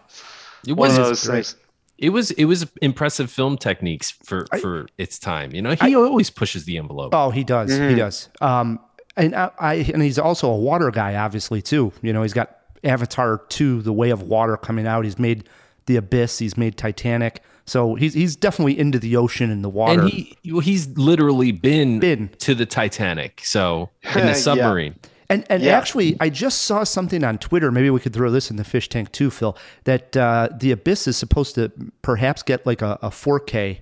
It 0.66 0.72
One 0.72 0.88
was 0.88 0.98
of 0.98 1.04
those 1.06 1.24
things. 1.24 1.56
It 1.96 2.10
was 2.10 2.30
it 2.30 2.46
was 2.46 2.66
impressive 2.80 3.30
film 3.30 3.58
techniques 3.58 4.10
for 4.10 4.46
for 4.60 4.86
its 4.96 5.18
time. 5.18 5.54
You 5.54 5.60
know, 5.60 5.74
he 5.74 5.94
always 5.94 6.30
pushes 6.30 6.64
the 6.64 6.78
envelope. 6.78 7.14
Oh, 7.14 7.30
he 7.30 7.44
does. 7.44 7.70
Mm-hmm. 7.70 7.90
He 7.90 7.94
does. 7.94 8.30
Um, 8.40 8.80
and 9.16 9.34
I, 9.34 9.50
I 9.58 9.74
and 9.74 10.02
he's 10.02 10.18
also 10.18 10.50
a 10.50 10.56
water 10.56 10.90
guy, 10.90 11.14
obviously 11.16 11.62
too. 11.62 11.92
You 12.02 12.12
know, 12.12 12.22
he's 12.22 12.32
got 12.34 12.56
Avatar 12.84 13.38
two, 13.48 13.82
The 13.82 13.92
Way 13.92 14.10
of 14.10 14.22
Water 14.22 14.56
coming 14.56 14.86
out. 14.86 15.04
He's 15.04 15.18
made 15.18 15.48
The 15.86 15.96
Abyss. 15.96 16.38
He's 16.38 16.56
made 16.56 16.76
Titanic. 16.76 17.42
So 17.66 17.94
he's 17.94 18.14
he's 18.14 18.34
definitely 18.36 18.78
into 18.78 18.98
the 18.98 19.16
ocean 19.16 19.50
and 19.50 19.62
the 19.62 19.68
water. 19.68 20.00
and 20.00 20.08
he 20.10 20.36
he's 20.42 20.88
literally 20.98 21.52
been, 21.52 22.00
Been. 22.00 22.28
to 22.38 22.54
the 22.54 22.66
Titanic, 22.66 23.42
so 23.44 23.90
in 24.16 24.26
the 24.26 24.34
submarine. 24.34 24.96
And 25.28 25.44
and 25.48 25.62
Yeah. 25.62 25.78
actually, 25.78 26.16
I 26.18 26.30
just 26.30 26.62
saw 26.62 26.82
something 26.82 27.22
on 27.22 27.38
Twitter. 27.38 27.70
Maybe 27.70 27.88
we 27.90 28.00
could 28.00 28.12
throw 28.12 28.30
this 28.32 28.50
in 28.50 28.56
the 28.56 28.64
fish 28.64 28.88
tank 28.88 29.12
too, 29.12 29.30
Phil. 29.30 29.56
That 29.84 30.16
uh, 30.16 30.48
the 30.58 30.72
Abyss 30.72 31.06
is 31.06 31.16
supposed 31.16 31.54
to 31.54 31.70
perhaps 32.02 32.42
get 32.42 32.66
like 32.66 32.82
a, 32.82 32.98
a 33.02 33.10
4K 33.10 33.80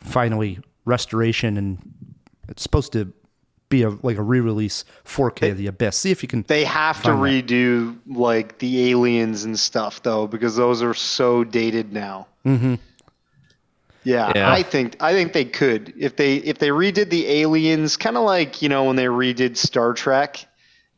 finally 0.00 0.58
restoration, 0.84 1.56
and 1.56 1.78
it's 2.48 2.62
supposed 2.62 2.92
to 2.92 3.12
be 3.68 3.82
a 3.82 3.90
like 4.02 4.16
a 4.16 4.22
re-release 4.22 4.84
4K 5.04 5.50
of 5.52 5.58
the 5.58 5.66
Abyss. 5.66 5.96
See 5.96 6.10
if 6.10 6.22
you 6.22 6.28
can. 6.28 6.42
They 6.48 6.64
have 6.64 6.96
to 7.02 7.12
Find 7.12 7.22
that. 7.22 7.46
redo 7.46 7.96
like 8.06 8.58
the 8.58 8.90
aliens 8.90 9.44
and 9.44 9.58
stuff 9.58 10.02
though, 10.02 10.26
because 10.26 10.56
those 10.56 10.82
are 10.82 10.94
so 10.94 11.44
dated 11.44 11.92
now. 11.92 12.26
Mm-hmm. 12.46 12.76
Yeah, 14.04 14.32
Yeah. 14.34 14.50
I 14.50 14.62
think 14.62 14.96
I 15.02 15.12
think 15.12 15.32
they 15.32 15.44
could 15.44 15.92
if 15.98 16.16
they 16.16 16.36
if 16.36 16.58
they 16.58 16.68
redid 16.68 17.10
the 17.10 17.26
aliens, 17.28 17.96
kind 17.96 18.16
of 18.16 18.24
like 18.24 18.62
you 18.62 18.68
know 18.68 18.84
when 18.84 18.96
they 18.96 19.04
redid 19.06 19.56
Star 19.56 19.92
Trek, 19.92 20.46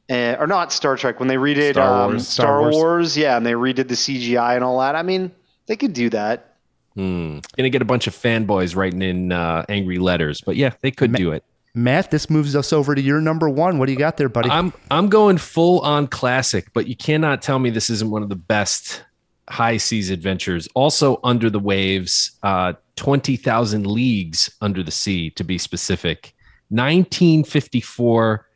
uh, 0.08 0.36
or 0.38 0.46
not 0.46 0.72
Star 0.72 0.96
Trek 0.96 1.18
when 1.18 1.28
they 1.28 1.36
redid 1.36 1.72
Star 1.72 2.04
um, 2.04 2.10
Wars. 2.12 2.28
Star, 2.28 2.44
Star 2.44 2.60
Wars. 2.62 2.74
Wars. 2.76 3.16
yeah, 3.16 3.36
and 3.36 3.44
they 3.44 3.52
redid 3.52 3.88
the 3.88 3.94
CGI 3.94 4.54
and 4.54 4.62
all 4.62 4.78
that. 4.80 4.94
I 4.94 5.02
mean, 5.02 5.32
they 5.66 5.76
could 5.76 5.92
do 5.92 6.08
that. 6.10 6.54
Hmm. 6.94 7.38
Gonna 7.56 7.70
get 7.70 7.82
a 7.82 7.86
bunch 7.86 8.06
of 8.06 8.14
fanboys 8.14 8.76
writing 8.76 9.02
in 9.02 9.32
uh, 9.32 9.64
angry 9.68 9.98
letters, 9.98 10.40
but 10.40 10.56
yeah, 10.56 10.72
they 10.82 10.90
could 10.90 11.12
do 11.12 11.32
it. 11.32 11.42
Matt, 11.74 12.10
this 12.10 12.28
moves 12.28 12.56
us 12.56 12.72
over 12.72 12.94
to 12.94 13.00
your 13.00 13.20
number 13.20 13.48
one. 13.48 13.78
What 13.78 13.86
do 13.86 13.92
you 13.92 13.98
got 13.98 14.16
there, 14.16 14.28
buddy? 14.28 14.50
I'm 14.50 14.72
I'm 14.90 15.08
going 15.08 15.38
full 15.38 15.80
on 15.80 16.08
classic, 16.08 16.72
but 16.72 16.88
you 16.88 16.96
cannot 16.96 17.42
tell 17.42 17.58
me 17.58 17.70
this 17.70 17.90
isn't 17.90 18.10
one 18.10 18.22
of 18.22 18.28
the 18.28 18.36
best 18.36 19.04
high 19.48 19.76
seas 19.76 20.10
adventures. 20.10 20.68
Also 20.74 21.20
under 21.22 21.48
the 21.48 21.60
waves, 21.60 22.32
uh, 22.42 22.72
twenty 22.96 23.36
thousand 23.36 23.86
leagues 23.86 24.50
under 24.60 24.82
the 24.82 24.90
sea 24.90 25.30
to 25.30 25.44
be 25.44 25.58
specific. 25.58 26.34
1954, 26.70 28.46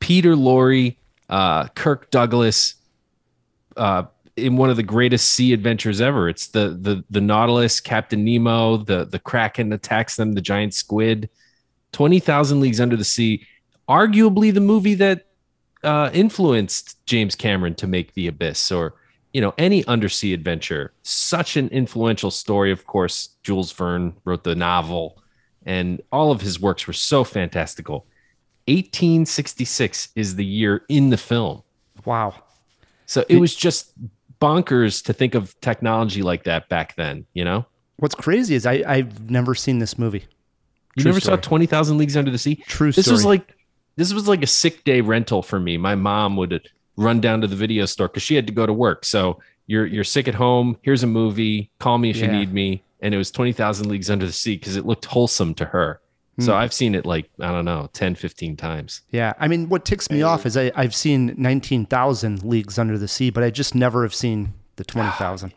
Peter 0.00 0.34
Lorre, 0.34 0.96
uh, 1.28 1.68
Kirk 1.68 2.10
Douglas, 2.10 2.74
uh, 3.76 4.02
in 4.36 4.56
one 4.56 4.68
of 4.70 4.76
the 4.76 4.82
greatest 4.82 5.34
sea 5.34 5.52
adventures 5.52 6.00
ever. 6.00 6.28
It's 6.28 6.48
the 6.48 6.78
the 6.80 7.04
the 7.10 7.20
Nautilus, 7.20 7.80
Captain 7.80 8.24
Nemo, 8.24 8.78
the 8.78 9.04
the 9.04 9.18
Kraken 9.18 9.72
attacks 9.72 10.16
them, 10.16 10.32
the 10.32 10.40
giant 10.40 10.74
squid. 10.74 11.28
Twenty 11.92 12.20
thousand 12.20 12.60
leagues 12.60 12.80
under 12.80 12.96
the 12.96 13.04
sea, 13.04 13.46
arguably 13.88 14.52
the 14.52 14.60
movie 14.60 14.94
that 14.94 15.26
uh, 15.82 16.10
influenced 16.12 17.04
James 17.06 17.34
Cameron 17.34 17.74
to 17.76 17.86
make 17.86 18.14
The 18.14 18.28
Abyss 18.28 18.72
or 18.72 18.94
you 19.32 19.40
know 19.40 19.54
any 19.58 19.84
undersea 19.86 20.32
adventure. 20.32 20.92
Such 21.02 21.56
an 21.56 21.68
influential 21.68 22.30
story. 22.30 22.72
Of 22.72 22.86
course, 22.86 23.30
Jules 23.42 23.72
Verne 23.72 24.14
wrote 24.24 24.44
the 24.44 24.54
novel, 24.54 25.22
and 25.64 26.00
all 26.12 26.30
of 26.30 26.40
his 26.40 26.60
works 26.60 26.86
were 26.86 26.92
so 26.92 27.24
fantastical. 27.24 28.06
1866 28.68 30.10
is 30.14 30.36
the 30.36 30.44
year 30.44 30.84
in 30.88 31.10
the 31.10 31.16
film. 31.16 31.62
wow. 32.04 32.34
So 33.06 33.24
it 33.28 33.36
was 33.36 33.54
just 33.54 33.92
bonkers 34.40 35.04
to 35.04 35.12
think 35.12 35.34
of 35.34 35.58
technology 35.60 36.22
like 36.22 36.44
that 36.44 36.68
back 36.68 36.96
then, 36.96 37.26
you 37.34 37.44
know? 37.44 37.66
What's 37.96 38.14
crazy 38.14 38.54
is 38.54 38.64
I, 38.64 38.82
I've 38.86 39.30
never 39.30 39.54
seen 39.54 39.78
this 39.78 39.98
movie. 39.98 40.24
You 40.96 41.02
True 41.02 41.12
never 41.12 41.20
saw 41.20 41.36
20,000 41.36 41.98
Leagues 41.98 42.16
Under 42.16 42.30
the 42.30 42.38
Sea? 42.38 42.56
True 42.66 42.92
This 42.92 43.10
was 43.10 43.24
like 43.24 43.54
this 43.96 44.12
was 44.12 44.26
like 44.26 44.42
a 44.42 44.46
sick 44.46 44.84
day 44.84 45.00
rental 45.00 45.42
for 45.42 45.60
me. 45.60 45.76
My 45.76 45.94
mom 45.94 46.36
would 46.36 46.68
run 46.96 47.20
down 47.20 47.40
to 47.40 47.46
the 47.46 47.56
video 47.56 47.86
store 47.86 48.08
cuz 48.08 48.22
she 48.22 48.34
had 48.34 48.46
to 48.46 48.52
go 48.52 48.66
to 48.66 48.72
work. 48.72 49.04
So 49.04 49.40
you're 49.66 49.86
you're 49.86 50.04
sick 50.04 50.28
at 50.28 50.34
home, 50.34 50.76
here's 50.82 51.02
a 51.02 51.06
movie, 51.06 51.70
call 51.78 51.98
me 51.98 52.10
if 52.10 52.16
you 52.18 52.28
need 52.28 52.52
me. 52.52 52.82
And 53.00 53.14
it 53.14 53.18
was 53.18 53.30
20,000 53.30 53.88
Leagues 53.88 54.10
Under 54.10 54.26
the 54.26 54.32
Sea 54.32 54.58
cuz 54.58 54.76
it 54.76 54.86
looked 54.86 55.06
wholesome 55.06 55.54
to 55.54 55.64
her. 55.66 56.00
Hmm. 56.36 56.42
So 56.42 56.54
I've 56.54 56.72
seen 56.72 56.94
it 56.94 57.06
like 57.06 57.30
I 57.40 57.50
don't 57.50 57.64
know, 57.64 57.88
10 57.92 58.14
15 58.14 58.56
times. 58.56 59.02
Yeah, 59.10 59.32
I 59.38 59.48
mean, 59.48 59.68
what 59.68 59.84
ticks 59.84 60.10
me 60.10 60.22
off 60.22 60.46
is 60.46 60.56
I, 60.56 60.72
I've 60.74 60.94
seen 60.94 61.34
19,000 61.36 62.42
leagues 62.44 62.78
under 62.78 62.98
the 62.98 63.08
sea, 63.08 63.30
but 63.30 63.42
I 63.42 63.50
just 63.50 63.74
never 63.74 64.02
have 64.02 64.14
seen 64.14 64.54
the 64.76 64.84
20,000. 64.84 65.52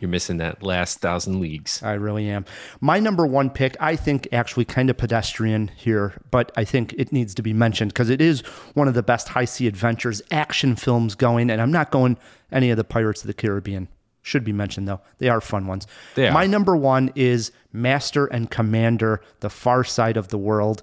You're 0.00 0.08
missing 0.08 0.38
that 0.38 0.62
last 0.62 1.02
1000 1.02 1.40
leagues. 1.40 1.82
I 1.82 1.92
really 1.92 2.28
am. 2.28 2.46
My 2.80 2.98
number 2.98 3.26
one 3.26 3.50
pick, 3.50 3.76
I 3.78 3.96
think, 3.96 4.26
actually 4.32 4.64
kind 4.64 4.90
of 4.90 4.96
pedestrian 4.96 5.68
here, 5.76 6.20
but 6.30 6.50
I 6.56 6.64
think 6.64 6.94
it 6.94 7.12
needs 7.12 7.34
to 7.34 7.42
be 7.42 7.52
mentioned 7.52 7.92
because 7.92 8.10
it 8.10 8.20
is 8.20 8.40
one 8.74 8.88
of 8.88 8.94
the 8.94 9.02
best 9.02 9.28
high 9.28 9.44
sea 9.44 9.66
adventures 9.66 10.22
action 10.30 10.74
films 10.74 11.14
going, 11.14 11.50
and 11.50 11.60
I'm 11.60 11.72
not 11.72 11.90
going 11.90 12.18
any 12.50 12.70
of 12.70 12.78
the 12.78 12.84
Pirates 12.84 13.20
of 13.20 13.26
the 13.26 13.34
Caribbean. 13.34 13.88
Should 14.22 14.44
be 14.44 14.52
mentioned 14.52 14.86
though; 14.86 15.00
they 15.18 15.28
are 15.28 15.40
fun 15.40 15.66
ones. 15.66 15.86
They 16.14 16.28
are. 16.28 16.32
My 16.32 16.46
number 16.46 16.76
one 16.76 17.10
is 17.14 17.52
Master 17.72 18.26
and 18.26 18.50
Commander: 18.50 19.22
The 19.40 19.48
Far 19.48 19.84
Side 19.84 20.16
of 20.16 20.28
the 20.28 20.38
World, 20.38 20.82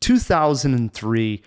2003. 0.00 1.42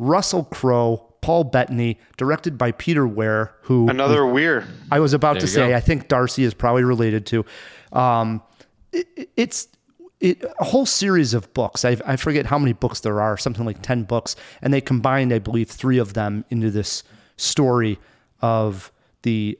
Russell 0.00 0.44
Crowe, 0.44 1.09
Paul 1.20 1.44
Bettany, 1.44 1.98
directed 2.16 2.56
by 2.56 2.72
Peter 2.72 3.06
Weir, 3.06 3.54
who 3.62 3.88
Another 3.88 4.26
Weir? 4.26 4.66
I 4.90 5.00
was 5.00 5.12
about 5.12 5.40
to 5.40 5.46
say, 5.46 5.68
go. 5.68 5.76
I 5.76 5.80
think 5.80 6.08
Darcy 6.08 6.44
is 6.44 6.54
probably 6.54 6.84
related 6.84 7.26
to. 7.26 7.44
Um, 7.92 8.42
it, 8.92 9.30
it's 9.36 9.68
it, 10.20 10.44
a 10.58 10.64
whole 10.64 10.86
series 10.86 11.34
of 11.34 11.52
books. 11.54 11.84
I, 11.84 11.96
I 12.06 12.16
forget 12.16 12.46
how 12.46 12.58
many 12.58 12.72
books 12.72 13.00
there 13.00 13.20
are, 13.20 13.36
something 13.36 13.64
like 13.64 13.82
10 13.82 14.04
books. 14.04 14.36
And 14.62 14.72
they 14.72 14.80
combined, 14.80 15.32
I 15.32 15.38
believe, 15.38 15.68
three 15.68 15.98
of 15.98 16.14
them 16.14 16.44
into 16.50 16.70
this 16.70 17.02
story 17.36 17.98
of 18.42 18.92
the 19.22 19.58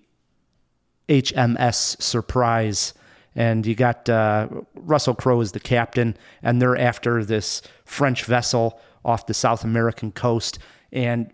HMS 1.08 2.00
Surprise. 2.00 2.94
And 3.34 3.64
you 3.64 3.74
got 3.74 4.08
uh, 4.08 4.48
Russell 4.74 5.14
Crowe 5.14 5.40
as 5.40 5.52
the 5.52 5.60
captain, 5.60 6.16
and 6.42 6.60
they're 6.60 6.76
after 6.76 7.24
this 7.24 7.62
French 7.84 8.24
vessel 8.24 8.80
off 9.04 9.26
the 9.26 9.34
South 9.34 9.64
American 9.64 10.12
coast. 10.12 10.58
And 10.92 11.32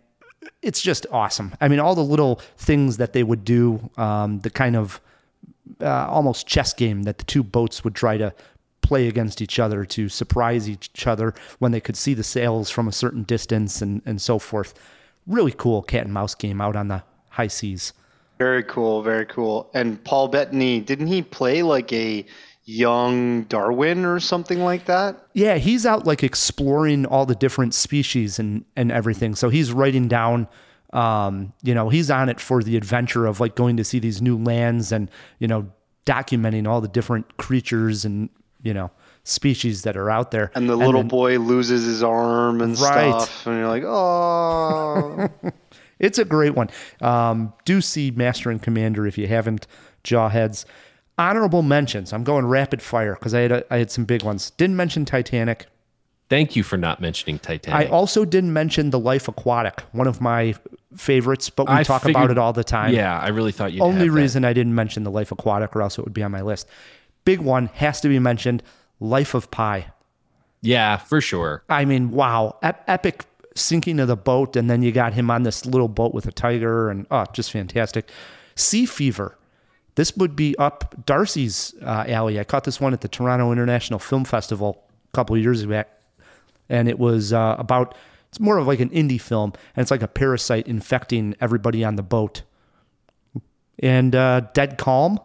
it's 0.62 0.80
just 0.80 1.06
awesome. 1.10 1.54
I 1.60 1.68
mean, 1.68 1.80
all 1.80 1.94
the 1.94 2.04
little 2.04 2.40
things 2.56 2.96
that 2.96 3.12
they 3.12 3.22
would 3.22 3.44
do, 3.44 3.90
um, 3.96 4.40
the 4.40 4.50
kind 4.50 4.76
of 4.76 5.00
uh, 5.80 6.06
almost 6.08 6.46
chess 6.46 6.72
game 6.72 7.02
that 7.04 7.18
the 7.18 7.24
two 7.24 7.42
boats 7.42 7.84
would 7.84 7.94
try 7.94 8.16
to 8.16 8.32
play 8.82 9.08
against 9.08 9.42
each 9.42 9.58
other 9.58 9.84
to 9.84 10.08
surprise 10.08 10.68
each 10.68 11.06
other 11.06 11.34
when 11.58 11.72
they 11.72 11.80
could 11.80 11.96
see 11.96 12.14
the 12.14 12.22
sails 12.22 12.70
from 12.70 12.86
a 12.86 12.92
certain 12.92 13.24
distance 13.24 13.82
and, 13.82 14.00
and 14.06 14.22
so 14.22 14.38
forth. 14.38 14.74
Really 15.26 15.52
cool 15.52 15.82
cat 15.82 16.04
and 16.04 16.14
mouse 16.14 16.34
game 16.34 16.60
out 16.60 16.76
on 16.76 16.88
the 16.88 17.02
high 17.30 17.48
seas. 17.48 17.92
Very 18.38 18.62
cool, 18.62 19.02
very 19.02 19.26
cool. 19.26 19.70
And 19.74 20.02
Paul 20.04 20.28
Bettany, 20.28 20.80
didn't 20.80 21.08
he 21.08 21.22
play 21.22 21.62
like 21.62 21.92
a 21.92 22.24
young 22.66 23.44
Darwin 23.44 24.04
or 24.04 24.20
something 24.20 24.60
like 24.60 24.84
that? 24.86 25.16
Yeah, 25.32 25.56
he's 25.56 25.86
out 25.86 26.06
like 26.06 26.22
exploring 26.22 27.06
all 27.06 27.24
the 27.24 27.34
different 27.34 27.72
species 27.74 28.38
and, 28.38 28.64
and 28.76 28.92
everything. 28.92 29.34
So 29.34 29.48
he's 29.48 29.72
writing 29.72 30.08
down, 30.08 30.48
um, 30.92 31.52
you 31.62 31.74
know, 31.74 31.88
he's 31.88 32.10
on 32.10 32.28
it 32.28 32.40
for 32.40 32.62
the 32.62 32.76
adventure 32.76 33.26
of 33.26 33.40
like 33.40 33.54
going 33.54 33.76
to 33.78 33.84
see 33.84 33.98
these 33.98 34.20
new 34.20 34.36
lands 34.36 34.92
and, 34.92 35.10
you 35.38 35.48
know, 35.48 35.66
documenting 36.04 36.68
all 36.68 36.80
the 36.80 36.88
different 36.88 37.36
creatures 37.36 38.04
and, 38.04 38.28
you 38.62 38.74
know, 38.74 38.90
species 39.24 39.82
that 39.82 39.96
are 39.96 40.10
out 40.10 40.30
there. 40.32 40.50
And 40.54 40.68
the 40.68 40.76
little 40.76 41.00
then- 41.00 41.08
boy 41.08 41.38
loses 41.38 41.84
his 41.84 42.02
arm 42.02 42.60
and 42.60 42.78
Right. 42.78 43.20
stuff, 43.22 43.46
and 43.46 43.58
you're 43.58 43.68
like, 43.68 43.84
oh. 43.84 45.28
It's 45.98 46.18
a 46.18 46.26
great 46.26 46.54
one. 46.54 46.68
Um, 47.00 47.54
do 47.64 47.80
see 47.80 48.10
Master 48.10 48.50
and 48.50 48.60
Commander 48.60 49.06
if 49.06 49.16
you 49.16 49.26
haven't. 49.28 49.66
Jawheads. 50.04 50.66
Honorable 51.18 51.62
mentions. 51.62 52.12
I'm 52.12 52.24
going 52.24 52.44
rapid 52.46 52.82
fire 52.82 53.14
because 53.14 53.32
I 53.34 53.40
had 53.40 53.52
a, 53.52 53.72
I 53.72 53.78
had 53.78 53.90
some 53.90 54.04
big 54.04 54.22
ones. 54.22 54.50
Didn't 54.50 54.76
mention 54.76 55.04
Titanic. 55.04 55.66
Thank 56.28 56.56
you 56.56 56.62
for 56.64 56.76
not 56.76 57.00
mentioning 57.00 57.38
Titanic. 57.38 57.88
I 57.88 57.90
also 57.90 58.24
didn't 58.24 58.52
mention 58.52 58.90
The 58.90 58.98
Life 58.98 59.28
Aquatic, 59.28 59.80
one 59.92 60.08
of 60.08 60.20
my 60.20 60.54
favorites, 60.96 61.48
but 61.50 61.68
we 61.68 61.74
I 61.74 61.82
talk 61.84 62.02
figured- 62.02 62.16
about 62.16 62.30
it 62.32 62.38
all 62.38 62.52
the 62.52 62.64
time. 62.64 62.92
Yeah, 62.92 63.18
I 63.18 63.28
really 63.28 63.52
thought 63.52 63.72
you 63.72 63.80
Only 63.80 64.10
reason 64.10 64.44
I 64.44 64.52
didn't 64.52 64.74
mention 64.74 65.04
The 65.04 65.10
Life 65.10 65.30
Aquatic, 65.30 65.74
or 65.76 65.82
else 65.82 65.98
it 65.98 66.04
would 66.04 66.12
be 66.14 66.24
on 66.24 66.32
my 66.32 66.42
list. 66.42 66.68
Big 67.24 67.40
one 67.40 67.66
has 67.74 68.00
to 68.00 68.08
be 68.08 68.18
mentioned 68.18 68.62
Life 68.98 69.34
of 69.34 69.50
Pi. 69.50 69.86
Yeah, 70.62 70.96
for 70.96 71.20
sure. 71.20 71.62
I 71.68 71.84
mean, 71.84 72.10
wow. 72.10 72.56
Ep- 72.62 72.82
epic 72.88 73.24
sinking 73.54 74.00
of 74.00 74.08
the 74.08 74.16
boat, 74.16 74.56
and 74.56 74.68
then 74.68 74.82
you 74.82 74.90
got 74.90 75.12
him 75.14 75.30
on 75.30 75.44
this 75.44 75.64
little 75.64 75.88
boat 75.88 76.12
with 76.12 76.26
a 76.26 76.32
tiger, 76.32 76.90
and 76.90 77.06
oh, 77.10 77.24
just 77.32 77.52
fantastic. 77.52 78.10
Sea 78.56 78.84
Fever. 78.84 79.38
This 79.96 80.16
would 80.16 80.36
be 80.36 80.56
up 80.58 80.94
Darcy's 81.06 81.74
uh, 81.82 82.04
alley. 82.06 82.38
I 82.38 82.44
caught 82.44 82.64
this 82.64 82.80
one 82.80 82.92
at 82.92 83.00
the 83.00 83.08
Toronto 83.08 83.50
International 83.52 83.98
Film 83.98 84.24
Festival 84.24 84.84
a 85.12 85.16
couple 85.16 85.34
of 85.36 85.42
years 85.42 85.64
back. 85.66 85.88
and 86.68 86.88
it 86.88 86.98
was 86.98 87.32
uh, 87.32 87.56
about 87.58 87.94
it's 88.28 88.38
more 88.40 88.58
of 88.58 88.66
like 88.66 88.80
an 88.80 88.90
indie 88.90 89.20
film, 89.20 89.52
and 89.74 89.82
it's 89.82 89.90
like 89.90 90.02
a 90.02 90.08
parasite 90.08 90.66
infecting 90.68 91.34
everybody 91.40 91.82
on 91.84 91.96
the 91.96 92.02
boat. 92.02 92.42
And 93.78 94.14
uh, 94.14 94.40
Dead 94.52 94.78
Calm, 94.78 95.18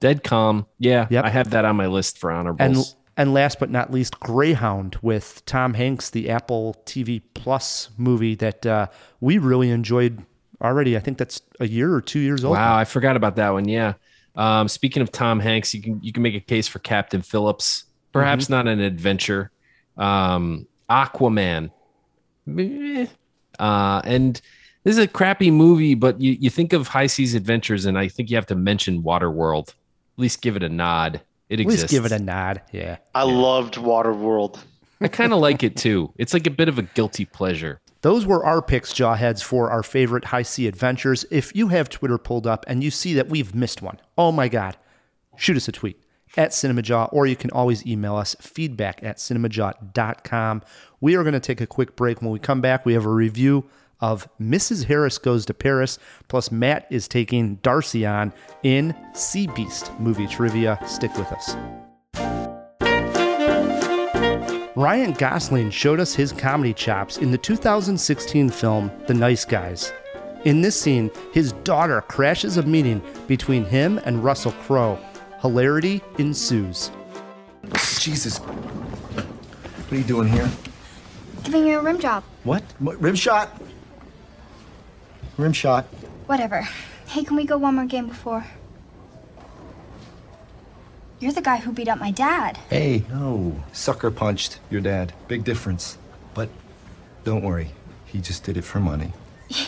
Dead 0.00 0.22
Calm. 0.22 0.66
Yeah, 0.78 1.06
Yep. 1.10 1.24
I 1.24 1.28
have 1.30 1.50
that 1.50 1.64
on 1.64 1.76
my 1.76 1.86
list 1.86 2.18
for 2.18 2.30
honorables. 2.30 2.60
and 2.60 2.94
and 3.18 3.32
last 3.34 3.58
but 3.58 3.70
not 3.70 3.90
least, 3.92 4.20
Greyhound 4.20 4.98
with 5.02 5.42
Tom 5.46 5.74
Hanks, 5.74 6.10
the 6.10 6.28
Apple 6.30 6.76
TV 6.84 7.22
Plus 7.34 7.90
movie 7.96 8.34
that 8.36 8.66
uh, 8.66 8.86
we 9.20 9.38
really 9.38 9.70
enjoyed 9.70 10.22
already. 10.60 10.96
I 10.96 11.00
think 11.00 11.16
that's 11.18 11.40
a 11.58 11.66
year 11.66 11.94
or 11.94 12.00
two 12.02 12.18
years 12.20 12.44
old. 12.44 12.56
Wow, 12.56 12.76
I 12.76 12.84
forgot 12.84 13.16
about 13.16 13.36
that 13.36 13.50
one. 13.50 13.66
Yeah. 13.68 13.94
Um, 14.36 14.68
speaking 14.68 15.02
of 15.02 15.10
Tom 15.10 15.40
Hanks, 15.40 15.74
you 15.74 15.80
can 15.82 16.00
you 16.02 16.12
can 16.12 16.22
make 16.22 16.34
a 16.34 16.40
case 16.40 16.68
for 16.68 16.78
Captain 16.80 17.22
Phillips. 17.22 17.84
Perhaps 18.12 18.44
Mm-hmm. 18.44 18.52
not 18.52 18.68
an 18.68 18.80
adventure. 18.80 19.50
Um, 19.96 20.66
Aquaman. 20.90 21.70
Uh, 23.58 24.00
and 24.04 24.40
this 24.84 24.96
is 24.96 24.98
a 24.98 25.08
crappy 25.08 25.50
movie, 25.50 25.94
but 25.94 26.20
you, 26.20 26.32
you 26.32 26.50
think 26.50 26.72
of 26.72 26.88
High 26.88 27.06
Seas 27.06 27.34
Adventures, 27.34 27.86
and 27.86 27.98
I 27.98 28.08
think 28.08 28.30
you 28.30 28.36
have 28.36 28.46
to 28.46 28.54
mention 28.54 29.02
Waterworld. 29.02 29.68
At 29.70 29.74
least 30.18 30.42
give 30.42 30.56
it 30.56 30.62
a 30.62 30.68
nod. 30.68 31.20
It 31.48 31.54
At 31.54 31.60
exists. 31.60 31.82
least 31.84 31.90
give 31.90 32.04
it 32.10 32.12
a 32.12 32.22
nod. 32.22 32.62
Yeah. 32.72 32.98
I 33.14 33.22
loved 33.24 33.74
Waterworld. 33.74 34.58
I 35.00 35.08
kind 35.08 35.32
of 35.32 35.40
like 35.40 35.62
it 35.62 35.76
too. 35.76 36.12
It's 36.16 36.32
like 36.32 36.46
a 36.46 36.50
bit 36.50 36.68
of 36.68 36.78
a 36.78 36.82
guilty 36.82 37.24
pleasure. 37.24 37.80
Those 38.06 38.24
were 38.24 38.46
our 38.46 38.62
picks, 38.62 38.92
Jawheads, 38.92 39.42
for 39.42 39.68
our 39.68 39.82
favorite 39.82 40.26
high 40.26 40.42
sea 40.42 40.68
adventures. 40.68 41.24
If 41.28 41.56
you 41.56 41.66
have 41.66 41.88
Twitter 41.88 42.18
pulled 42.18 42.46
up 42.46 42.64
and 42.68 42.84
you 42.84 42.92
see 42.92 43.14
that 43.14 43.28
we've 43.28 43.52
missed 43.52 43.82
one, 43.82 43.98
oh 44.16 44.30
my 44.30 44.46
God, 44.46 44.76
shoot 45.36 45.56
us 45.56 45.66
a 45.66 45.72
tweet 45.72 46.00
at 46.36 46.52
CinemaJaw, 46.52 47.08
or 47.12 47.26
you 47.26 47.34
can 47.34 47.50
always 47.50 47.84
email 47.84 48.14
us 48.14 48.36
feedback 48.40 49.02
at 49.02 49.16
cinemajaw.com. 49.16 50.62
We 51.00 51.16
are 51.16 51.24
going 51.24 51.32
to 51.32 51.40
take 51.40 51.60
a 51.60 51.66
quick 51.66 51.96
break. 51.96 52.22
When 52.22 52.30
we 52.30 52.38
come 52.38 52.60
back, 52.60 52.86
we 52.86 52.92
have 52.92 53.06
a 53.06 53.10
review 53.10 53.64
of 53.98 54.28
Mrs. 54.40 54.84
Harris 54.84 55.18
Goes 55.18 55.44
to 55.46 55.54
Paris, 55.54 55.98
plus 56.28 56.52
Matt 56.52 56.86
is 56.90 57.08
taking 57.08 57.56
Darcy 57.56 58.06
on 58.06 58.32
in 58.62 58.94
Sea 59.14 59.48
Beast 59.48 59.90
movie 59.98 60.28
trivia. 60.28 60.78
Stick 60.86 61.12
with 61.16 61.32
us. 61.32 61.56
Ryan 64.76 65.12
Gosling 65.12 65.70
showed 65.70 66.00
us 66.00 66.14
his 66.14 66.32
comedy 66.32 66.74
chops 66.74 67.16
in 67.16 67.30
the 67.30 67.38
2016 67.38 68.50
film 68.50 68.92
The 69.06 69.14
Nice 69.14 69.42
Guys. 69.42 69.90
In 70.44 70.60
this 70.60 70.78
scene, 70.78 71.10
his 71.32 71.52
daughter 71.64 72.02
crashes 72.02 72.58
a 72.58 72.62
meeting 72.62 73.00
between 73.26 73.64
him 73.64 73.98
and 74.04 74.22
Russell 74.22 74.52
Crowe. 74.52 74.98
Hilarity 75.40 76.02
ensues. 76.18 76.90
Jesus. 77.98 78.36
What 78.36 79.92
are 79.92 79.96
you 79.96 80.04
doing 80.04 80.28
here? 80.28 80.50
Giving 81.44 81.66
you 81.66 81.78
a 81.78 81.82
rim 81.82 81.98
job. 81.98 82.22
What? 82.44 82.62
what? 82.78 83.00
Rim 83.00 83.14
shot? 83.14 83.58
Rim 85.38 85.54
shot. 85.54 85.86
Whatever. 86.26 86.68
Hey, 87.06 87.24
can 87.24 87.34
we 87.34 87.46
go 87.46 87.56
one 87.56 87.76
more 87.76 87.86
game 87.86 88.08
before? 88.08 88.44
You're 91.18 91.32
the 91.32 91.40
guy 91.40 91.56
who 91.56 91.72
beat 91.72 91.88
up 91.88 91.98
my 91.98 92.10
dad. 92.10 92.58
Hey. 92.68 93.04
No. 93.08 93.62
Sucker 93.72 94.10
punched 94.10 94.58
your 94.70 94.80
dad. 94.80 95.12
Big 95.28 95.44
difference. 95.44 95.96
But 96.34 96.48
don't 97.24 97.42
worry. 97.42 97.70
He 98.04 98.20
just 98.20 98.44
did 98.44 98.56
it 98.56 98.62
for 98.62 98.80
money. 98.80 99.12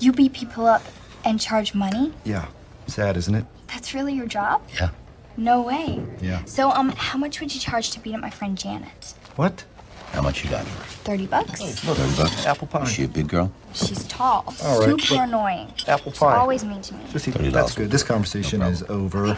You 0.00 0.12
beat 0.12 0.32
people 0.32 0.64
up 0.64 0.82
and 1.24 1.40
charge 1.40 1.74
money? 1.74 2.12
Yeah. 2.22 2.46
Sad, 2.86 3.16
isn't 3.16 3.34
it? 3.34 3.44
That's 3.66 3.94
really 3.94 4.14
your 4.14 4.26
job? 4.26 4.62
Yeah. 4.74 4.90
No 5.36 5.62
way. 5.62 6.00
Yeah. 6.20 6.44
So, 6.44 6.70
um, 6.70 6.90
how 6.90 7.18
much 7.18 7.40
would 7.40 7.52
you 7.52 7.60
charge 7.60 7.90
to 7.90 7.98
beat 7.98 8.14
up 8.14 8.20
my 8.20 8.30
friend 8.30 8.56
Janet? 8.56 9.14
What? 9.34 9.64
How 10.12 10.22
much 10.22 10.44
you 10.44 10.50
got? 10.50 10.64
30 10.64 11.26
bucks? 11.26 11.80
Thirty 11.80 12.16
bucks. 12.16 12.46
Apple 12.46 12.68
pie. 12.68 12.82
Is 12.84 12.92
she 12.92 13.02
a 13.02 13.08
big 13.08 13.26
girl? 13.26 13.50
She's 13.74 14.06
tall. 14.06 14.44
All 14.62 14.78
right, 14.86 15.00
super 15.00 15.20
annoying. 15.24 15.72
Apple 15.88 16.12
She's 16.12 16.20
pie. 16.20 16.36
always 16.36 16.64
mean 16.64 16.80
to 16.80 16.94
me. 16.94 17.00
Just 17.10 17.26
eat- 17.26 17.34
$30. 17.34 17.50
That's 17.52 17.74
good. 17.74 17.90
This 17.90 18.04
conversation 18.04 18.62
is 18.62 18.84
over. 18.84 19.36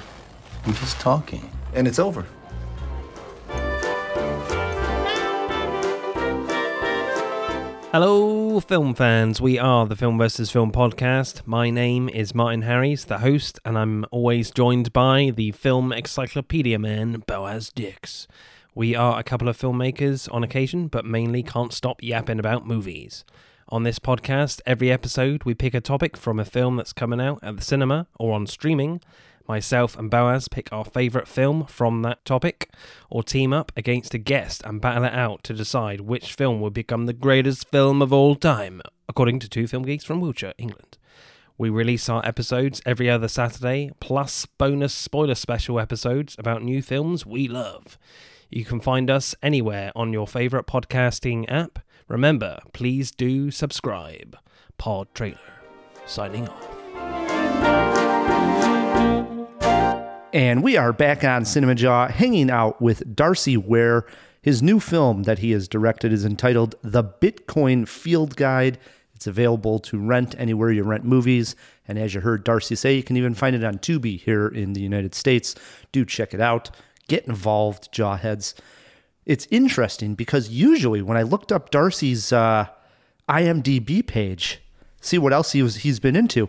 We're 0.66 0.74
just 0.74 1.00
talking. 1.00 1.50
And 1.72 1.88
it's 1.88 1.98
over. 1.98 2.26
Hello, 7.92 8.60
film 8.60 8.94
fans. 8.94 9.40
We 9.40 9.58
are 9.58 9.86
the 9.86 9.96
Film 9.96 10.18
versus 10.18 10.50
Film 10.50 10.70
podcast. 10.70 11.46
My 11.46 11.70
name 11.70 12.08
is 12.08 12.34
Martin 12.34 12.62
Harris, 12.62 13.04
the 13.04 13.18
host, 13.18 13.58
and 13.64 13.78
I'm 13.78 14.04
always 14.10 14.50
joined 14.50 14.92
by 14.92 15.32
the 15.34 15.50
film 15.52 15.92
encyclopedia 15.92 16.78
man, 16.78 17.24
Boaz 17.26 17.70
Dix. 17.70 18.28
We 18.74 18.94
are 18.94 19.18
a 19.18 19.24
couple 19.24 19.48
of 19.48 19.58
filmmakers 19.58 20.32
on 20.32 20.44
occasion, 20.44 20.88
but 20.88 21.04
mainly 21.04 21.42
can't 21.42 21.72
stop 21.72 22.02
yapping 22.02 22.38
about 22.38 22.66
movies. 22.66 23.24
On 23.70 23.82
this 23.82 23.98
podcast, 23.98 24.60
every 24.66 24.92
episode 24.92 25.44
we 25.44 25.54
pick 25.54 25.74
a 25.74 25.80
topic 25.80 26.16
from 26.16 26.38
a 26.38 26.44
film 26.44 26.76
that's 26.76 26.92
coming 26.92 27.20
out 27.20 27.38
at 27.42 27.56
the 27.56 27.62
cinema 27.62 28.06
or 28.18 28.34
on 28.34 28.46
streaming. 28.46 29.00
Myself 29.50 29.98
and 29.98 30.08
Boaz 30.08 30.46
pick 30.46 30.72
our 30.72 30.84
favourite 30.84 31.26
film 31.26 31.66
from 31.66 32.02
that 32.02 32.24
topic, 32.24 32.70
or 33.10 33.24
team 33.24 33.52
up 33.52 33.72
against 33.76 34.14
a 34.14 34.18
guest 34.18 34.62
and 34.64 34.80
battle 34.80 35.02
it 35.02 35.12
out 35.12 35.42
to 35.42 35.52
decide 35.52 36.02
which 36.02 36.34
film 36.34 36.60
will 36.60 36.70
become 36.70 37.06
the 37.06 37.12
greatest 37.12 37.68
film 37.68 38.00
of 38.00 38.12
all 38.12 38.36
time, 38.36 38.80
according 39.08 39.40
to 39.40 39.48
two 39.48 39.66
film 39.66 39.82
geeks 39.82 40.04
from 40.04 40.20
Wiltshire, 40.20 40.54
England. 40.56 40.98
We 41.58 41.68
release 41.68 42.08
our 42.08 42.24
episodes 42.24 42.80
every 42.86 43.10
other 43.10 43.26
Saturday, 43.26 43.90
plus 43.98 44.46
bonus 44.46 44.94
spoiler 44.94 45.34
special 45.34 45.80
episodes 45.80 46.36
about 46.38 46.62
new 46.62 46.80
films 46.80 47.26
we 47.26 47.48
love. 47.48 47.98
You 48.50 48.64
can 48.64 48.78
find 48.78 49.10
us 49.10 49.34
anywhere 49.42 49.90
on 49.96 50.12
your 50.12 50.28
favourite 50.28 50.68
podcasting 50.68 51.50
app. 51.50 51.80
Remember, 52.06 52.60
please 52.72 53.10
do 53.10 53.50
subscribe. 53.50 54.38
Pod 54.78 55.12
Trailer. 55.12 55.40
Signing 56.06 56.48
off. 56.48 57.99
And 60.32 60.62
we 60.62 60.76
are 60.76 60.92
back 60.92 61.24
on 61.24 61.44
Cinema 61.44 61.74
Jaw, 61.74 62.06
hanging 62.06 62.50
out 62.50 62.80
with 62.80 63.16
Darcy 63.16 63.56
Weir. 63.56 64.06
His 64.42 64.62
new 64.62 64.78
film 64.78 65.24
that 65.24 65.40
he 65.40 65.50
has 65.50 65.66
directed 65.66 66.12
is 66.12 66.24
entitled 66.24 66.76
The 66.82 67.02
Bitcoin 67.02 67.88
Field 67.88 68.36
Guide. 68.36 68.78
It's 69.12 69.26
available 69.26 69.80
to 69.80 69.98
rent 69.98 70.36
anywhere 70.38 70.70
you 70.70 70.84
rent 70.84 71.04
movies. 71.04 71.56
And 71.88 71.98
as 71.98 72.14
you 72.14 72.20
heard 72.20 72.44
Darcy 72.44 72.76
say, 72.76 72.94
you 72.94 73.02
can 73.02 73.16
even 73.16 73.34
find 73.34 73.56
it 73.56 73.64
on 73.64 73.78
Tubi 73.78 74.20
here 74.20 74.46
in 74.46 74.72
the 74.72 74.80
United 74.80 75.16
States. 75.16 75.56
Do 75.90 76.04
check 76.04 76.32
it 76.32 76.40
out. 76.40 76.70
Get 77.08 77.26
involved, 77.26 77.92
Jawheads. 77.92 78.54
It's 79.26 79.48
interesting 79.50 80.14
because 80.14 80.48
usually 80.48 81.02
when 81.02 81.16
I 81.16 81.22
looked 81.22 81.50
up 81.50 81.70
Darcy's 81.70 82.32
uh, 82.32 82.68
IMDb 83.28 84.06
page, 84.06 84.62
see 85.00 85.18
what 85.18 85.32
else 85.32 85.50
he 85.50 85.62
was 85.62 85.76
he's 85.76 85.98
been 85.98 86.14
into, 86.14 86.48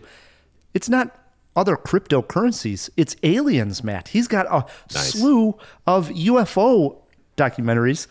it's 0.72 0.88
not 0.88 1.18
other 1.54 1.76
cryptocurrencies. 1.76 2.90
It's 2.96 3.16
aliens, 3.22 3.84
Matt. 3.84 4.08
He's 4.08 4.28
got 4.28 4.46
a 4.50 4.66
slew 4.88 5.58
of 5.86 6.08
UFO 6.08 6.98
documentaries. 7.36 8.06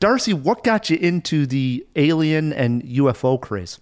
Darcy, 0.00 0.34
what 0.34 0.64
got 0.64 0.90
you 0.90 0.96
into 0.96 1.46
the 1.46 1.86
alien 1.94 2.52
and 2.52 2.82
UFO 2.82 3.40
craze? 3.40 3.78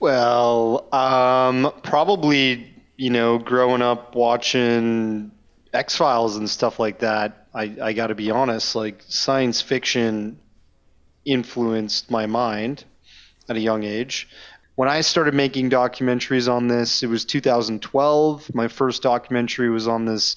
Well, 0.00 0.92
um, 0.92 1.72
probably 1.82 2.76
you 2.96 3.10
know, 3.10 3.38
growing 3.38 3.82
up 3.82 4.14
watching 4.14 5.30
X 5.72 5.96
Files 5.96 6.36
and 6.36 6.48
stuff 6.48 6.78
like 6.78 7.00
that. 7.00 7.46
I, 7.54 7.76
I 7.82 7.92
got 7.92 8.08
to 8.08 8.14
be 8.14 8.30
honest, 8.30 8.74
like 8.74 9.02
science 9.08 9.60
fiction 9.60 10.38
influenced 11.24 12.10
my 12.10 12.26
mind 12.26 12.84
at 13.48 13.56
a 13.56 13.60
young 13.60 13.84
age. 13.84 14.28
When 14.76 14.90
I 14.90 15.00
started 15.00 15.32
making 15.32 15.70
documentaries 15.70 16.52
on 16.52 16.68
this, 16.68 17.02
it 17.02 17.06
was 17.06 17.24
2012. 17.24 18.54
My 18.54 18.68
first 18.68 19.02
documentary 19.02 19.70
was 19.70 19.88
on 19.88 20.04
this 20.04 20.36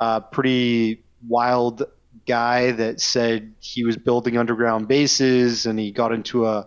uh, 0.00 0.18
pretty 0.18 1.04
wild 1.28 1.84
guy 2.26 2.72
that 2.72 3.00
said 3.00 3.54
he 3.60 3.84
was 3.84 3.96
building 3.96 4.36
underground 4.36 4.88
bases 4.88 5.66
and 5.66 5.78
he 5.78 5.92
got 5.92 6.10
into 6.10 6.46
a, 6.46 6.66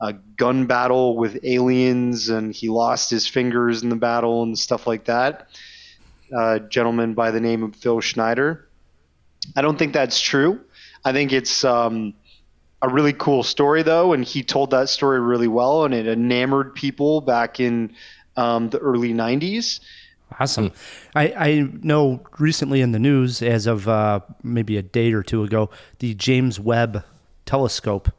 a 0.00 0.14
gun 0.36 0.66
battle 0.66 1.16
with 1.16 1.38
aliens 1.44 2.28
and 2.28 2.52
he 2.52 2.68
lost 2.68 3.08
his 3.08 3.24
fingers 3.24 3.84
in 3.84 3.88
the 3.88 3.94
battle 3.94 4.42
and 4.42 4.58
stuff 4.58 4.84
like 4.84 5.04
that. 5.04 5.46
A 6.36 6.58
gentleman 6.58 7.14
by 7.14 7.30
the 7.30 7.40
name 7.40 7.62
of 7.62 7.76
Phil 7.76 8.00
Schneider. 8.00 8.68
I 9.54 9.62
don't 9.62 9.78
think 9.78 9.92
that's 9.92 10.20
true. 10.20 10.60
I 11.04 11.12
think 11.12 11.32
it's 11.32 11.62
um, 11.62 12.14
a 12.82 12.88
really 12.88 13.12
cool 13.12 13.44
story, 13.44 13.82
though, 13.82 14.12
and 14.12 14.24
he 14.24 14.42
told 14.42 14.70
that 14.72 14.88
story 14.88 15.20
really 15.20 15.48
well, 15.48 15.84
and 15.84 15.94
it 15.94 16.06
enamored 16.06 16.74
people 16.74 17.20
back 17.20 17.60
in 17.60 17.94
um, 18.36 18.70
the 18.70 18.78
early 18.78 19.14
90s. 19.14 19.80
Awesome. 20.40 20.72
I, 21.14 21.32
I 21.36 21.68
know 21.82 22.20
recently 22.38 22.80
in 22.80 22.92
the 22.92 22.98
news, 22.98 23.40
as 23.40 23.66
of 23.66 23.88
uh, 23.88 24.20
maybe 24.42 24.76
a 24.76 24.82
day 24.82 25.12
or 25.12 25.22
two 25.22 25.44
ago, 25.44 25.70
the 26.00 26.14
James 26.14 26.58
Webb 26.58 27.04
telescope 27.46 28.10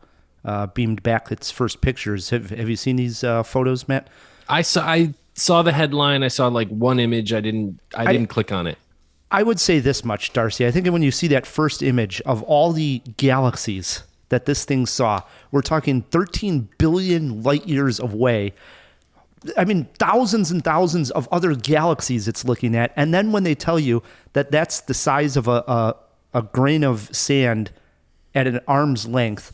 uh, 0.45 0.67
beamed 0.67 1.03
back 1.03 1.31
its 1.31 1.51
first 1.51 1.81
pictures. 1.81 2.29
Have, 2.29 2.51
have 2.51 2.69
you 2.69 2.75
seen 2.75 2.95
these 2.95 3.23
uh, 3.23 3.43
photos, 3.43 3.87
Matt? 3.87 4.09
I 4.47 4.61
saw 4.61 4.85
I 4.85 5.13
saw 5.35 5.61
the 5.63 5.71
headline. 5.71 6.21
I 6.21 6.27
saw 6.27 6.47
like 6.47 6.67
one 6.69 6.99
image. 6.99 7.33
I 7.33 7.39
didn't 7.41 7.79
I, 7.95 8.03
I- 8.03 8.11
didn't 8.13 8.27
click 8.27 8.51
on 8.51 8.67
it. 8.67 8.77
I 9.31 9.41
would 9.41 9.59
say 9.59 9.79
this 9.79 10.05
much, 10.05 10.31
Darcy. 10.31 10.67
I 10.67 10.69
think 10.69 10.85
when 10.89 11.01
you 11.01 11.09
see 11.09 11.27
that 11.29 11.47
first 11.47 11.81
image 11.81 12.21
of 12.21 12.43
all 12.43 12.71
the 12.71 13.01
galaxies 13.17 14.03
that 14.33 14.47
this 14.47 14.65
thing 14.65 14.87
saw, 14.87 15.21
we're 15.51 15.61
talking 15.61 16.01
13 16.09 16.67
billion 16.79 17.43
light 17.43 17.67
years 17.67 17.99
away. 17.99 18.51
I 19.55 19.63
mean, 19.63 19.87
thousands 19.99 20.49
and 20.49 20.63
thousands 20.63 21.11
of 21.11 21.29
other 21.31 21.53
galaxies 21.53 22.27
it's 22.27 22.43
looking 22.43 22.75
at. 22.75 22.91
And 22.95 23.13
then 23.13 23.31
when 23.31 23.43
they 23.43 23.53
tell 23.53 23.79
you 23.79 24.01
that 24.33 24.49
that's 24.49 24.81
the 24.81 24.95
size 24.95 25.37
of 25.37 25.47
a, 25.47 25.63
a, 25.67 25.95
a 26.33 26.41
grain 26.41 26.83
of 26.83 27.15
sand 27.15 27.69
at 28.33 28.47
an 28.47 28.59
arm's 28.67 29.05
length, 29.07 29.51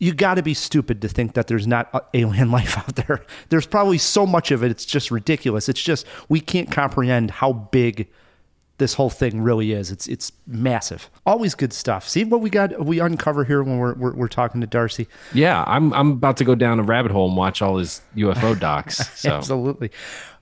you 0.00 0.12
got 0.12 0.34
to 0.34 0.42
be 0.42 0.54
stupid 0.54 1.00
to 1.02 1.08
think 1.08 1.34
that 1.34 1.46
there's 1.46 1.68
not 1.68 1.90
uh, 1.94 2.00
alien 2.12 2.50
life 2.58 2.76
out 2.76 2.96
there. 2.96 3.24
There's 3.50 3.66
probably 3.68 3.98
so 3.98 4.26
much 4.26 4.50
of 4.50 4.64
it, 4.64 4.72
it's 4.72 4.84
just 4.84 5.12
ridiculous. 5.12 5.68
It's 5.68 5.80
just, 5.80 6.06
we 6.28 6.40
can't 6.40 6.72
comprehend 6.72 7.30
how 7.30 7.52
big 7.52 8.08
this 8.80 8.94
whole 8.94 9.10
thing 9.10 9.40
really 9.40 9.70
is. 9.72 9.92
It's 9.92 10.08
it's 10.08 10.32
massive. 10.48 11.08
Always 11.24 11.54
good 11.54 11.72
stuff. 11.72 12.08
See 12.08 12.24
what 12.24 12.40
we 12.40 12.50
got 12.50 12.84
we 12.84 12.98
uncover 12.98 13.44
here 13.44 13.62
when 13.62 13.78
we're 13.78 13.94
we're, 13.94 14.14
we're 14.14 14.28
talking 14.28 14.60
to 14.62 14.66
Darcy. 14.66 15.06
Yeah, 15.32 15.62
I'm 15.68 15.92
I'm 15.92 16.10
about 16.12 16.38
to 16.38 16.44
go 16.44 16.56
down 16.56 16.80
a 16.80 16.82
rabbit 16.82 17.12
hole 17.12 17.28
and 17.28 17.36
watch 17.36 17.62
all 17.62 17.76
his 17.76 18.00
UFO 18.16 18.58
docs. 18.58 19.08
So 19.20 19.30
Absolutely. 19.30 19.92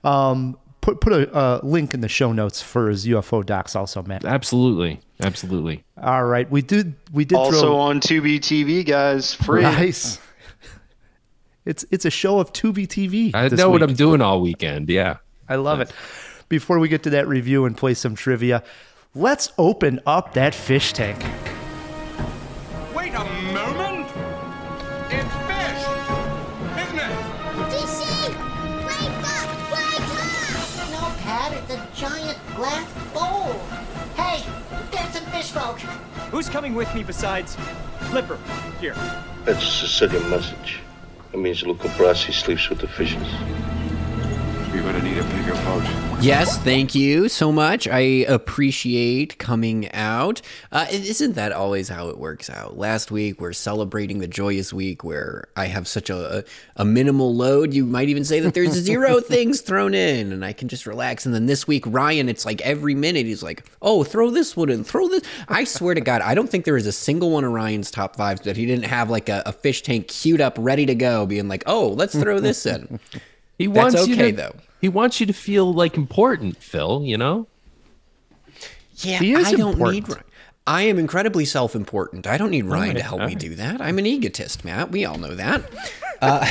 Um, 0.03 0.57
put 0.81 1.01
put 1.01 1.13
a 1.13 1.31
uh, 1.31 1.59
link 1.61 1.93
in 1.93 2.01
the 2.01 2.07
show 2.07 2.31
notes 2.31 2.61
for 2.61 2.89
his 2.89 3.05
UFO 3.05 3.45
docs 3.45 3.75
also, 3.75 4.01
Matt. 4.01 4.25
absolutely, 4.25 5.01
absolutely. 5.21 5.83
All 6.01 6.25
right, 6.25 6.49
we 6.49 6.63
did 6.63 6.95
we 7.11 7.25
did 7.25 7.35
Also 7.35 7.59
throw 7.59 7.77
on 7.77 7.99
Tubi 7.99 8.39
TV, 8.39 8.83
guys, 8.83 9.35
free. 9.35 9.61
nice. 9.61 10.19
It's 11.65 11.85
it's 11.91 12.05
a 12.05 12.09
show 12.09 12.39
of 12.39 12.53
Tubi 12.53 12.87
TV. 12.87 13.35
I 13.35 13.49
this 13.49 13.59
know 13.59 13.69
what. 13.69 13.83
I'm 13.83 13.93
doing 13.93 14.21
all 14.21 14.41
weekend. 14.41 14.89
Yeah. 14.89 15.17
I 15.49 15.55
love 15.55 15.81
it. 15.81 15.91
Before 16.49 16.79
we 16.79 16.89
get 16.89 17.03
to 17.03 17.11
that 17.11 17.27
review 17.27 17.65
and 17.65 17.77
play 17.77 17.93
some 17.93 18.15
trivia, 18.15 18.63
let's 19.13 19.51
open 19.59 19.99
up 20.07 20.33
that 20.33 20.55
fish 20.55 20.93
tank. 20.93 21.23
Wait 22.95 23.13
a 23.13 23.23
moment! 23.53 24.07
It's 25.11 25.35
fish! 25.45 25.83
Isn't 26.81 26.97
it? 26.97 27.13
DC! 27.69 28.01
Wake 28.83 29.21
up! 29.29 29.47
Wake 29.71 30.09
up! 30.17 30.89
No, 30.89 31.13
Pat, 31.21 31.53
it's 31.53 31.71
a 31.71 31.87
giant 31.95 32.39
glass 32.55 32.87
bowl. 33.13 33.53
Hey, 34.15 34.43
there's 34.91 35.13
some 35.13 35.25
fish 35.25 35.51
folk. 35.51 35.77
Who's 36.31 36.49
coming 36.49 36.73
with 36.73 36.93
me 36.95 37.03
besides 37.03 37.57
Flipper? 38.09 38.39
Here. 38.81 38.95
That's 39.45 39.61
a 39.61 39.87
Sicilian 39.87 40.27
message. 40.31 40.79
It 41.31 41.37
means 41.37 41.61
Luca 41.61 41.89
Brasi 41.89 42.33
sleeps 42.33 42.69
with 42.69 42.79
the 42.79 42.87
fishes. 42.87 43.27
You're 44.73 44.83
gonna 44.83 45.01
need 45.01 45.17
a 45.17 45.23
bigger 45.23 45.53
boat. 45.65 45.83
Yes, 46.21 46.57
thank 46.59 46.93
you 46.93 47.27
so 47.29 47.51
much. 47.51 47.87
I 47.87 47.99
appreciate 48.27 49.39
coming 49.39 49.91
out. 49.93 50.41
Uh, 50.71 50.85
it- 50.91 51.05
isn't 51.05 51.33
that 51.35 51.51
always 51.51 51.87
how 51.89 52.09
it 52.09 52.17
works 52.19 52.49
out? 52.49 52.77
Last 52.77 53.09
week, 53.09 53.39
we're 53.41 53.53
celebrating 53.53 54.19
the 54.19 54.27
joyous 54.27 54.71
week 54.73 55.03
where 55.03 55.47
I 55.55 55.65
have 55.65 55.87
such 55.87 56.09
a, 56.09 56.43
a 56.75 56.85
minimal 56.85 57.33
load. 57.33 57.73
You 57.73 57.85
might 57.85 58.09
even 58.09 58.23
say 58.25 58.41
that 58.41 58.53
there's 58.53 58.73
zero 58.73 59.21
things 59.21 59.61
thrown 59.61 59.93
in 59.95 60.31
and 60.31 60.43
I 60.45 60.53
can 60.53 60.67
just 60.67 60.85
relax. 60.85 61.25
And 61.25 61.33
then 61.33 61.45
this 61.47 61.67
week, 61.67 61.83
Ryan, 61.87 62.29
it's 62.29 62.45
like 62.45 62.61
every 62.61 62.93
minute 62.95 63.25
he's 63.25 63.41
like, 63.41 63.63
oh, 63.81 64.03
throw 64.03 64.29
this 64.29 64.55
one 64.57 64.69
in, 64.69 64.83
throw 64.83 65.07
this. 65.07 65.23
I 65.47 65.63
swear 65.63 65.95
to 65.95 66.01
God, 66.01 66.21
I 66.21 66.35
don't 66.35 66.49
think 66.49 66.65
there 66.65 66.77
is 66.77 66.85
a 66.85 66.91
single 66.91 67.31
one 67.31 67.43
of 67.43 67.51
Ryan's 67.53 67.89
top 67.91 68.15
fives 68.17 68.41
that 68.41 68.57
he 68.57 68.65
didn't 68.65 68.85
have 68.85 69.09
like 69.09 69.29
a, 69.29 69.41
a 69.45 69.51
fish 69.53 69.81
tank 69.83 70.09
queued 70.09 70.41
up, 70.41 70.55
ready 70.59 70.85
to 70.85 70.95
go, 70.95 71.25
being 71.25 71.47
like, 71.47 71.63
oh, 71.65 71.87
let's 71.89 72.13
throw 72.13 72.39
this 72.39 72.65
in. 72.65 72.99
He 73.59 73.67
That's 73.67 73.93
wants 73.93 74.07
you 74.07 74.15
to, 74.15 74.31
though. 74.31 74.55
He 74.81 74.89
wants 74.89 75.19
you 75.19 75.27
to 75.27 75.33
feel 75.33 75.71
like 75.71 75.95
important, 75.95 76.57
Phil. 76.57 77.03
You 77.03 77.17
know. 77.17 77.47
Yeah, 78.95 79.19
He 79.19 79.33
is 79.33 79.47
I 79.47 79.51
don't 79.53 79.77
need 79.77 80.09
Ryan. 80.09 80.23
I 80.65 80.83
am 80.83 80.99
incredibly 80.99 81.45
self-important. 81.45 82.27
I 82.27 82.37
don't 82.37 82.51
need 82.51 82.65
Ryan 82.65 82.95
to 82.95 83.01
help 83.01 83.21
all 83.21 83.27
me 83.27 83.35
do 83.35 83.55
that. 83.55 83.81
I'm 83.81 83.97
an 83.97 84.05
egotist, 84.05 84.63
Matt. 84.63 84.91
We 84.91 85.03
all 85.03 85.17
know 85.17 85.33
that. 85.35 85.63
Uh, 86.21 86.45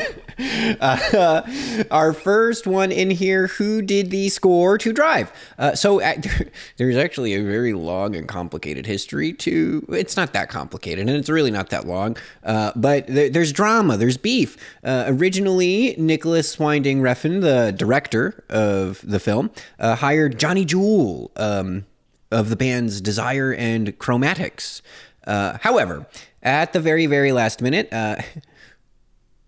uh, 0.80 1.42
our 1.90 2.12
first 2.12 2.66
one 2.66 2.92
in 2.92 3.10
here: 3.10 3.48
Who 3.48 3.82
did 3.82 4.10
the 4.10 4.28
score 4.28 4.78
to 4.78 4.92
Drive? 4.92 5.32
Uh, 5.58 5.74
so 5.74 6.00
uh, 6.00 6.14
there's 6.76 6.96
actually 6.96 7.34
a 7.34 7.42
very 7.42 7.72
long 7.72 8.14
and 8.14 8.28
complicated 8.28 8.86
history 8.86 9.32
to. 9.34 9.84
It's 9.90 10.16
not 10.16 10.32
that 10.32 10.48
complicated, 10.48 11.08
and 11.08 11.16
it's 11.16 11.28
really 11.28 11.50
not 11.50 11.70
that 11.70 11.86
long. 11.86 12.16
Uh, 12.42 12.72
but 12.76 13.06
there, 13.06 13.30
there's 13.30 13.52
drama. 13.52 13.96
There's 13.96 14.16
beef. 14.16 14.56
Uh, 14.82 15.04
originally, 15.08 15.94
Nicolas 15.98 16.58
Winding 16.58 17.00
Refn, 17.00 17.40
the 17.40 17.72
director 17.72 18.44
of 18.48 19.00
the 19.02 19.20
film, 19.20 19.50
uh, 19.78 19.96
hired 19.96 20.38
Johnny 20.38 20.64
Jewel. 20.64 21.30
Um, 21.36 21.86
of 22.30 22.48
the 22.48 22.56
bands 22.56 23.00
Desire 23.00 23.54
and 23.54 23.96
Chromatics. 24.00 24.82
However, 25.24 26.06
at 26.42 26.72
the 26.72 26.80
very, 26.80 27.06
very 27.06 27.30
last 27.30 27.62
minute, 27.62 27.88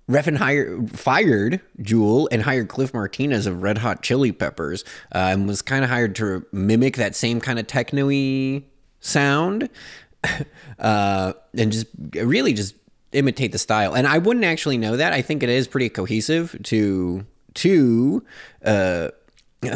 Refn 0.09 0.37
hired, 0.37 0.97
fired 0.97 1.61
Jewel 1.81 2.29
and 2.31 2.43
hired 2.43 2.69
Cliff 2.69 2.95
Martinez 2.95 3.47
of 3.47 3.63
Red 3.63 3.79
Hot 3.79 4.03
Chili 4.03 4.31
Peppers 4.31 4.85
uh, 5.13 5.31
and 5.33 5.49
was 5.49 5.63
kind 5.63 5.83
of 5.83 5.91
hired 5.91 6.15
to 6.17 6.47
mimic 6.53 6.97
that 6.97 7.17
same 7.17 7.41
kind 7.41 7.59
of 7.59 7.67
techno-y 7.67 8.63
sound 9.01 9.69
uh, 10.79 11.33
and 11.57 11.73
just 11.73 11.87
really 12.15 12.53
just 12.53 12.75
imitate 13.13 13.51
the 13.51 13.59
style. 13.59 13.95
And 13.95 14.07
I 14.07 14.19
wouldn't 14.19 14.45
actually 14.45 14.79
know 14.79 14.97
that. 14.97 15.13
I 15.13 15.23
think 15.23 15.43
it 15.43 15.49
is 15.49 15.67
pretty 15.67 15.89
cohesive 15.89 16.57
to 16.65 17.27
to 17.55 18.25
uh, 18.65 19.09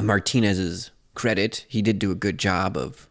Martinez's 0.03 0.91
credit. 1.15 1.65
He 1.69 1.83
did 1.83 1.99
do 1.99 2.11
a 2.11 2.15
good 2.15 2.39
job 2.39 2.77
of 2.77 3.09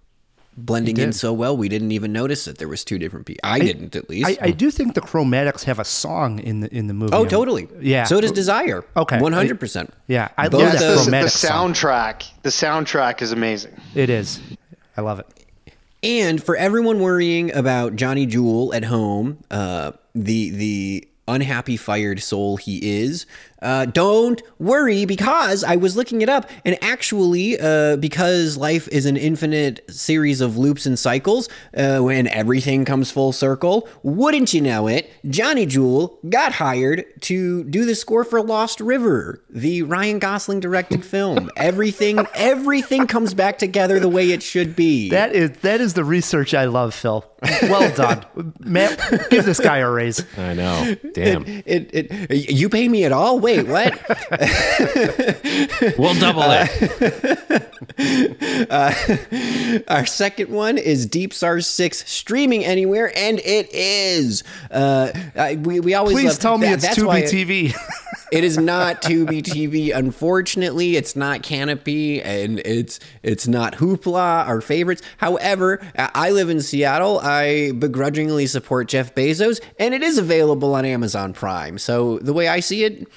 blending 0.66 0.98
in 0.98 1.14
so 1.14 1.34
well. 1.34 1.56
We 1.56 1.70
didn't 1.70 1.92
even 1.92 2.12
notice 2.14 2.46
that 2.46 2.58
there 2.58 2.68
was 2.68 2.84
two 2.84 2.98
different 3.00 3.26
people. 3.26 3.42
I, 3.44 3.60
didn't 3.60 3.96
at 3.96 4.10
least. 4.10 4.28
I, 4.42 4.48
I 4.48 4.52
do 4.52 4.70
think 4.72 4.94
the 4.94 5.02
Chromatics 5.02 5.64
have 5.64 5.80
a 5.80 5.86
song 5.86 6.40
in 6.40 6.60
the 6.62 6.74
in 6.76 6.88
the 6.88 6.94
movie. 6.94 7.14
oh, 7.14 7.26
totally. 7.26 7.68
Yeah. 7.80 8.04
So 8.04 8.22
does 8.22 8.32
Desire. 8.32 8.84
Okay. 8.96 9.20
One 9.20 9.34
hundred 9.34 9.60
percent. 9.60 9.94
Yeah, 10.08 10.30
I 10.38 10.50
Both 10.50 10.62
love 10.62 10.74
Yes, 10.74 10.82
that 10.82 10.88
the, 10.88 10.96
the 11.12 11.18
Chromatics 11.18 11.30
song. 11.38 11.74
soundtrack. 11.74 12.30
The 12.44 12.50
soundtrack 12.50 13.22
is 13.22 13.32
amazing. 13.32 13.80
It 13.96 14.10
is. 14.10 14.40
I 14.98 15.02
love 15.02 15.20
it. 15.20 15.28
And 16.02 16.42
for 16.42 16.56
everyone 16.56 17.00
worrying 17.02 17.54
about 17.54 17.96
Johnny 17.96 18.26
Jewel 18.26 18.74
at 18.74 18.86
home, 18.86 19.38
uh, 19.52 19.92
the 20.16 20.50
the 20.52 21.08
unhappy 21.28 21.78
fired 21.78 22.22
soul 22.22 22.58
he 22.58 23.02
is, 23.02 23.26
uh, 23.62 23.86
don't 23.86 24.42
worry 24.60 25.06
because 25.06 25.64
I 25.64 25.76
was 25.76 25.96
looking 25.96 26.22
it 26.22 26.30
up, 26.30 26.50
and 26.66 26.78
actually, 26.82 27.60
uh, 27.60 27.98
because 27.98 28.58
life 28.58 28.88
is 28.90 29.06
an 29.06 29.18
infinite 29.18 29.84
series 29.90 30.42
of 30.42 30.58
loops 30.58 30.86
and 30.86 30.98
cycles, 30.98 31.50
uh, 31.76 32.00
when 32.00 32.28
everything 32.28 32.86
comes 32.86 33.12
full 33.12 33.32
circle, 33.32 33.88
wouldn't 34.04 34.54
you 34.54 34.62
know 34.62 34.88
it? 34.88 35.12
Johnny 35.30 35.66
Jewel 35.66 36.20
got 36.30 36.54
hired 36.54 37.06
to 37.22 37.64
do 37.66 37.86
the 37.86 37.96
score 37.96 38.24
for 38.24 38.42
Lost 38.42 38.80
River, 38.80 39.44
the 39.50 39.84
Ryan 39.84 40.20
Gosling 40.20 40.60
directed 40.60 41.04
film. 41.04 41.50
everything 41.58 42.26
everything 42.36 43.08
comes 43.08 43.34
back 43.34 43.58
together 43.58 44.00
the 44.00 44.10
way 44.10 44.32
it 44.32 44.42
should 44.44 44.76
be. 44.76 45.10
That 45.10 45.34
is 45.34 45.52
that 45.60 45.82
is 45.82 45.94
the 45.94 46.04
research 46.04 46.54
I 46.54 46.66
love, 46.66 46.94
Phil. 46.94 47.26
Well 47.64 47.94
done, 47.96 48.26
Matt. 48.60 49.30
Give 49.30 49.46
this 49.46 49.60
guy 49.60 49.78
a 49.78 49.90
raise. 49.90 50.26
I 50.38 50.54
know. 50.54 50.96
Damn. 51.14 51.46
It, 51.48 51.90
it, 51.94 52.52
you 52.52 52.68
pay 52.68 52.88
me 52.90 53.06
at 53.06 53.12
all? 53.14 53.40
Wait, 53.40 53.49
what? 53.58 54.00
we'll 55.98 56.14
double 56.16 56.44
it. 56.46 57.70
uh, 58.70 58.94
our 59.88 60.06
second 60.06 60.50
one 60.50 60.78
is 60.78 61.06
Deep 61.06 61.34
Stars 61.34 61.68
6 61.68 62.10
streaming 62.10 62.64
anywhere, 62.66 63.12
and 63.16 63.40
it 63.40 63.70
is. 63.74 64.44
Uh, 64.72 65.12
I, 65.36 65.56
we, 65.56 65.80
we 65.80 65.94
always 65.96 66.16
Please 66.16 66.26
love- 66.30 66.40
tell 66.40 66.58
me 66.58 66.68
that- 66.68 66.74
it's 66.76 66.84
that's 66.84 66.98
Tubi 67.00 67.06
why- 67.08 67.22
TV. 67.24 67.74
it 68.32 68.44
is 68.44 68.58
not 68.58 69.02
Tubi 69.02 69.42
TV. 69.42 69.96
Unfortunately, 69.96 70.96
it's 70.96 71.16
not 71.16 71.42
Kanopy, 71.42 72.24
and 72.24 72.60
it's 72.60 73.00
it's 73.24 73.48
not 73.48 73.74
Hoopla, 73.76 74.48
our 74.48 74.62
favorites. 74.62 75.02
However, 75.18 75.82
I 75.98 76.10
I 76.30 76.32
live 76.32 76.50
in 76.50 76.62
Seattle. 76.62 77.20
I 77.24 77.72
begrudgingly 77.72 78.46
support 78.46 78.88
Jeff 78.88 79.16
Bezos, 79.16 79.60
and 79.80 79.94
it 79.96 80.04
is 80.04 80.18
available 80.20 80.76
on 80.76 80.86
Amazon 80.86 81.34
Prime. 81.34 81.78
So 81.80 82.20
the 82.20 82.34
way 82.34 82.48
I 82.48 82.60
see 82.60 82.84
it. 82.84 83.08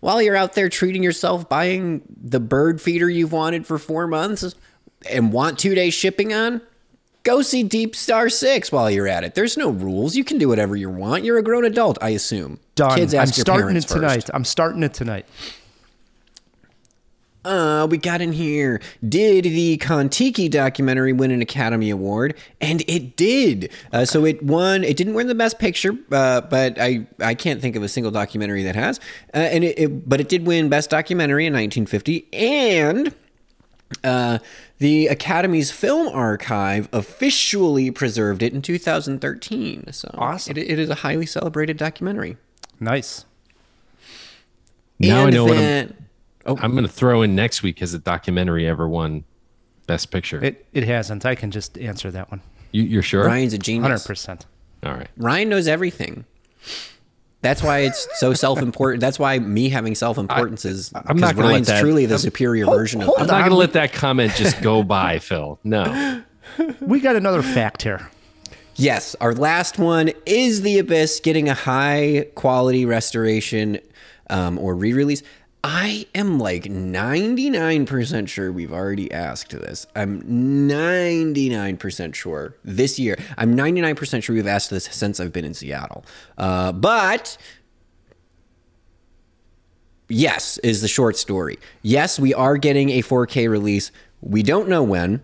While 0.00 0.22
you're 0.22 0.36
out 0.36 0.54
there 0.54 0.68
treating 0.68 1.02
yourself, 1.02 1.48
buying 1.48 2.02
the 2.08 2.40
bird 2.40 2.80
feeder 2.80 3.08
you've 3.08 3.32
wanted 3.32 3.66
for 3.66 3.78
four 3.78 4.06
months 4.06 4.54
and 5.08 5.32
want 5.32 5.58
two 5.58 5.74
day 5.74 5.90
shipping 5.90 6.32
on, 6.32 6.62
go 7.22 7.42
see 7.42 7.62
Deep 7.62 7.94
Star 7.94 8.28
6 8.28 8.72
while 8.72 8.90
you're 8.90 9.08
at 9.08 9.24
it. 9.24 9.34
There's 9.34 9.56
no 9.56 9.70
rules. 9.70 10.16
You 10.16 10.24
can 10.24 10.38
do 10.38 10.48
whatever 10.48 10.74
you 10.74 10.88
want. 10.88 11.24
You're 11.24 11.38
a 11.38 11.42
grown 11.42 11.64
adult, 11.64 11.98
I 12.00 12.10
assume. 12.10 12.58
Done. 12.74 12.98
Kids 12.98 13.14
I'm 13.14 13.26
your 13.26 13.32
starting 13.32 13.66
parents 13.66 13.90
it 13.90 13.94
tonight. 13.94 14.30
I'm 14.32 14.44
starting 14.44 14.82
it 14.82 14.94
tonight. 14.94 15.26
Uh, 17.44 17.86
we 17.90 17.96
got 17.96 18.20
in 18.20 18.32
here. 18.32 18.80
Did 19.08 19.44
the 19.44 19.78
Kon-Tiki 19.78 20.48
documentary 20.48 21.12
win 21.12 21.30
an 21.30 21.40
Academy 21.40 21.88
Award? 21.88 22.36
And 22.60 22.82
it 22.86 23.16
did. 23.16 23.70
Uh, 23.92 24.04
so 24.04 24.24
it 24.26 24.42
won. 24.42 24.84
It 24.84 24.96
didn't 24.96 25.14
win 25.14 25.26
the 25.26 25.34
Best 25.34 25.58
Picture, 25.58 25.92
uh, 26.12 26.42
but 26.42 26.78
I 26.78 27.06
I 27.18 27.34
can't 27.34 27.60
think 27.62 27.76
of 27.76 27.82
a 27.82 27.88
single 27.88 28.12
documentary 28.12 28.62
that 28.64 28.74
has. 28.76 29.00
Uh, 29.32 29.38
and 29.38 29.64
it, 29.64 29.78
it 29.78 30.08
but 30.08 30.20
it 30.20 30.28
did 30.28 30.46
win 30.46 30.68
Best 30.68 30.90
Documentary 30.90 31.46
in 31.46 31.52
1950 31.54 32.28
and 32.32 33.14
Uh, 34.04 34.38
the 34.78 35.08
Academy's 35.08 35.70
Film 35.72 36.08
Archive 36.14 36.88
officially 36.92 37.90
preserved 37.90 38.42
it 38.42 38.52
in 38.54 38.62
2013. 38.62 39.92
So 39.92 40.10
Awesome. 40.16 40.56
It, 40.56 40.70
it 40.70 40.78
is 40.78 40.88
a 40.90 40.94
highly 40.96 41.26
celebrated 41.26 41.76
documentary. 41.76 42.36
Nice. 42.78 43.24
Now 45.00 45.22
I 45.22 45.24
And 45.24 45.34
know 45.34 45.44
what 45.44 45.56
I'm, 45.58 45.94
then- 46.44 46.58
I'm 46.62 46.72
going 46.72 46.84
to 46.84 46.88
throw 46.92 47.22
in 47.22 47.34
next 47.34 47.62
week. 47.62 47.78
Has 47.80 47.94
a 47.94 47.98
documentary 47.98 48.66
ever 48.66 48.88
won 48.88 49.24
Best 49.86 50.10
Picture? 50.10 50.42
It 50.44 50.66
it 50.72 50.84
hasn't. 50.84 51.24
I 51.26 51.34
can 51.34 51.50
just 51.50 51.76
answer 51.78 52.10
that 52.10 52.30
one. 52.30 52.40
you, 52.72 52.82
you're 52.82 53.02
sure? 53.02 53.24
Ryan's 53.24 53.52
a 53.54 53.58
genius. 53.58 53.82
Hundred 53.88 54.04
percent. 54.04 54.46
All 54.84 54.92
right. 54.94 55.08
Ryan 55.16 55.48
knows 55.50 55.68
everything. 55.68 56.24
That's 57.42 57.62
why 57.62 57.78
it's 57.80 58.06
so 58.20 58.34
self-important. 58.34 59.00
That's 59.00 59.18
why 59.18 59.38
me 59.38 59.70
having 59.70 59.94
self-importance 59.94 60.66
is. 60.66 60.92
I'm 60.94 61.16
not 61.16 61.28
'cause 61.28 61.32
gonna 61.36 61.46
let 61.46 61.50
Ryan's 61.52 61.66
that- 61.68 61.80
truly 61.80 62.04
the 62.06 62.14
I'm- 62.14 62.18
superior 62.20 62.66
Hold- 62.66 62.76
version 62.78 63.00
of. 63.02 63.10
I'm 63.16 63.26
not 63.26 63.38
going 63.40 63.50
to 63.50 63.56
let 63.56 63.72
that 63.72 63.92
comment 63.94 64.32
just 64.34 64.60
go 64.60 64.82
by, 64.98 65.18
Phil. 65.18 65.58
No. 65.64 66.22
We 66.80 67.00
got 67.00 67.16
another 67.16 67.42
fact 67.42 67.82
here. 67.82 68.08
Yes, 68.76 69.16
our 69.20 69.34
last 69.34 69.78
one 69.78 70.10
is 70.26 70.62
The 70.62 70.78
Abyss 70.80 71.20
getting 71.20 71.48
a 71.48 71.54
high 71.54 72.26
quality 72.34 72.84
restoration 72.86 73.78
um, 74.28 74.58
or 74.58 74.74
re 74.74 74.92
release. 74.92 75.22
I 75.62 76.06
am 76.14 76.38
like 76.38 76.64
99% 76.64 78.28
sure 78.28 78.50
we've 78.50 78.72
already 78.72 79.12
asked 79.12 79.50
this. 79.50 79.86
I'm 79.94 80.22
99% 80.22 82.14
sure 82.14 82.56
this 82.64 82.98
year. 82.98 83.18
I'm 83.36 83.54
99% 83.54 84.22
sure 84.22 84.34
we've 84.34 84.46
asked 84.46 84.70
this 84.70 84.84
since 84.84 85.20
I've 85.20 85.32
been 85.32 85.44
in 85.44 85.52
Seattle. 85.52 86.04
Uh, 86.38 86.72
but 86.72 87.36
yes, 90.08 90.56
is 90.58 90.80
the 90.80 90.88
short 90.88 91.16
story. 91.16 91.58
Yes, 91.82 92.18
we 92.18 92.32
are 92.32 92.56
getting 92.56 92.90
a 92.90 93.02
4K 93.02 93.50
release. 93.50 93.92
We 94.22 94.42
don't 94.42 94.68
know 94.68 94.82
when, 94.82 95.22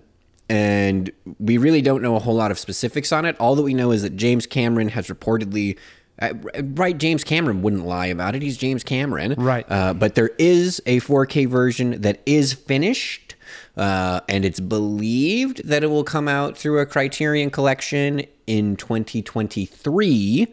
and 0.49 1.11
we 1.39 1.57
really 1.57 1.83
don't 1.83 2.03
know 2.03 2.15
a 2.15 2.21
whole 2.21 2.35
lot 2.35 2.51
of 2.51 2.59
specifics 2.59 3.11
on 3.11 3.25
it. 3.25 3.37
All 3.41 3.55
that 3.55 3.63
we 3.63 3.75
know 3.75 3.91
is 3.91 4.03
that 4.03 4.17
James 4.17 4.47
Cameron 4.47 4.89
has 4.89 5.09
reportedly. 5.09 5.79
Uh, 6.19 6.33
right, 6.75 6.97
James 6.97 7.25
Cameron 7.25 7.63
wouldn't 7.63 7.85
lie 7.85 8.07
about 8.07 8.35
it. 8.35 8.43
He's 8.43 8.57
James 8.57 8.83
Cameron. 8.83 9.35
Right. 9.37 9.67
Uh, 9.69 9.93
but 9.95 10.15
there 10.15 10.31
is 10.39 10.81
a 10.87 11.01
4K 11.01 11.47
version 11.47 12.01
that 12.01 12.21
is 12.25 12.53
finished, 12.55 13.35
uh, 13.77 14.21
and 14.29 14.45
it's 14.45 14.61
believed 14.61 15.67
that 15.69 15.83
it 15.83 15.89
will 15.89 16.05
come 16.05 16.29
out 16.29 16.57
through 16.57 16.81
a 16.81 16.87
Criterion 16.87 17.51
collection 17.51 18.25
in 18.47 18.77
2023. 18.77 20.47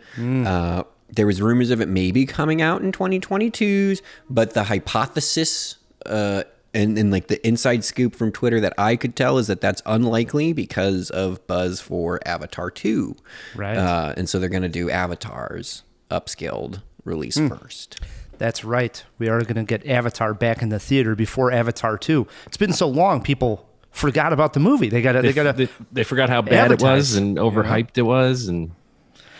Uh, 0.46 0.84
there 1.10 1.28
was 1.28 1.42
rumors 1.42 1.70
of 1.70 1.80
it 1.80 1.88
maybe 1.88 2.26
coming 2.26 2.62
out 2.62 2.82
in 2.82 2.92
2022s, 2.92 4.02
but 4.30 4.54
the 4.54 4.64
hypothesis 4.64 5.78
uh, 6.06 6.44
and, 6.74 6.98
and 6.98 7.12
like 7.12 7.28
the 7.28 7.46
inside 7.48 7.84
scoop 7.84 8.16
from 8.16 8.32
Twitter 8.32 8.60
that 8.62 8.74
I 8.78 8.96
could 8.96 9.16
tell 9.16 9.38
is 9.38 9.48
that 9.48 9.62
that's 9.62 9.82
unlikely 9.86 10.54
because 10.54 11.10
of 11.10 11.46
buzz 11.48 11.80
for 11.80 12.20
Avatar 12.26 12.72
2. 12.72 13.16
Right. 13.56 13.78
Uh, 13.78 14.14
and 14.18 14.28
so 14.28 14.40
they're 14.40 14.50
going 14.50 14.64
to 14.64 14.70
do 14.70 14.90
Avatars 14.90 15.84
upscaled 16.10 16.82
release 17.06 17.38
first. 17.38 18.00
That's 18.38 18.64
right. 18.66 19.04
We 19.20 19.30
are 19.30 19.42
going 19.42 19.56
to 19.56 19.64
get 19.64 19.86
Avatar 19.88 20.34
back 20.34 20.62
in 20.62 20.70
the 20.70 20.80
theater 20.80 21.16
before 21.16 21.52
Avatar 21.52 21.98
2. 21.98 22.28
It's 22.48 22.58
been 22.58 22.74
so 22.74 22.88
long, 22.88 23.22
people 23.22 23.70
forgot 23.92 24.34
about 24.34 24.54
the 24.54 24.60
movie. 24.60 24.90
They 24.90 25.02
got 25.02 25.14
to, 25.14 25.22
They, 25.22 25.32
they 25.32 25.44
got 25.44 25.56
they, 25.56 25.70
they 25.92 26.04
forgot 26.04 26.30
how 26.30 26.42
bad 26.42 26.72
it 26.72 26.82
was 26.82 27.16
and 27.16 27.30
you 27.30 27.34
know? 27.36 27.50
overhyped 27.52 27.98
it 27.98 28.02
was. 28.02 28.48
And 28.48 28.72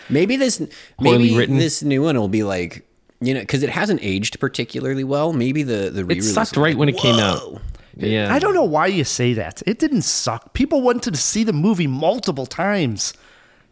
Maybe 0.08 0.36
this 0.36 0.60
maybe 1.00 1.36
written. 1.36 1.58
this 1.58 1.82
new 1.82 2.02
one 2.02 2.18
will 2.18 2.28
be 2.28 2.42
like 2.44 2.86
you 3.26 3.34
know 3.34 3.40
because 3.40 3.62
it 3.62 3.70
hasn't 3.70 4.00
aged 4.02 4.38
particularly 4.40 5.04
well. 5.04 5.32
Maybe 5.32 5.62
the 5.62 5.90
the 5.90 6.00
it 6.00 6.04
re-release 6.06 6.32
sucked 6.34 6.56
will 6.56 6.64
be 6.64 6.70
right 6.70 6.78
when 6.78 6.88
it 6.88 6.96
came 6.96 7.16
out. 7.16 7.60
Yeah. 7.96 8.32
I 8.34 8.38
don't 8.40 8.54
know 8.54 8.64
why 8.64 8.88
you 8.88 9.04
say 9.04 9.34
that. 9.34 9.62
It 9.66 9.78
didn't 9.78 10.02
suck. 10.02 10.52
People 10.52 10.82
wanted 10.82 11.14
to 11.14 11.20
see 11.20 11.44
the 11.44 11.52
movie 11.52 11.86
multiple 11.86 12.44
times. 12.46 13.14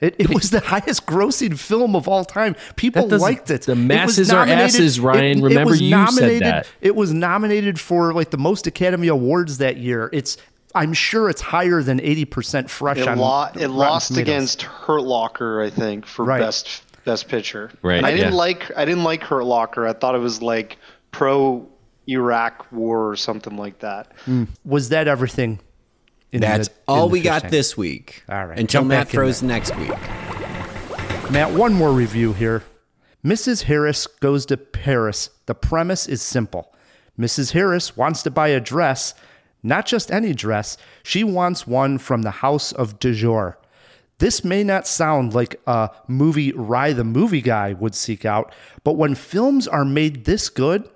It, 0.01 0.17
it 0.19 0.35
was 0.35 0.51
the 0.51 0.59
highest 0.61 1.07
grossing 1.07 1.57
film 1.59 1.95
of 1.95 2.09
all 2.09 2.25
time. 2.25 2.57
People 2.77 3.09
liked 3.09 3.51
it. 3.51 3.63
the 3.63 3.73
It 3.73 3.79
was 3.79 3.85
masses 3.87 4.31
are 4.33 4.45
asses, 4.47 4.99
Ryan. 5.01 5.43
Remember 5.43 5.71
was 5.71 5.81
you 5.81 6.11
said 6.11 6.43
that. 6.43 6.67
It 6.81 6.97
was 6.97 7.13
nominated 7.13 7.79
for 7.81 8.13
like 8.13 8.31
the 8.31 8.39
most 8.39 8.67
Academy 8.67 9.09
Awards 9.09 9.59
that 9.59 9.77
year. 9.77 10.09
It's 10.13 10.37
I'm 10.75 10.93
sure 10.93 11.29
it's 11.29 11.41
higher 11.41 11.83
than 11.83 12.01
80% 12.01 12.69
fresh 12.71 12.99
It, 12.99 13.07
on 13.09 13.19
lo- 13.19 13.45
it 13.45 13.57
Rotten 13.57 13.75
lost 13.77 14.09
Tomatoes. 14.09 14.23
against 14.23 14.63
Hurt 14.63 15.03
Locker, 15.03 15.63
I 15.63 15.69
think, 15.71 16.07
for 16.07 16.25
Right. 16.25 16.41
best 16.41 16.83
best 17.05 17.29
picture. 17.29 17.71
Right, 17.83 17.97
And 17.99 18.07
I 18.07 18.11
didn't 18.13 18.33
yeah. 18.33 18.39
like 18.39 18.71
I 18.77 18.85
didn't 18.85 19.05
like 19.05 19.23
Hurt 19.23 19.45
Locker. 19.45 19.87
I 19.87 19.93
thought 19.93 20.15
it 20.15 20.19
was 20.19 20.41
like 20.43 20.79
pro 21.11 21.67
Iraq 22.09 22.67
war 22.73 23.09
or 23.11 23.17
something 23.17 23.57
like 23.57 23.79
that. 23.81 24.13
Hmm. 24.25 24.45
Was 24.65 24.89
that 24.91 25.09
everything? 25.09 25.61
in 26.33 26.41
That's 26.41 26.69
the- 26.69 26.75
all 26.89 27.09
the 27.09 27.13
we 27.13 27.21
got 27.21 27.43
tank? 27.43 27.51
this 27.51 27.77
week. 27.77 28.25
All 28.29 28.47
right, 28.47 28.59
Until 28.59 28.81
jump 28.81 28.89
Matt 28.89 29.07
back 29.07 29.13
throws 29.13 29.43
next 29.43 29.77
week. 29.77 29.91
Matt, 31.31 31.53
one 31.53 31.73
more 31.75 31.93
review 31.93 32.33
here. 32.33 32.63
Mrs. 33.25 33.63
Harris 33.65 34.07
goes 34.07 34.47
to 34.47 34.57
Paris. 34.57 35.31
The 35.47 35.55
premise 35.55 36.07
is 36.09 36.21
simple. 36.23 36.75
Mrs. 37.19 37.53
Harris 37.53 37.97
wants 37.97 38.23
to 38.25 38.31
buy 38.31 38.49
a 38.49 38.61
dress, 38.61 39.15
not 39.63 39.87
just 39.87 40.11
any 40.11 40.33
dress. 40.35 40.77
She 41.03 41.23
wants 41.23 41.67
one 41.67 41.99
from 41.99 42.23
the 42.23 42.31
house 42.31 42.73
of 42.73 42.99
Dior. 42.99 43.55
This 44.23 44.45
may 44.45 44.63
not 44.63 44.87
sound 44.87 45.35
like 45.35 45.61
a 45.67 45.91
movie 46.07 46.53
Rye 46.53 46.93
the 46.93 47.03
movie 47.03 47.41
guy 47.41 47.73
would 47.73 47.97
seek 47.97 48.25
out, 48.25 48.55
but 48.85 48.93
when 48.93 49.17
films 49.17 49.67
are 49.67 49.85
made 49.85 50.27
this 50.27 50.49
good, 50.49 50.89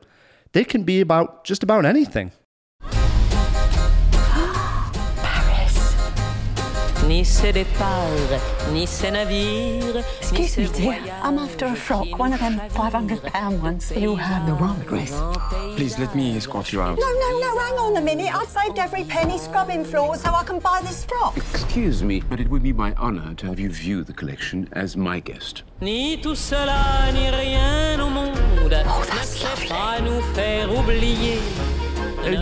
they 0.53 0.63
can 0.63 0.85
be 0.85 1.01
about 1.01 1.43
just 1.43 1.65
about 1.65 1.85
anything. 1.85 2.31
Ni 7.09 7.25
ses 7.25 7.53
départs, 7.53 8.41
ni 8.73 8.85
ses 8.87 9.13
navires, 9.13 10.03
Excuse 10.21 10.57
me, 10.59 10.69
dear. 10.77 10.99
I'm 11.23 11.39
after 11.39 11.67
a 11.67 11.77
frock, 11.77 12.19
one 12.19 12.33
of 12.33 12.41
them 12.41 12.59
500 12.71 13.23
pound 13.23 13.63
ones. 13.63 13.93
You 13.97 14.17
have 14.17 14.45
the 14.45 14.55
wrong 14.55 14.81
address. 14.81 15.13
Please 15.77 15.99
let 16.01 16.15
me 16.17 16.37
escort 16.37 16.73
you 16.73 16.81
out. 16.81 16.99
No, 16.99 17.07
no, 17.07 17.39
no, 17.39 17.59
hang 17.59 17.79
on 17.79 17.97
a 17.97 18.01
minute. 18.01 18.35
I've 18.35 18.49
saved 18.49 18.79
every 18.79 19.05
penny 19.05 19.39
scrubbing 19.39 19.85
floors 19.85 20.23
so 20.23 20.35
I 20.35 20.43
can 20.43 20.59
buy 20.59 20.81
this 20.83 21.05
frock. 21.05 21.37
Excuse 21.37 22.03
me, 22.03 22.23
but 22.29 22.41
it 22.41 22.51
would 22.51 22.65
be 22.65 22.73
my 22.73 22.93
honor 22.95 23.35
to 23.35 23.47
have 23.47 23.61
you 23.61 23.71
view 23.71 24.03
the 24.03 24.13
collection 24.13 24.69
as 24.73 24.97
my 24.97 25.21
guest. 25.21 25.63
Ni 25.81 26.17
tout 26.21 26.35
cela, 26.35 27.13
ni 27.13 27.31
rien 27.31 28.01
au 28.01 28.11
monde 28.11 28.37
oh, 28.65 28.69
ne 28.69 29.25
sait 29.25 29.69
pas 29.69 30.01
nous 30.01 30.21
faire 30.35 30.69
oublier. 30.77 31.39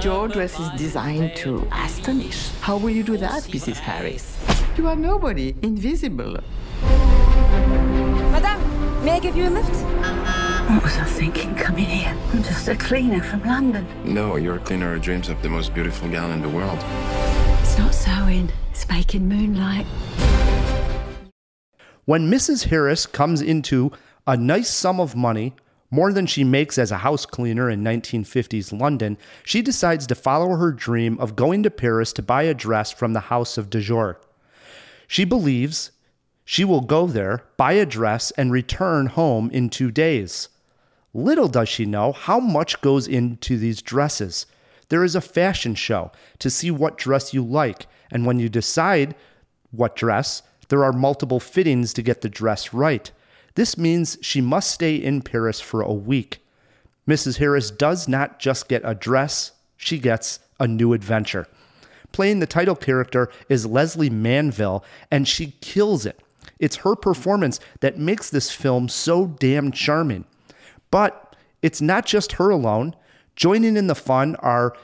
Your 0.03 0.29
dress 0.29 0.59
is 0.59 0.71
designed 0.79 1.37
to 1.37 1.69
astonish. 1.71 2.49
How 2.63 2.79
will 2.79 2.89
you 2.91 3.03
do 3.03 3.19
that, 3.19 3.43
Mrs. 3.43 3.77
Harris? 3.77 4.35
You 4.77 4.89
are 4.89 4.97
nobody, 4.97 5.55
invisible. 5.63 6.37
Madame, 8.33 9.05
may 9.05 9.13
I 9.13 9.21
give 9.21 9.37
you 9.37 9.49
a 9.49 9.51
lift? 9.51 9.73
What 10.69 10.83
was 10.83 10.97
I 10.97 11.05
thinking 11.05 11.55
coming 11.55 11.85
here? 11.85 12.17
I'm 12.33 12.43
just 12.43 12.67
a 12.67 12.75
cleaner 12.75 13.23
from 13.23 13.45
London. 13.45 13.87
No, 14.03 14.35
your 14.35 14.59
cleaner 14.59 14.95
who 14.95 14.99
dreams 14.99 15.29
of 15.29 15.41
the 15.43 15.49
most 15.49 15.75
beautiful 15.75 16.09
gown 16.11 16.33
in 16.33 16.43
the 16.43 16.49
world. 16.49 16.79
It's 17.61 17.79
not 17.79 17.95
sewing, 17.95 18.51
it's 18.73 18.89
making 18.89 19.29
moonlight. 19.29 19.87
When 22.05 22.29
Mrs. 22.29 22.65
Harris 22.65 23.07
comes 23.07 23.41
into 23.43 23.93
a 24.27 24.37
nice 24.37 24.71
sum 24.71 24.99
of 24.99 25.15
money, 25.15 25.55
more 25.93 26.13
than 26.13 26.27
she 26.27 26.43
makes 26.43 26.79
as 26.79 26.91
a 26.91 26.99
house 26.99 27.25
cleaner 27.25 27.71
in 27.71 27.85
1950s 27.85 28.77
London, 28.77 29.19
she 29.45 29.63
decides 29.63 30.09
to 30.09 30.17
follow 30.17 30.57
her 30.57 30.73
dream 30.73 31.17
of 31.21 31.37
going 31.37 31.63
to 31.63 31.71
Paris 31.71 32.13
to 32.15 32.23
buy 32.23 32.43
a 32.43 32.55
dress 32.55 32.91
from 32.91 33.13
the 33.13 33.21
house 33.21 33.57
of 33.57 33.71
Dior. 33.71 34.17
She 35.07 35.25
believes 35.25 35.91
she 36.45 36.65
will 36.65 36.83
go 36.83 37.07
there, 37.07 37.45
buy 37.57 37.73
a 37.73 37.87
dress, 37.87 38.31
and 38.33 38.53
return 38.53 39.07
home 39.07 39.51
in 39.51 39.71
two 39.71 39.91
days. 39.91 40.49
Little 41.15 41.49
does 41.49 41.69
she 41.69 41.87
know 41.87 42.13
how 42.13 42.39
much 42.41 42.81
goes 42.81 43.07
into 43.09 43.57
these 43.57 43.81
dresses. 43.81 44.47
There 44.89 45.05
is 45.05 45.15
a 45.15 45.21
fashion 45.21 45.75
show 45.75 46.13
to 46.41 46.51
see 46.51 46.71
what 46.71 46.99
dress 46.99 47.33
you 47.33 47.43
like, 47.43 47.87
and 48.11 48.27
when 48.27 48.39
you 48.39 48.49
decide 48.49 49.15
what 49.71 49.97
dress, 49.97 50.43
there 50.69 50.85
are 50.85 50.93
multiple 50.93 51.41
fittings 51.41 51.93
to 51.95 52.03
get 52.03 52.21
the 52.21 52.29
dress 52.29 52.73
right. 52.73 53.11
This 53.55 53.79
means 53.79 54.19
she 54.21 54.41
must 54.41 54.71
stay 54.71 54.97
in 54.97 55.23
Paris 55.23 55.61
for 55.61 55.81
a 55.81 55.93
week. 55.93 56.41
Mrs. 57.09 57.39
Harris 57.39 57.71
does 57.71 58.09
not 58.09 58.39
just 58.39 58.69
get 58.69 58.83
a 58.85 58.95
dress, 58.95 59.53
she 59.77 59.99
gets 59.99 60.41
a 60.59 60.67
new 60.67 60.93
adventure. 60.93 61.47
Playing 62.15 62.39
the 62.39 62.47
title 62.47 62.77
character 62.77 63.29
is 63.49 63.67
Lesley 63.67 64.09
Manville, 64.09 64.85
and 65.11 65.27
she 65.27 65.57
kills 65.61 66.07
it. 66.07 66.21
It's 66.61 66.77
her 66.77 66.95
performance 66.95 67.59
that 67.81 67.99
makes 67.99 68.31
this 68.31 68.53
film 68.53 68.89
so 68.89 69.27
damn 69.27 69.73
charming. 69.73 70.25
But 70.93 71.35
it's 71.61 71.81
not 71.81 72.07
just 72.07 72.35
her 72.35 72.51
alone. 72.51 72.95
Joining 73.35 73.77
in 73.77 73.89
the 73.89 73.97
fun 73.97 74.37
are 74.37 74.77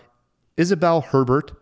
Isabelle 0.56 1.02
Huppert, 1.02 1.52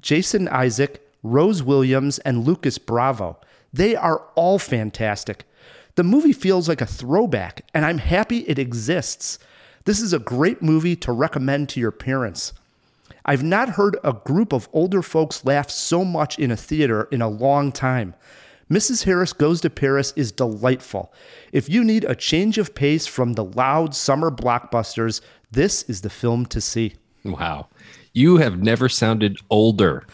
Jason 0.00 0.48
Isaac, 0.48 1.06
Rose 1.22 1.62
Williams, 1.62 2.18
and 2.20 2.46
Lucas 2.46 2.78
Bravo. 2.78 3.38
They 3.74 3.96
are 3.96 4.22
all 4.34 4.58
fantastic. 4.58 5.44
The 5.96 6.04
movie 6.04 6.32
feels 6.32 6.70
like 6.70 6.80
a 6.80 6.86
throwback, 6.86 7.66
and 7.74 7.84
I'm 7.84 7.98
happy 7.98 8.38
it 8.48 8.58
exists. 8.58 9.38
This 9.84 10.00
is 10.00 10.14
a 10.14 10.18
great 10.18 10.62
movie 10.62 10.96
to 10.96 11.12
recommend 11.12 11.68
to 11.68 11.80
your 11.80 11.92
parents. 11.92 12.54
I've 13.24 13.42
not 13.42 13.70
heard 13.70 13.96
a 14.04 14.12
group 14.12 14.52
of 14.52 14.68
older 14.72 15.02
folks 15.02 15.44
laugh 15.44 15.70
so 15.70 16.04
much 16.04 16.38
in 16.38 16.50
a 16.50 16.56
theater 16.56 17.08
in 17.10 17.22
a 17.22 17.28
long 17.28 17.72
time. 17.72 18.14
Mrs. 18.70 19.04
Harris 19.04 19.32
Goes 19.32 19.60
to 19.60 19.70
Paris 19.70 20.12
is 20.16 20.32
delightful. 20.32 21.12
If 21.52 21.68
you 21.68 21.84
need 21.84 22.04
a 22.04 22.16
change 22.16 22.58
of 22.58 22.74
pace 22.74 23.06
from 23.06 23.34
the 23.34 23.44
loud 23.44 23.94
summer 23.94 24.30
blockbusters, 24.30 25.20
this 25.52 25.84
is 25.84 26.00
the 26.00 26.10
film 26.10 26.46
to 26.46 26.60
see. 26.60 26.94
Wow. 27.24 27.68
You 28.12 28.38
have 28.38 28.62
never 28.62 28.88
sounded 28.88 29.36
older 29.50 30.06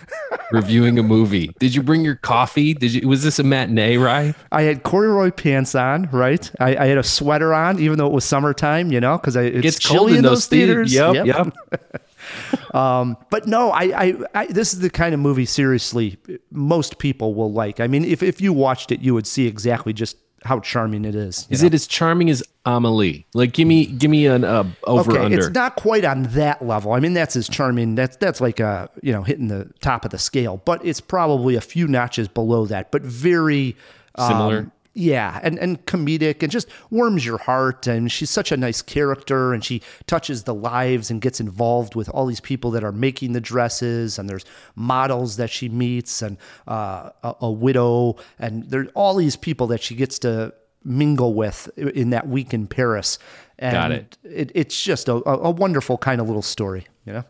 reviewing 0.50 0.98
a 0.98 1.02
movie. 1.02 1.52
Did 1.60 1.74
you 1.74 1.82
bring 1.82 2.04
your 2.04 2.16
coffee? 2.16 2.74
Did 2.74 2.94
you 2.94 3.08
was 3.08 3.22
this 3.22 3.38
a 3.38 3.44
matinee, 3.44 3.96
right? 3.96 4.34
I 4.50 4.62
had 4.62 4.82
corduroy 4.82 5.30
pants 5.30 5.74
on, 5.76 6.08
right? 6.10 6.50
I, 6.58 6.76
I 6.76 6.86
had 6.86 6.98
a 6.98 7.04
sweater 7.04 7.54
on, 7.54 7.78
even 7.78 7.98
though 7.98 8.06
it 8.06 8.12
was 8.12 8.24
summertime, 8.24 8.90
you 8.90 9.00
know, 9.00 9.18
because 9.18 9.36
it's 9.36 9.60
Gets 9.60 9.78
chilly 9.78 9.98
cold 9.98 10.10
in 10.10 10.16
in 10.16 10.22
those 10.24 10.30
those 10.30 10.46
thea- 10.48 10.66
theaters. 10.66 10.92
Yep, 10.92 11.26
yep. 11.26 11.54
um, 12.74 13.16
but 13.30 13.46
no, 13.46 13.70
I, 13.70 13.82
I, 13.82 14.14
I, 14.34 14.46
this 14.46 14.72
is 14.72 14.80
the 14.80 14.90
kind 14.90 15.14
of 15.14 15.20
movie, 15.20 15.46
seriously, 15.46 16.18
most 16.50 16.98
people 16.98 17.34
will 17.34 17.52
like. 17.52 17.80
I 17.80 17.86
mean, 17.86 18.04
if, 18.04 18.22
if 18.22 18.40
you 18.40 18.52
watched 18.52 18.92
it, 18.92 19.00
you 19.00 19.14
would 19.14 19.26
see 19.26 19.46
exactly 19.46 19.92
just 19.92 20.16
how 20.44 20.60
charming 20.60 21.04
it 21.04 21.14
is. 21.14 21.46
Is 21.50 21.62
know? 21.62 21.68
it 21.68 21.74
as 21.74 21.86
charming 21.86 22.28
as 22.30 22.42
Amelie? 22.66 23.26
Like, 23.34 23.52
give 23.52 23.68
me 23.68 23.86
give 23.86 24.10
me 24.10 24.26
an 24.26 24.44
uh, 24.44 24.64
over 24.84 25.12
okay, 25.12 25.24
under. 25.24 25.38
it's 25.38 25.50
not 25.50 25.76
quite 25.76 26.04
on 26.04 26.24
that 26.24 26.64
level. 26.64 26.92
I 26.92 27.00
mean, 27.00 27.14
that's 27.14 27.36
as 27.36 27.48
charming. 27.48 27.94
That's 27.94 28.16
that's 28.16 28.40
like 28.40 28.60
uh 28.60 28.88
you 29.02 29.12
know 29.12 29.22
hitting 29.22 29.48
the 29.48 29.70
top 29.80 30.04
of 30.04 30.10
the 30.10 30.18
scale, 30.18 30.60
but 30.64 30.84
it's 30.84 31.00
probably 31.00 31.54
a 31.54 31.60
few 31.60 31.86
notches 31.86 32.28
below 32.28 32.66
that. 32.66 32.90
But 32.90 33.02
very 33.02 33.76
um, 34.16 34.28
Similar? 34.28 34.72
Yeah, 34.94 35.40
and 35.42 35.58
and 35.58 35.84
comedic 35.86 36.42
and 36.42 36.52
just 36.52 36.68
warms 36.90 37.24
your 37.24 37.38
heart. 37.38 37.86
And 37.86 38.12
she's 38.12 38.30
such 38.30 38.52
a 38.52 38.56
nice 38.56 38.82
character, 38.82 39.52
and 39.54 39.64
she 39.64 39.82
touches 40.06 40.44
the 40.44 40.54
lives 40.54 41.10
and 41.10 41.20
gets 41.20 41.40
involved 41.40 41.94
with 41.94 42.08
all 42.10 42.26
these 42.26 42.40
people 42.40 42.70
that 42.72 42.84
are 42.84 42.92
making 42.92 43.32
the 43.32 43.40
dresses. 43.40 44.18
And 44.18 44.28
there's 44.28 44.44
models 44.74 45.36
that 45.36 45.50
she 45.50 45.68
meets, 45.68 46.20
and 46.20 46.36
uh, 46.68 47.10
a, 47.22 47.34
a 47.42 47.50
widow, 47.50 48.16
and 48.38 48.68
there's 48.68 48.88
all 48.94 49.14
these 49.14 49.36
people 49.36 49.66
that 49.68 49.82
she 49.82 49.94
gets 49.94 50.18
to 50.20 50.52
mingle 50.84 51.34
with 51.34 51.68
in 51.78 52.10
that 52.10 52.28
week 52.28 52.52
in 52.52 52.66
Paris. 52.66 53.18
And 53.58 53.72
Got 53.72 53.92
it. 53.92 54.18
it 54.24 54.52
it's 54.54 54.82
just 54.82 55.08
a, 55.08 55.22
a 55.26 55.50
wonderful 55.50 55.96
kind 55.98 56.20
of 56.20 56.26
little 56.26 56.42
story, 56.42 56.86
you 57.06 57.12
know. 57.12 57.24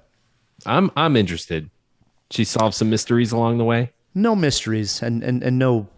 I'm 0.66 0.90
I'm 0.96 1.16
interested. 1.16 1.70
She 2.30 2.44
solves 2.44 2.76
some 2.76 2.88
mysteries 2.90 3.32
along 3.32 3.58
the 3.58 3.64
way. 3.64 3.90
No 4.14 4.34
mysteries 4.34 5.02
and 5.02 5.22
and 5.22 5.42
and 5.42 5.58
no 5.58 5.88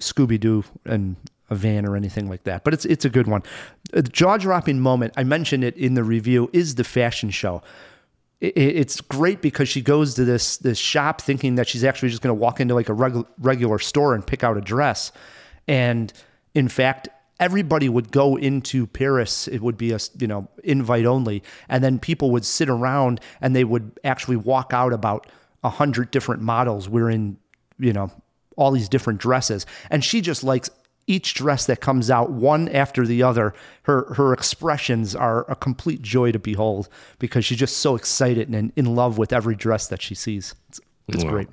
Scooby 0.00 0.38
Doo 0.38 0.64
and 0.84 1.16
a 1.50 1.54
van 1.54 1.86
or 1.86 1.96
anything 1.96 2.28
like 2.28 2.44
that. 2.44 2.64
But 2.64 2.74
it's 2.74 2.84
it's 2.84 3.04
a 3.04 3.10
good 3.10 3.26
one. 3.26 3.42
The 3.92 4.02
jaw 4.02 4.36
dropping 4.36 4.80
moment 4.80 5.14
I 5.16 5.24
mentioned 5.24 5.64
it 5.64 5.76
in 5.76 5.94
the 5.94 6.04
review 6.04 6.48
is 6.52 6.74
the 6.76 6.84
fashion 6.84 7.30
show. 7.30 7.62
I- 8.42 8.46
I- 8.46 8.50
It's 8.56 9.00
great 9.00 9.42
because 9.42 9.68
she 9.68 9.80
goes 9.82 10.14
to 10.14 10.24
this 10.24 10.56
this 10.58 10.78
shop 10.78 11.20
thinking 11.20 11.56
that 11.56 11.68
she's 11.68 11.84
actually 11.84 12.08
just 12.10 12.22
going 12.22 12.34
to 12.36 12.40
walk 12.40 12.60
into 12.60 12.74
like 12.74 12.88
a 12.88 12.94
regu- 12.94 13.26
regular 13.38 13.78
store 13.78 14.14
and 14.14 14.26
pick 14.26 14.42
out 14.44 14.56
a 14.56 14.60
dress, 14.60 15.12
and 15.68 16.12
in 16.54 16.68
fact, 16.68 17.08
everybody 17.38 17.88
would 17.88 18.10
go 18.12 18.36
into 18.36 18.86
Paris. 18.86 19.48
It 19.48 19.60
would 19.60 19.76
be 19.76 19.92
a 19.92 19.98
you 20.18 20.26
know 20.28 20.48
invite 20.64 21.04
only, 21.04 21.42
and 21.68 21.82
then 21.82 21.98
people 21.98 22.30
would 22.30 22.44
sit 22.44 22.68
around 22.70 23.20
and 23.40 23.54
they 23.56 23.64
would 23.64 23.98
actually 24.04 24.36
walk 24.36 24.72
out 24.72 24.92
about 24.92 25.26
a 25.64 25.68
hundred 25.70 26.10
different 26.10 26.42
models 26.42 26.88
wearing 26.88 27.36
you 27.78 27.92
know 27.92 28.10
all 28.60 28.70
these 28.70 28.88
different 28.88 29.18
dresses, 29.18 29.66
and 29.90 30.04
she 30.04 30.20
just 30.20 30.44
likes 30.44 30.70
each 31.06 31.34
dress 31.34 31.66
that 31.66 31.80
comes 31.80 32.08
out 32.10 32.30
one 32.30 32.68
after 32.68 33.04
the 33.06 33.22
other. 33.22 33.52
Her 33.84 34.12
her 34.14 34.32
expressions 34.32 35.16
are 35.16 35.50
a 35.50 35.56
complete 35.56 36.02
joy 36.02 36.30
to 36.32 36.38
behold 36.38 36.88
because 37.18 37.44
she's 37.44 37.58
just 37.58 37.78
so 37.78 37.96
excited 37.96 38.48
and 38.50 38.70
in 38.76 38.94
love 38.94 39.18
with 39.18 39.32
every 39.32 39.56
dress 39.56 39.88
that 39.88 40.00
she 40.02 40.14
sees. 40.14 40.54
It's, 40.68 40.80
it's 41.08 41.24
Wow. 41.24 41.30
great. 41.30 41.48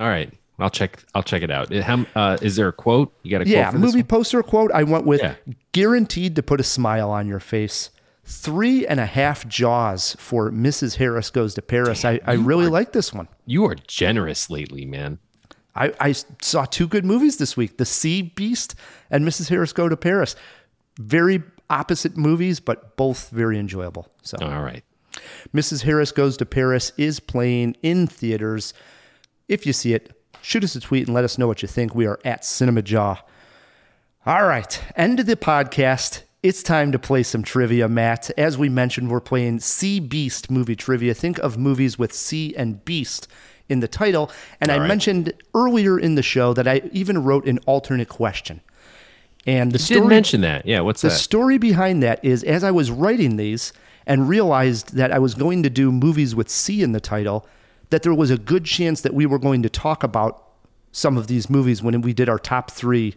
All 0.00 0.08
right, 0.08 0.32
I'll 0.58 0.70
check. 0.70 1.04
I'll 1.14 1.22
check 1.22 1.42
it 1.42 1.50
out. 1.50 1.72
How- 1.72 2.06
uh, 2.16 2.38
is 2.42 2.56
there 2.56 2.68
a 2.68 2.72
quote? 2.72 3.12
You 3.22 3.30
got 3.30 3.42
a 3.46 3.48
yeah, 3.48 3.64
quote 3.64 3.74
for 3.74 3.78
movie 3.78 4.02
poster 4.02 4.42
quote. 4.42 4.72
I 4.72 4.82
went 4.84 5.04
with 5.04 5.20
Yeah. 5.20 5.34
guaranteed 5.72 6.34
to 6.36 6.42
put 6.42 6.58
a 6.58 6.64
smile 6.64 7.10
on 7.10 7.28
your 7.28 7.40
face. 7.40 7.90
Three 8.24 8.86
and 8.86 9.00
a 9.00 9.06
half 9.06 9.46
jaws 9.48 10.14
for 10.18 10.50
Mrs. 10.50 10.96
Harris 10.96 11.30
Goes 11.30 11.54
to 11.54 11.62
Paris. 11.62 12.04
I, 12.04 12.20
I 12.26 12.34
really 12.34 12.66
like 12.66 12.92
this 12.92 13.12
one. 13.12 13.26
You 13.46 13.64
are 13.66 13.74
generous 13.86 14.50
lately, 14.50 14.84
man. 14.84 15.18
I, 15.78 15.92
I 16.00 16.12
saw 16.42 16.64
two 16.64 16.88
good 16.88 17.04
movies 17.04 17.36
this 17.36 17.56
week 17.56 17.78
The 17.78 17.86
Sea 17.86 18.22
Beast 18.22 18.74
and 19.10 19.24
Mrs. 19.24 19.48
Harris 19.48 19.72
Go 19.72 19.88
to 19.88 19.96
Paris. 19.96 20.34
Very 20.98 21.42
opposite 21.70 22.16
movies, 22.16 22.58
but 22.58 22.96
both 22.96 23.30
very 23.30 23.58
enjoyable. 23.58 24.08
So, 24.22 24.36
all 24.42 24.62
right. 24.62 24.82
Mrs. 25.54 25.82
Harris 25.82 26.12
Goes 26.12 26.36
to 26.38 26.46
Paris 26.46 26.92
is 26.96 27.20
playing 27.20 27.76
in 27.82 28.06
theaters. 28.06 28.74
If 29.46 29.66
you 29.66 29.72
see 29.72 29.94
it, 29.94 30.12
shoot 30.42 30.64
us 30.64 30.74
a 30.74 30.80
tweet 30.80 31.06
and 31.06 31.14
let 31.14 31.24
us 31.24 31.38
know 31.38 31.46
what 31.46 31.62
you 31.62 31.68
think. 31.68 31.94
We 31.94 32.06
are 32.06 32.18
at 32.24 32.44
Cinema 32.44 32.82
Jaw. 32.82 33.22
All 34.26 34.44
right, 34.44 34.82
end 34.96 35.20
of 35.20 35.26
the 35.26 35.36
podcast. 35.36 36.22
It's 36.42 36.62
time 36.62 36.92
to 36.92 36.98
play 36.98 37.22
some 37.22 37.42
trivia, 37.42 37.88
Matt. 37.88 38.30
As 38.38 38.58
we 38.58 38.68
mentioned, 38.68 39.10
we're 39.10 39.20
playing 39.20 39.60
Sea 39.60 40.00
Beast 40.00 40.50
movie 40.50 40.76
trivia. 40.76 41.14
Think 41.14 41.38
of 41.38 41.56
movies 41.56 41.98
with 41.98 42.12
sea 42.12 42.54
and 42.56 42.84
beast 42.84 43.26
in 43.68 43.80
the 43.80 43.88
title. 43.88 44.30
And 44.60 44.70
I 44.70 44.74
All 44.74 44.80
right. 44.80 44.88
mentioned 44.88 45.32
earlier 45.54 45.98
in 45.98 46.14
the 46.14 46.22
show 46.22 46.54
that 46.54 46.66
I 46.66 46.82
even 46.92 47.22
wrote 47.24 47.46
an 47.46 47.58
alternate 47.66 48.08
question. 48.08 48.60
And 49.46 49.72
the 49.72 49.78
You 49.78 49.84
story 49.84 50.00
did 50.00 50.08
mention 50.08 50.40
that. 50.42 50.66
Yeah. 50.66 50.80
What's 50.80 51.02
the 51.02 51.08
that? 51.08 51.14
story 51.14 51.58
behind 51.58 52.02
that 52.02 52.24
is 52.24 52.44
as 52.44 52.64
I 52.64 52.70
was 52.70 52.90
writing 52.90 53.36
these 53.36 53.72
and 54.06 54.28
realized 54.28 54.94
that 54.94 55.12
I 55.12 55.18
was 55.18 55.34
going 55.34 55.62
to 55.62 55.70
do 55.70 55.92
movies 55.92 56.34
with 56.34 56.48
C 56.48 56.82
in 56.82 56.92
the 56.92 57.00
title, 57.00 57.46
that 57.90 58.02
there 58.02 58.14
was 58.14 58.30
a 58.30 58.38
good 58.38 58.64
chance 58.64 59.00
that 59.02 59.14
we 59.14 59.26
were 59.26 59.38
going 59.38 59.62
to 59.62 59.68
talk 59.68 60.02
about 60.02 60.44
some 60.92 61.16
of 61.16 61.26
these 61.26 61.48
movies 61.48 61.82
when 61.82 62.00
we 62.00 62.12
did 62.12 62.28
our 62.28 62.38
top 62.38 62.70
three 62.70 63.14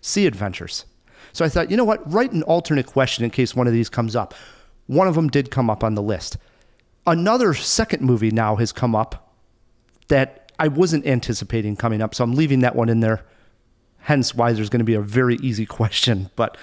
sea 0.00 0.26
adventures. 0.26 0.84
So 1.32 1.44
I 1.44 1.48
thought, 1.48 1.70
you 1.70 1.76
know 1.76 1.84
what? 1.84 2.10
Write 2.10 2.32
an 2.32 2.42
alternate 2.44 2.86
question 2.86 3.24
in 3.24 3.30
case 3.30 3.54
one 3.54 3.66
of 3.66 3.72
these 3.72 3.88
comes 3.88 4.16
up. 4.16 4.34
One 4.86 5.08
of 5.08 5.14
them 5.14 5.28
did 5.28 5.50
come 5.50 5.70
up 5.70 5.84
on 5.84 5.94
the 5.94 6.02
list. 6.02 6.36
Another 7.06 7.54
second 7.54 8.02
movie 8.02 8.30
now 8.30 8.56
has 8.56 8.72
come 8.72 8.94
up 8.94 9.29
that 10.10 10.52
I 10.58 10.68
wasn't 10.68 11.06
anticipating 11.06 11.74
coming 11.74 12.02
up. 12.02 12.14
So 12.14 12.22
I'm 12.22 12.34
leaving 12.34 12.60
that 12.60 12.76
one 12.76 12.88
in 12.88 13.00
there. 13.00 13.24
Hence 14.00 14.34
why 14.34 14.52
there's 14.52 14.68
going 14.68 14.80
to 14.80 14.84
be 14.84 14.94
a 14.94 15.00
very 15.00 15.36
easy 15.36 15.66
question. 15.78 16.30
But 16.36 16.56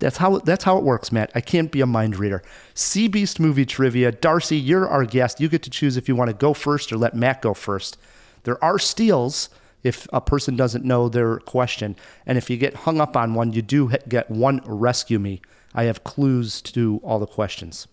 that's 0.00 0.16
how 0.18 0.38
that's 0.38 0.64
how 0.64 0.76
it 0.78 0.84
works, 0.84 1.10
Matt. 1.10 1.30
I 1.34 1.40
can't 1.40 1.70
be 1.72 1.80
a 1.80 1.86
mind 1.86 2.16
reader. 2.16 2.42
Sea 2.74 3.08
Beast 3.08 3.40
movie 3.40 3.66
trivia. 3.66 4.12
Darcy, 4.12 4.56
you're 4.56 4.88
our 4.88 5.04
guest. 5.04 5.40
You 5.40 5.48
get 5.48 5.62
to 5.64 5.70
choose 5.70 5.96
if 5.96 6.08
you 6.08 6.14
want 6.16 6.28
to 6.30 6.34
go 6.36 6.52
first 6.54 6.92
or 6.92 6.96
let 6.96 7.14
Matt 7.14 7.42
go 7.42 7.54
first. 7.54 7.96
There 8.44 8.62
are 8.62 8.78
steals 8.78 9.48
if 9.82 10.06
a 10.12 10.20
person 10.20 10.56
doesn't 10.56 10.84
know 10.84 11.08
their 11.08 11.38
question, 11.38 11.94
and 12.26 12.36
if 12.36 12.50
you 12.50 12.56
get 12.56 12.74
hung 12.74 13.00
up 13.00 13.16
on 13.16 13.34
one, 13.34 13.52
you 13.52 13.62
do 13.62 13.90
get 14.08 14.28
one 14.30 14.60
rescue 14.66 15.18
me. 15.20 15.40
I 15.74 15.84
have 15.84 16.02
clues 16.02 16.60
to 16.62 17.00
all 17.04 17.18
the 17.20 17.26
questions. 17.26 17.86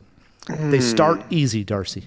They 0.47 0.77
Hmm. 0.77 0.81
start 0.81 1.23
easy, 1.29 1.63
Darcy. 1.63 2.05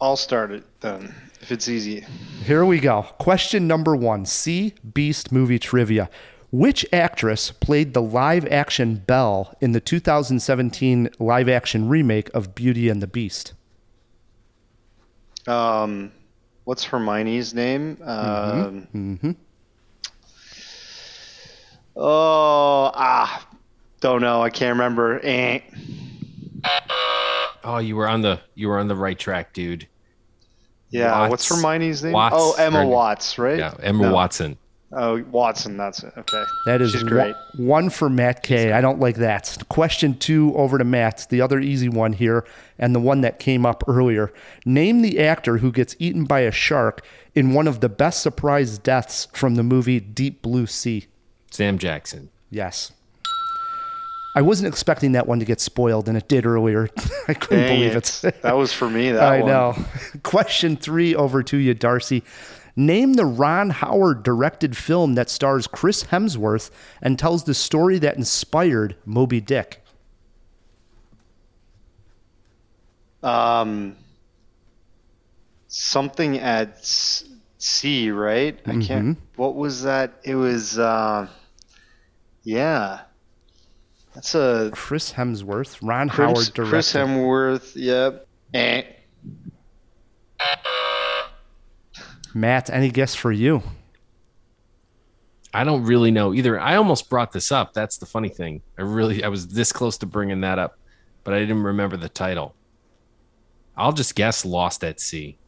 I'll 0.00 0.16
start 0.16 0.50
it 0.52 0.64
then, 0.80 1.14
if 1.40 1.52
it's 1.52 1.68
easy. 1.68 2.04
Here 2.44 2.64
we 2.64 2.80
go. 2.80 3.02
Question 3.18 3.66
number 3.66 3.94
one 3.96 4.26
Sea 4.26 4.74
Beast 4.94 5.32
movie 5.32 5.58
trivia. 5.58 6.08
Which 6.50 6.86
actress 6.94 7.50
played 7.50 7.92
the 7.92 8.00
live 8.00 8.46
action 8.46 8.96
Belle 9.06 9.54
in 9.60 9.72
the 9.72 9.80
2017 9.80 11.10
live 11.18 11.48
action 11.48 11.88
remake 11.88 12.30
of 12.34 12.54
Beauty 12.54 12.88
and 12.88 13.02
the 13.02 13.06
Beast? 13.06 13.52
Um, 15.46 16.10
what's 16.64 16.84
Hermione's 16.84 17.52
name? 17.52 17.98
Um, 18.02 18.88
Mm-hmm. 18.94 19.30
Oh, 22.00 22.92
ah, 22.94 23.46
don't 24.00 24.20
know. 24.20 24.40
I 24.40 24.50
can't 24.50 24.74
remember. 24.74 25.20
Eh. 25.24 25.60
Oh, 27.64 27.78
you 27.78 27.96
were 27.96 28.08
on 28.08 28.22
the 28.22 28.40
you 28.54 28.68
were 28.68 28.78
on 28.78 28.86
the 28.86 28.94
right 28.94 29.18
track, 29.18 29.52
dude. 29.52 29.88
Yeah, 30.90 31.28
what's 31.28 31.48
Watts. 31.50 31.62
Hermione's 31.62 32.02
name? 32.04 32.12
Watts. 32.12 32.34
oh, 32.38 32.54
Emma 32.58 32.80
Her- 32.80 32.86
Watts, 32.86 33.38
right? 33.38 33.58
Yeah, 33.58 33.74
Emma 33.82 34.04
No. 34.04 34.12
Watson. 34.14 34.56
Oh, 34.90 35.22
Watson. 35.30 35.76
That's 35.76 36.02
it. 36.02 36.14
Okay. 36.16 36.44
That 36.64 36.80
is 36.80 36.92
She's 36.92 37.02
great. 37.02 37.34
One, 37.58 37.90
for 37.90 38.08
Matt 38.08 38.42
K. 38.42 38.72
I 38.72 38.80
don't 38.80 38.98
like 38.98 39.16
that. 39.16 39.58
Question 39.68 40.16
two 40.18 40.54
over 40.56 40.78
to 40.78 40.84
Matt, 40.84 41.26
the 41.28 41.42
other 41.42 41.60
easy 41.60 41.90
one 41.90 42.14
here, 42.14 42.46
and 42.78 42.94
the 42.94 43.00
one 43.00 43.20
that 43.20 43.38
came 43.38 43.66
up 43.66 43.84
earlier. 43.86 44.32
Name 44.64 45.02
the 45.02 45.18
actor 45.20 45.58
who 45.58 45.70
gets 45.72 45.94
eaten 45.98 46.24
by 46.24 46.40
a 46.40 46.50
shark 46.50 47.04
in 47.34 47.52
one 47.52 47.68
of 47.68 47.80
the 47.80 47.90
best 47.90 48.22
surprise 48.22 48.78
deaths 48.78 49.28
from 49.34 49.56
the 49.56 49.62
movie 49.62 50.00
Deep 50.00 50.40
Blue 50.40 50.66
Sea. 50.66 51.06
Sam 51.50 51.76
Jackson. 51.76 52.30
Yes. 52.50 52.92
I 54.38 54.40
wasn't 54.40 54.68
expecting 54.68 55.12
that 55.12 55.26
one 55.26 55.40
to 55.40 55.44
get 55.44 55.58
spoiled, 55.60 56.08
and 56.08 56.16
it 56.16 56.28
did 56.28 56.46
earlier. 56.46 56.88
I 57.28 57.34
couldn't 57.34 57.64
Dang 57.66 57.80
believe 57.80 57.96
it. 57.96 58.20
it. 58.22 58.36
That 58.42 58.56
was 58.56 58.72
for 58.72 58.88
me. 58.88 59.10
That 59.10 59.20
I 59.20 59.40
one. 59.40 59.50
know. 59.50 59.76
Question 60.22 60.76
three 60.76 61.12
over 61.16 61.42
to 61.42 61.56
you, 61.56 61.74
Darcy. 61.74 62.22
Name 62.76 63.14
the 63.14 63.26
Ron 63.26 63.70
Howard 63.70 64.22
directed 64.22 64.76
film 64.76 65.16
that 65.16 65.28
stars 65.28 65.66
Chris 65.66 66.04
Hemsworth 66.04 66.70
and 67.02 67.18
tells 67.18 67.42
the 67.42 67.52
story 67.52 67.98
that 67.98 68.16
inspired 68.16 68.94
Moby 69.04 69.40
Dick. 69.40 69.82
Um, 73.24 73.96
something 75.66 76.38
at 76.38 76.78
sea, 76.86 78.12
right? 78.12 78.56
I 78.66 78.76
can't. 78.76 79.18
What 79.34 79.56
was 79.56 79.82
that? 79.82 80.12
It 80.22 80.36
was. 80.36 80.78
Uh, 80.78 81.26
yeah. 82.44 83.00
That's 84.18 84.34
a 84.34 84.70
Chris 84.72 85.12
Hemsworth, 85.12 85.78
Ron 85.80 86.08
Chris, 86.08 86.26
Howard 86.26 86.52
directed. 86.52 86.70
Chris 86.70 86.92
Hemsworth. 86.92 87.72
Yep. 87.76 88.26
Eh. 88.52 88.82
Matt, 92.34 92.68
any 92.68 92.90
guess 92.90 93.14
for 93.14 93.30
you? 93.30 93.62
I 95.54 95.62
don't 95.62 95.84
really 95.84 96.10
know 96.10 96.34
either. 96.34 96.58
I 96.58 96.74
almost 96.74 97.08
brought 97.08 97.30
this 97.30 97.52
up. 97.52 97.74
That's 97.74 97.98
the 97.98 98.06
funny 98.06 98.28
thing. 98.28 98.60
I 98.76 98.82
really, 98.82 99.22
I 99.22 99.28
was 99.28 99.46
this 99.46 99.70
close 99.70 99.96
to 99.98 100.06
bringing 100.06 100.40
that 100.40 100.58
up, 100.58 100.80
but 101.22 101.32
I 101.32 101.38
didn't 101.38 101.62
remember 101.62 101.96
the 101.96 102.08
title. 102.08 102.56
I'll 103.76 103.92
just 103.92 104.16
guess 104.16 104.44
Lost 104.44 104.82
at 104.82 104.98
Sea. 104.98 105.38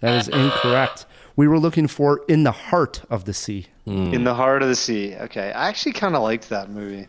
That 0.00 0.14
is 0.14 0.28
incorrect. 0.28 1.04
We 1.36 1.46
were 1.46 1.58
looking 1.58 1.86
for 1.86 2.22
In 2.26 2.44
the 2.44 2.52
Heart 2.52 3.02
of 3.10 3.26
the 3.26 3.34
Sea. 3.34 3.66
In 3.84 4.24
the 4.24 4.34
heart 4.34 4.62
of 4.62 4.68
the 4.68 4.76
sea. 4.76 5.14
Okay, 5.14 5.52
I 5.52 5.68
actually 5.68 5.92
kind 5.92 6.16
of 6.16 6.22
liked 6.22 6.48
that 6.48 6.70
movie. 6.70 7.06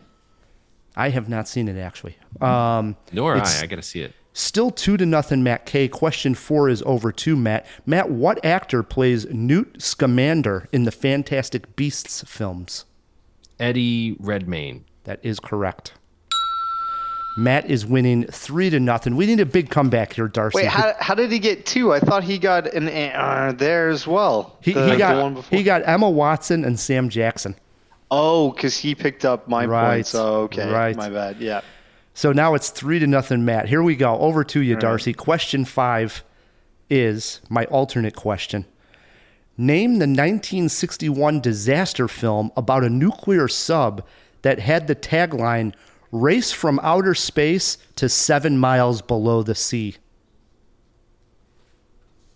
I 0.96 1.10
have 1.10 1.28
not 1.28 1.48
seen 1.48 1.68
it 1.68 1.78
actually. 1.78 2.16
Um, 2.40 2.96
Nor 3.12 3.36
I. 3.36 3.60
I 3.62 3.66
got 3.66 3.76
to 3.76 3.82
see 3.82 4.00
it. 4.02 4.12
Still 4.32 4.70
two 4.70 4.96
to 4.96 5.04
nothing, 5.04 5.42
Matt 5.42 5.66
K. 5.66 5.88
Question 5.88 6.34
four 6.34 6.68
is 6.68 6.82
over 6.86 7.10
to 7.12 7.34
Matt. 7.36 7.66
Matt, 7.84 8.10
what 8.10 8.42
actor 8.44 8.82
plays 8.82 9.26
Newt 9.26 9.82
Scamander 9.82 10.68
in 10.72 10.84
the 10.84 10.92
Fantastic 10.92 11.74
Beasts 11.76 12.22
films? 12.26 12.84
Eddie 13.58 14.16
Redmayne. 14.20 14.84
That 15.04 15.18
is 15.22 15.40
correct. 15.40 15.94
Matt 17.38 17.70
is 17.70 17.86
winning 17.86 18.24
three 18.26 18.70
to 18.70 18.80
nothing. 18.80 19.16
We 19.16 19.26
need 19.26 19.40
a 19.40 19.46
big 19.46 19.70
comeback 19.70 20.12
here, 20.14 20.28
Darcy. 20.28 20.56
Wait, 20.56 20.66
how, 20.66 20.94
how 20.98 21.14
did 21.14 21.30
he 21.30 21.38
get 21.38 21.64
two? 21.64 21.92
I 21.92 22.00
thought 22.00 22.24
he 22.24 22.38
got 22.38 22.72
an 22.74 22.88
uh, 22.88 23.52
there 23.56 23.88
as 23.88 24.06
well. 24.06 24.58
he, 24.62 24.72
The- 24.72 24.84
he 24.84 24.90
the 24.92 24.96
got 24.98 25.22
one 25.22 25.34
before. 25.34 25.56
he 25.58 25.64
got 25.64 25.82
Emma 25.86 26.10
Watson 26.10 26.64
and 26.64 26.78
Sam 26.78 27.08
Jackson. 27.08 27.54
Oh, 28.10 28.50
because 28.50 28.76
he 28.76 28.94
picked 28.94 29.24
up 29.24 29.48
my 29.48 29.66
Right, 29.66 29.96
points. 29.96 30.14
Oh, 30.14 30.42
okay. 30.42 30.70
right. 30.70 30.96
My 30.96 31.08
bad. 31.08 31.36
Yeah. 31.38 31.60
So 32.14 32.32
now 32.32 32.54
it's 32.54 32.70
three 32.70 32.98
to 32.98 33.06
nothing, 33.06 33.44
Matt. 33.44 33.68
Here 33.68 33.82
we 33.82 33.94
go. 33.96 34.18
Over 34.18 34.42
to 34.44 34.60
you, 34.60 34.74
right. 34.74 34.80
Darcy. 34.80 35.12
Question 35.12 35.64
five 35.64 36.24
is 36.88 37.40
my 37.48 37.64
alternate 37.66 38.16
question. 38.16 38.66
Name 39.56 39.92
the 39.94 40.06
1961 40.06 41.40
disaster 41.40 42.08
film 42.08 42.50
about 42.56 42.82
a 42.82 42.90
nuclear 42.90 43.46
sub 43.46 44.04
that 44.42 44.58
had 44.58 44.86
the 44.86 44.96
tagline 44.96 45.74
Race 46.12 46.50
from 46.50 46.80
outer 46.82 47.14
space 47.14 47.78
to 47.94 48.08
seven 48.08 48.58
miles 48.58 49.00
below 49.00 49.44
the 49.44 49.54
sea. 49.54 49.96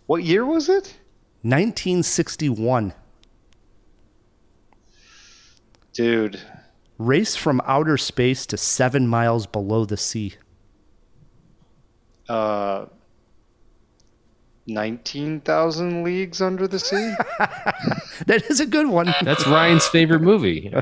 What 0.06 0.22
year 0.22 0.44
was 0.44 0.68
it? 0.68 0.96
1961. 1.42 2.92
Dude. 5.94 6.40
Race 6.98 7.34
from 7.34 7.62
outer 7.64 7.96
space 7.96 8.44
to 8.46 8.58
seven 8.58 9.08
miles 9.08 9.46
below 9.46 9.86
the 9.86 9.96
sea. 9.96 10.34
Uh, 12.28 12.86
19,000 14.66 16.04
Leagues 16.04 16.40
Under 16.42 16.68
the 16.68 16.78
Sea? 16.78 17.14
That 18.26 18.48
is 18.48 18.60
a 18.60 18.66
good 18.66 18.86
one. 18.86 19.12
That's 19.22 19.44
Ryan's 19.44 19.88
favorite 19.88 20.22
movie. 20.22 20.72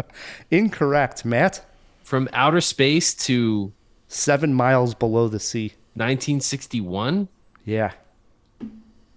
Incorrect, 0.50 1.22
Matt. 1.22 1.64
From 2.02 2.30
outer 2.32 2.62
space 2.62 3.12
to 3.26 3.72
Seven 4.08 4.54
miles 4.54 4.94
below 4.94 5.28
the 5.28 5.38
sea. 5.38 5.68
1961? 5.94 7.28
Yeah. 7.66 7.92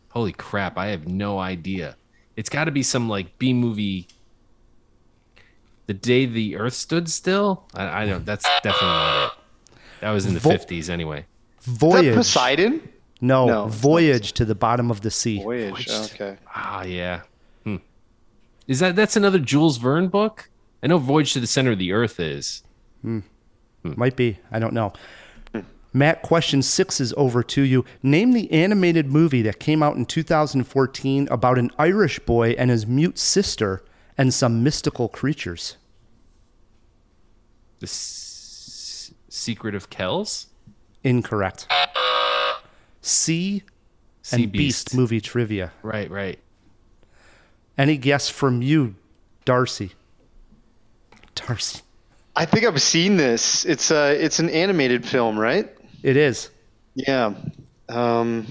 Holy 0.10 0.34
crap, 0.34 0.78
I 0.78 0.88
have 0.88 1.08
no 1.08 1.40
idea. 1.40 1.96
It's 2.36 2.50
got 2.50 2.66
to 2.66 2.72
be 2.72 2.84
some 2.84 3.08
like 3.08 3.38
B 3.40 3.54
movie. 3.54 4.08
The 5.88 5.94
day 5.94 6.26
the 6.26 6.56
Earth 6.58 6.74
stood 6.74 7.10
still. 7.10 7.68
I, 7.74 8.04
I 8.04 8.06
don't. 8.06 8.26
That's 8.26 8.46
definitely 8.64 8.88
not 8.88 9.26
it. 9.34 9.78
That 10.02 10.12
was 10.12 10.26
in 10.26 10.34
the 10.34 10.40
Vo- 10.40 10.50
fifties 10.52 10.90
anyway. 10.90 11.26
Voyage. 11.62 12.16
Poseidon? 12.16 12.88
No, 13.24 13.46
No, 13.46 13.66
it's 13.68 13.76
voyage 13.76 14.34
to 14.34 14.46
the 14.46 14.56
bottom 14.56 14.90
of 14.90 15.02
the 15.02 15.12
sea. 15.12 15.42
Voyage. 15.44 15.88
Okay. 15.90 16.38
Ah, 16.56 16.84
yeah. 16.84 17.22
Hmm. 17.66 17.76
Is 18.68 18.80
that 18.80 18.96
that's 18.96 19.16
another 19.16 19.38
Jules 19.38 19.78
Verne 19.78 20.08
book? 20.08 20.50
I 20.82 20.88
know 20.88 20.98
Voyage 20.98 21.34
to 21.34 21.40
the 21.40 21.46
Center 21.48 21.72
of 21.72 21.78
the 21.78 21.92
Earth 21.92 22.20
is. 22.20 22.64
Might 23.84 24.16
be. 24.16 24.40
I 24.52 24.58
don't 24.60 24.74
know. 24.74 24.94
Matt, 25.94 26.22
question 26.22 26.62
six 26.62 27.02
is 27.02 27.14
over 27.18 27.44
to 27.44 27.62
you. 27.64 27.84
Name 28.02 28.32
the 28.32 28.50
animated 28.52 29.08
movie 29.08 29.42
that 29.42 29.60
came 29.60 29.84
out 29.84 29.98
in 29.98 30.06
2014 30.06 31.28
about 31.30 31.58
an 31.60 31.70
Irish 31.78 32.18
boy 32.20 32.52
and 32.52 32.70
his 32.72 32.88
mute 32.88 33.20
sister 33.20 33.84
and 34.18 34.34
some 34.34 34.64
mystical 34.64 35.08
creatures. 35.10 35.78
The 37.80 37.86
S- 37.86 39.12
Secret 39.30 39.76
of 39.76 39.90
Kells. 39.90 40.48
Incorrect. 41.04 41.68
Sea 43.02 43.64
Sea 44.22 44.44
and 44.44 44.52
Beast. 44.52 44.88
Beast. 44.88 44.96
movie 44.96 45.22
trivia. 45.22 45.72
Right, 45.82 46.10
right. 46.12 46.38
Any 47.78 47.98
guess 47.98 48.30
from 48.30 48.62
you, 48.62 48.96
Darcy? 49.46 49.94
Darcy. 51.34 51.82
I 52.36 52.46
think 52.46 52.66
I've 52.66 52.82
seen 52.82 53.18
this. 53.18 53.66
It's 53.66 53.90
uh, 53.92 54.16
it's 54.18 54.40
an 54.40 54.50
animated 54.50 55.06
film, 55.06 55.40
right? 55.40 55.68
It 56.04 56.18
is. 56.18 56.50
Yeah. 56.94 57.34
Um, 57.90 58.46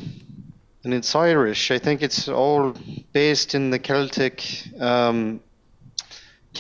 and 0.84 0.92
it's 0.92 1.14
Irish. 1.14 1.70
I 1.70 1.78
think 1.78 2.02
it's 2.02 2.28
all 2.28 2.74
based 3.12 3.54
in 3.54 3.70
the 3.70 3.78
Celtic. 3.78 4.44
Um, 4.80 5.40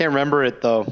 can't 0.00 0.14
remember 0.14 0.42
it 0.42 0.62
though. 0.62 0.86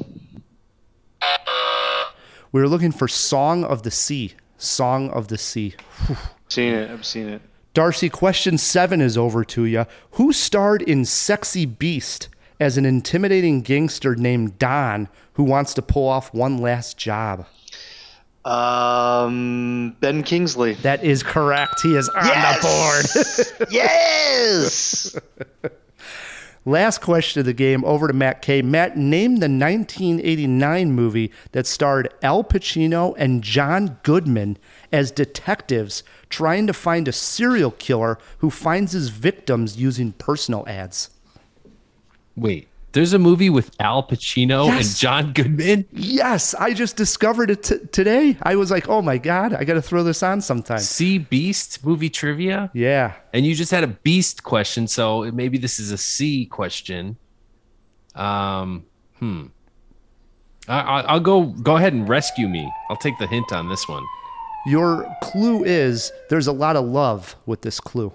We 2.52 2.60
were 2.60 2.68
looking 2.68 2.92
for 2.92 3.08
Song 3.08 3.64
of 3.64 3.82
the 3.82 3.90
Sea. 3.90 4.34
Song 4.58 5.08
of 5.08 5.28
the 5.28 5.38
Sea. 5.38 5.74
Whew. 6.06 6.16
Seen 6.48 6.74
it. 6.74 6.90
I've 6.90 7.06
seen 7.06 7.26
it. 7.30 7.40
Darcy, 7.72 8.10
question 8.10 8.58
seven 8.58 9.00
is 9.00 9.16
over 9.16 9.46
to 9.46 9.64
you. 9.64 9.86
Who 10.12 10.34
starred 10.34 10.82
in 10.82 11.06
Sexy 11.06 11.64
Beast 11.64 12.28
as 12.60 12.76
an 12.76 12.84
intimidating 12.84 13.62
gangster 13.62 14.14
named 14.14 14.58
Don 14.58 15.08
who 15.34 15.44
wants 15.44 15.72
to 15.74 15.80
pull 15.80 16.06
off 16.06 16.34
one 16.34 16.58
last 16.58 16.98
job? 16.98 17.46
Um, 18.44 19.96
Ben 20.00 20.22
Kingsley. 20.22 20.74
That 20.74 21.02
is 21.02 21.22
correct. 21.22 21.80
He 21.80 21.96
is 21.96 22.10
on 22.10 22.24
the 22.26 23.48
board. 23.56 23.70
yes. 23.70 25.18
Last 26.68 27.00
question 27.00 27.40
of 27.40 27.46
the 27.46 27.54
game 27.54 27.82
over 27.86 28.08
to 28.08 28.12
Matt 28.12 28.42
K. 28.42 28.60
Matt, 28.60 28.94
name 28.94 29.36
the 29.36 29.48
1989 29.48 30.92
movie 30.92 31.32
that 31.52 31.66
starred 31.66 32.12
Al 32.22 32.44
Pacino 32.44 33.14
and 33.16 33.42
John 33.42 33.96
Goodman 34.02 34.58
as 34.92 35.10
detectives 35.10 36.04
trying 36.28 36.66
to 36.66 36.74
find 36.74 37.08
a 37.08 37.12
serial 37.12 37.70
killer 37.70 38.18
who 38.40 38.50
finds 38.50 38.92
his 38.92 39.08
victims 39.08 39.78
using 39.78 40.12
personal 40.12 40.68
ads. 40.68 41.08
Wait, 42.36 42.68
there's 42.98 43.12
a 43.12 43.18
movie 43.18 43.48
with 43.48 43.70
Al 43.78 44.02
Pacino 44.02 44.68
and 44.68 44.84
John 44.84 45.32
Goodman. 45.32 45.86
Yes, 45.92 46.52
I 46.52 46.74
just 46.74 46.96
discovered 46.96 47.48
it 47.48 47.62
t- 47.62 47.78
today. 47.92 48.36
I 48.42 48.56
was 48.56 48.72
like, 48.72 48.88
oh 48.88 49.02
my 49.02 49.18
God, 49.18 49.54
I 49.54 49.62
got 49.62 49.74
to 49.74 49.82
throw 49.82 50.02
this 50.02 50.20
on 50.24 50.40
sometime. 50.40 50.80
Sea 50.80 51.18
Beast 51.18 51.86
movie 51.86 52.10
trivia. 52.10 52.72
Yeah. 52.74 53.14
And 53.32 53.46
you 53.46 53.54
just 53.54 53.70
had 53.70 53.84
a 53.84 53.86
beast 53.86 54.42
question, 54.42 54.88
so 54.88 55.30
maybe 55.30 55.58
this 55.58 55.78
is 55.78 55.92
a 55.92 55.96
C 55.96 56.46
question. 56.46 57.16
Um, 58.16 58.84
hmm. 59.20 59.46
I, 60.66 60.80
I, 60.80 61.00
I'll 61.02 61.20
go. 61.20 61.44
Go 61.44 61.76
ahead 61.76 61.92
and 61.92 62.08
rescue 62.08 62.48
me. 62.48 62.68
I'll 62.90 62.96
take 62.96 63.16
the 63.20 63.28
hint 63.28 63.52
on 63.52 63.68
this 63.68 63.86
one. 63.86 64.04
Your 64.66 65.06
clue 65.22 65.62
is 65.62 66.10
there's 66.30 66.48
a 66.48 66.52
lot 66.52 66.74
of 66.74 66.84
love 66.84 67.36
with 67.46 67.62
this 67.62 67.78
clue. 67.78 68.12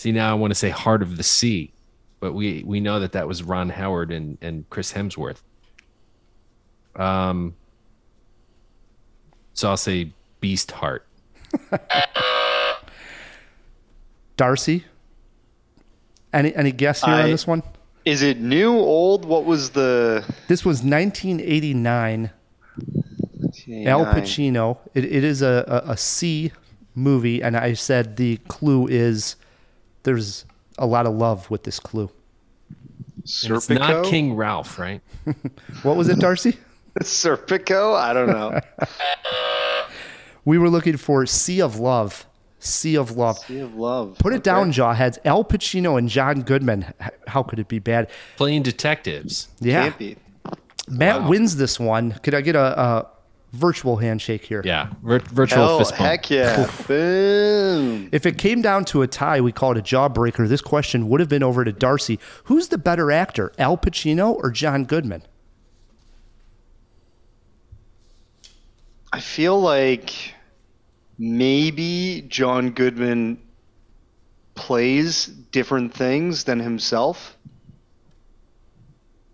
See, 0.00 0.12
now 0.12 0.30
I 0.30 0.32
want 0.32 0.50
to 0.50 0.54
say 0.54 0.70
Heart 0.70 1.02
of 1.02 1.18
the 1.18 1.22
Sea, 1.22 1.74
but 2.20 2.32
we 2.32 2.64
we 2.64 2.80
know 2.80 3.00
that 3.00 3.12
that 3.12 3.28
was 3.28 3.42
Ron 3.42 3.68
Howard 3.68 4.10
and 4.10 4.38
and 4.40 4.64
Chris 4.70 4.94
Hemsworth. 4.94 5.42
Um. 6.96 7.54
So 9.52 9.68
I'll 9.68 9.76
say 9.76 10.10
Beast 10.40 10.70
Heart. 10.70 11.06
Darcy, 14.38 14.86
any 16.32 16.54
any 16.56 16.72
guess 16.72 17.04
here 17.04 17.12
on 17.12 17.30
this 17.30 17.46
one? 17.46 17.62
Is 18.06 18.22
it 18.22 18.40
new, 18.40 18.72
old? 18.72 19.26
What 19.26 19.44
was 19.44 19.68
the? 19.68 20.24
This 20.48 20.64
was 20.64 20.82
1989. 20.82 22.30
Al 23.84 24.06
Pacino. 24.06 24.78
It, 24.94 25.04
it 25.04 25.24
is 25.24 25.42
a, 25.42 25.84
a, 25.86 25.90
a 25.90 25.96
C 25.98 26.52
movie, 26.94 27.42
and 27.42 27.54
I 27.54 27.74
said 27.74 28.16
the 28.16 28.38
clue 28.48 28.86
is 28.86 29.36
there's 30.02 30.44
a 30.78 30.86
lot 30.86 31.06
of 31.06 31.14
love 31.14 31.50
with 31.50 31.62
this 31.64 31.78
clue. 31.80 32.10
And 33.44 33.52
it's 33.56 33.68
not 33.68 34.04
King 34.06 34.34
Ralph, 34.34 34.78
right? 34.78 35.00
What 35.82 35.96
was 35.96 36.08
it, 36.08 36.18
Darcy? 36.18 36.56
Serpico? 37.00 37.94
I 37.94 38.12
don't 38.12 38.28
know. 38.28 38.60
We 40.46 40.56
were 40.58 40.70
looking 40.70 40.96
for 40.96 41.26
Sea 41.26 41.60
of 41.60 41.78
Love. 41.78 42.26
Sea 42.60 42.96
of 42.96 43.16
Love. 43.16 43.38
Sea 43.40 43.60
of 43.60 43.74
Love. 43.74 44.16
Put 44.18 44.32
it 44.32 44.42
down, 44.42 44.72
Jawheads. 44.72 45.18
Al 45.26 45.44
Pacino 45.44 45.98
and 45.98 46.08
John 46.08 46.40
Goodman. 46.42 46.92
How 47.26 47.42
could 47.42 47.58
it 47.58 47.68
be 47.68 47.78
bad? 47.78 48.08
Playing 48.36 48.62
detectives. 48.62 49.48
Yeah. 49.60 49.82
Can't 49.82 49.98
be. 49.98 50.16
Matt 50.88 51.20
Wow. 51.22 51.28
wins 51.28 51.56
this 51.56 51.78
one. 51.78 52.12
Could 52.22 52.34
I 52.34 52.40
get 52.40 52.56
a, 52.56 52.80
a 52.80 53.06
virtual 53.52 53.96
handshake 53.96 54.44
here? 54.44 54.62
Yeah. 54.64 54.90
Vir- 55.02 55.18
virtual 55.20 55.66
Hell, 55.66 55.78
fist 55.78 55.90
bump. 55.92 56.02
heck 56.02 56.30
yeah. 56.30 56.70
Boom. 56.86 58.08
If 58.12 58.26
it 58.26 58.38
came 58.38 58.62
down 58.62 58.84
to 58.86 59.02
a 59.02 59.06
tie, 59.06 59.40
we 59.40 59.52
call 59.52 59.72
it 59.72 59.78
a 59.78 59.82
jawbreaker. 59.82 60.48
This 60.48 60.60
question 60.60 61.08
would 61.08 61.20
have 61.20 61.28
been 61.28 61.42
over 61.42 61.64
to 61.64 61.72
Darcy. 61.72 62.18
Who's 62.44 62.68
the 62.68 62.78
better 62.78 63.10
actor, 63.10 63.52
Al 63.58 63.76
Pacino 63.76 64.34
or 64.34 64.50
John 64.50 64.84
Goodman? 64.84 65.22
I 69.12 69.20
feel 69.20 69.60
like 69.60 70.34
maybe 71.18 72.24
John 72.28 72.70
Goodman 72.70 73.38
plays 74.54 75.26
different 75.26 75.92
things 75.94 76.44
than 76.44 76.60
himself. 76.60 77.36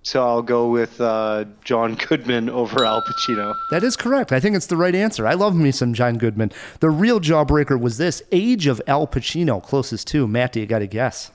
So 0.06 0.24
I'll 0.24 0.40
go 0.40 0.68
with 0.68 1.00
uh, 1.00 1.46
John 1.64 1.96
Goodman 1.96 2.48
over 2.60 2.84
Al 2.84 3.02
Pacino. 3.02 3.56
That 3.72 3.82
is 3.82 3.96
correct. 3.96 4.30
I 4.30 4.38
think 4.38 4.54
it's 4.54 4.66
the 4.68 4.76
right 4.76 4.94
answer. 4.94 5.26
I 5.26 5.34
love 5.34 5.56
me 5.56 5.72
some 5.72 5.94
John 5.94 6.16
Goodman. 6.16 6.52
The 6.78 6.90
real 6.90 7.18
jawbreaker 7.18 7.80
was 7.80 7.98
this 7.98 8.22
age 8.30 8.68
of 8.68 8.80
Al 8.86 9.08
Pacino, 9.08 9.60
closest 9.60 10.06
to. 10.08 10.28
Matt, 10.28 10.52
do 10.52 10.60
you 10.60 10.66
got 10.66 10.78
to 10.78 10.86
guess? 10.86 11.32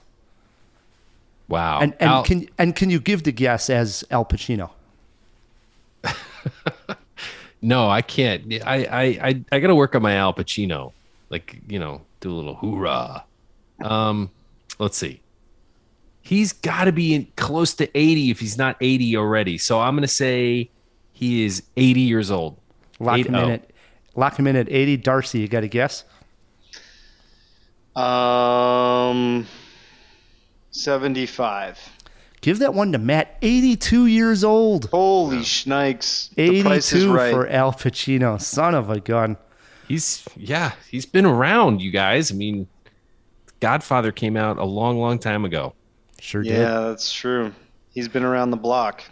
Wow. 1.50 1.82
And, 1.82 1.94
and 2.00 2.10
Al- 2.10 2.24
can 2.24 2.48
and 2.58 2.74
can 2.74 2.90
you 2.90 3.02
give 3.02 3.24
the 3.24 3.34
guess 3.34 3.70
as 3.70 4.06
Al 4.10 4.24
Pacino? 4.24 4.70
no, 7.62 7.90
I 7.90 8.02
can't. 8.02 8.54
I 8.66 8.86
I 8.86 9.04
I, 9.04 9.44
I 9.52 9.60
got 9.60 9.68
to 9.68 9.76
work 9.76 9.96
on 9.96 10.02
my 10.02 10.14
Al 10.14 10.34
Pacino. 10.34 10.94
Like 11.30 11.60
you 11.68 11.78
know, 11.78 12.04
do 12.22 12.32
a 12.32 12.36
little 12.36 12.56
hoorah. 12.56 13.26
Um, 13.84 14.32
let's 14.80 14.96
see. 14.98 15.20
He's 16.22 16.54
got 16.54 16.86
to 16.86 16.92
be 16.92 17.14
in 17.14 17.28
close 17.36 17.74
to 17.76 17.98
80 17.98 18.30
if 18.30 18.40
he's 18.40 18.58
not 18.58 18.78
80 18.80 19.18
already. 19.18 19.58
So 19.58 19.80
I'm 19.80 19.96
going 19.96 20.04
to 20.04 20.08
say 20.08 20.70
he 21.14 21.46
is 21.46 21.64
80 21.78 22.02
years 22.02 22.32
old. 22.32 22.58
Lock 23.00 23.20
him 23.20 23.36
in 23.36 23.50
at 23.50 23.72
lock 24.16 24.38
him 24.38 24.48
in 24.48 24.56
at 24.56 24.70
80. 24.70 24.98
Darcy, 24.98 25.40
you 25.40 25.48
got 25.48 25.62
to 25.62 25.68
guess? 25.68 26.04
Um, 27.96 29.48
75. 30.72 31.80
Give 32.42 32.60
that 32.60 32.74
one 32.74 32.92
to 32.92 32.98
Matt. 32.98 33.38
82 33.42 34.08
years 34.08 34.44
old. 34.44 34.90
Holy 34.90 35.38
shnikes. 35.38 36.34
The 36.36 36.64
price 36.64 36.92
is 36.92 37.04
82 37.04 37.14
right. 37.14 37.34
for 37.34 37.48
Al 37.48 37.72
Pacino. 37.72 38.42
Son 38.42 38.74
of 38.74 38.90
a 38.90 39.00
gun. 39.00 39.38
He's 39.88 40.26
yeah, 40.38 40.72
he's 40.90 41.06
been 41.06 41.26
around, 41.26 41.82
you 41.82 41.92
guys. 41.92 42.32
I 42.32 42.36
mean, 42.36 42.68
Godfather 43.60 44.12
came 44.12 44.38
out 44.38 44.58
a 44.58 44.64
long, 44.64 45.00
long 45.00 45.20
time 45.20 45.44
ago. 45.44 45.74
Sure 46.22 46.44
yeah, 46.44 46.82
that's 46.82 47.12
true. 47.12 47.52
He's 47.90 48.08
been 48.08 48.24
around 48.24 48.52
the 48.52 48.58
block. 48.58 49.04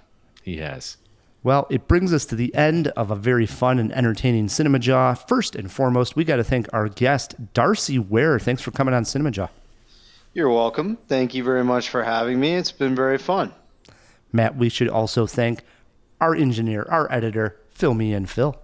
He 0.43 0.57
has. 0.57 0.97
Well, 1.41 1.65
it 1.71 1.87
brings 1.87 2.13
us 2.13 2.23
to 2.27 2.35
the 2.35 2.53
end 2.53 2.89
of 2.89 3.09
a 3.09 3.15
very 3.15 3.47
fun 3.47 3.79
and 3.79 3.91
entertaining 3.93 4.47
Cinema 4.47 4.77
Jaw. 4.77 5.15
First 5.15 5.55
and 5.55 5.71
foremost, 5.71 6.15
we 6.15 6.23
got 6.23 6.35
to 6.35 6.43
thank 6.43 6.71
our 6.71 6.87
guest, 6.87 7.33
Darcy 7.53 7.97
Weir. 7.97 8.37
Thanks 8.37 8.61
for 8.61 8.69
coming 8.69 8.93
on 8.93 9.05
Cinema 9.05 9.31
Jaw. 9.31 9.47
You're 10.33 10.51
welcome. 10.51 10.97
Thank 11.07 11.33
you 11.33 11.43
very 11.43 11.63
much 11.63 11.89
for 11.89 12.03
having 12.03 12.39
me. 12.39 12.53
It's 12.53 12.71
been 12.71 12.93
very 12.93 13.17
fun. 13.17 13.55
Matt, 14.31 14.55
we 14.55 14.69
should 14.69 14.89
also 14.89 15.25
thank 15.25 15.63
our 16.21 16.35
engineer, 16.35 16.85
our 16.89 17.11
editor, 17.11 17.59
Phil 17.71 17.95
Me 17.95 18.13
and 18.13 18.29
Phil. 18.29 18.55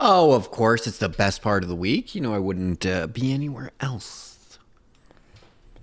Oh, 0.00 0.32
of 0.32 0.50
course, 0.50 0.88
it's 0.88 0.98
the 0.98 1.08
best 1.08 1.42
part 1.42 1.62
of 1.62 1.68
the 1.68 1.76
week. 1.76 2.16
You 2.16 2.22
know, 2.22 2.34
I 2.34 2.38
wouldn't 2.38 2.84
uh, 2.84 3.06
be 3.06 3.32
anywhere 3.32 3.70
else. 3.78 4.58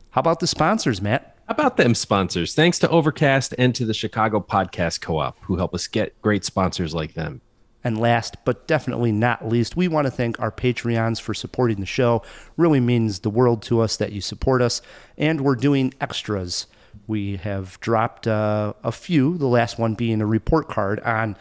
How 0.09 0.19
about 0.19 0.41
the 0.41 0.47
sponsors, 0.47 1.01
Matt? 1.01 1.30
About 1.51 1.75
them 1.75 1.95
sponsors? 1.95 2.55
Thanks 2.55 2.79
to 2.79 2.87
Overcast 2.87 3.53
and 3.57 3.75
to 3.75 3.83
the 3.83 3.93
Chicago 3.93 4.39
Podcast 4.39 5.01
Co 5.01 5.17
op, 5.17 5.37
who 5.41 5.57
help 5.57 5.75
us 5.75 5.85
get 5.85 6.19
great 6.21 6.45
sponsors 6.45 6.93
like 6.93 7.13
them. 7.13 7.41
And 7.83 7.99
last 7.99 8.37
but 8.45 8.67
definitely 8.67 9.11
not 9.11 9.45
least, 9.45 9.75
we 9.75 9.89
want 9.89 10.07
to 10.07 10.11
thank 10.11 10.39
our 10.39 10.49
Patreons 10.49 11.19
for 11.19 11.33
supporting 11.33 11.81
the 11.81 11.85
show. 11.85 12.23
Really 12.55 12.79
means 12.79 13.19
the 13.19 13.29
world 13.29 13.63
to 13.63 13.81
us 13.81 13.97
that 13.97 14.13
you 14.13 14.21
support 14.21 14.61
us. 14.61 14.81
And 15.17 15.41
we're 15.41 15.57
doing 15.57 15.93
extras. 15.99 16.67
We 17.05 17.35
have 17.35 17.77
dropped 17.81 18.27
uh, 18.27 18.71
a 18.85 18.93
few, 18.93 19.37
the 19.37 19.47
last 19.47 19.77
one 19.77 19.93
being 19.93 20.21
a 20.21 20.25
report 20.25 20.69
card 20.69 21.01
on 21.01 21.35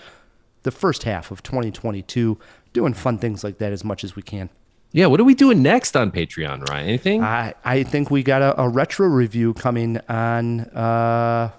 the 0.65 0.73
first 0.73 1.05
half 1.05 1.31
of 1.31 1.45
2022, 1.45 2.37
doing 2.73 2.95
fun 2.95 3.19
things 3.19 3.45
like 3.45 3.59
that 3.59 3.73
as 3.73 3.85
much 3.85 4.03
as 4.03 4.17
we 4.17 4.23
can. 4.23 4.51
Yeah, 4.93 5.07
what 5.07 5.21
are 5.21 5.25
we 5.25 5.35
doing 5.35 5.63
next 5.63 5.97
on 5.97 6.11
Patreon, 6.11 6.69
Ryan? 6.69 6.89
Anything? 6.89 7.23
I, 7.23 7.55
I 7.65 7.85
think 7.85 8.11
we 8.11 8.23
got 8.23 8.43
a, 8.43 8.61
a 8.61 8.69
retro 8.69 9.07
review 9.07 9.55
coming 9.55 10.01
on 10.09 10.61
uh, 10.61 11.51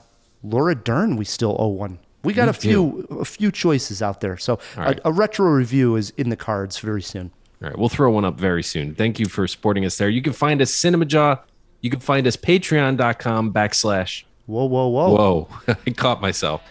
Laura 0.44 0.76
Dern. 0.76 1.16
We 1.16 1.26
still 1.26 1.56
owe 1.58 1.68
one. 1.68 2.00
We 2.24 2.34
got 2.34 2.46
We 2.46 2.50
a 2.50 2.54
few 2.54 3.08
a 3.10 3.26
few 3.26 3.52
choices 3.52 4.02
out 4.02 4.22
there, 4.22 4.38
so 4.38 4.60
right. 4.78 5.00
a, 5.00 5.10
a 5.10 5.12
retro 5.12 5.48
review 5.48 5.96
is 5.96 6.12
in 6.18 6.30
the 6.30 6.36
cards 6.36 6.78
very 6.78 7.02
soon. 7.02 7.32
All 7.62 7.70
right, 7.70 7.78
we'll 7.78 7.90
throw 7.90 8.12
one 8.12 8.26
up 8.26 8.40
very 8.40 8.64
soon. 8.64 8.96
Thank 8.96 9.20
you 9.20 9.28
for 9.28 9.48
supporting 9.48 9.86
us 9.86 9.98
there. 9.98 10.10
You 10.10 10.22
can 10.22 10.34
find 10.34 10.62
us 10.62 10.74
Cinema 10.74 11.06
Jaw. 11.06 11.38
You 11.82 11.90
can 11.90 12.00
find 12.00 12.28
us 12.28 12.38
patreon.com 12.38 13.54
backslash. 13.54 14.24
Whoa, 14.46 14.66
whoa, 14.66 14.88
whoa. 14.88 15.16
Whoa. 15.16 15.48
I 15.88 15.92
caught 15.92 16.22
myself. 16.22 16.62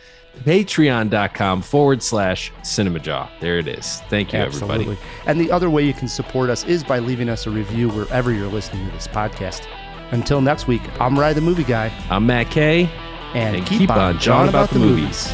Patreon.com 0.45 1.62
forward 1.62 2.03
slash 2.03 2.53
Cinema 2.62 2.99
Jaw. 2.99 3.30
There 3.41 3.59
it 3.59 3.68
is. 3.68 4.01
Thank 4.09 4.32
you, 4.32 4.38
everybody. 4.38 4.84
Absolutely. 4.84 4.99
And 5.26 5.41
the 5.41 5.51
other 5.51 5.70
way 5.70 5.84
you 5.84 5.95
can 5.95 6.09
support 6.09 6.51
us 6.51 6.64
is 6.64 6.82
by 6.82 6.99
leaving 6.99 7.28
us 7.28 7.47
a 7.47 7.51
review 7.51 7.88
wherever 7.91 8.32
you're 8.32 8.49
listening 8.49 8.86
to 8.86 8.93
this 8.93 9.09
podcast. 9.09 9.66
Until 10.12 10.41
next 10.41 10.66
week, 10.66 10.82
I'm 11.01 11.18
Rye 11.18 11.32
the 11.32 11.41
Movie 11.41 11.64
Guy. 11.64 11.93
I'm 12.11 12.26
Matt 12.26 12.51
Kay. 12.51 12.91
And, 13.34 13.64
keep, 13.64 13.91
on 13.91 14.18
jawing 14.18 14.49
about 14.49 14.70
the 14.70 14.80
movies. 14.80 15.32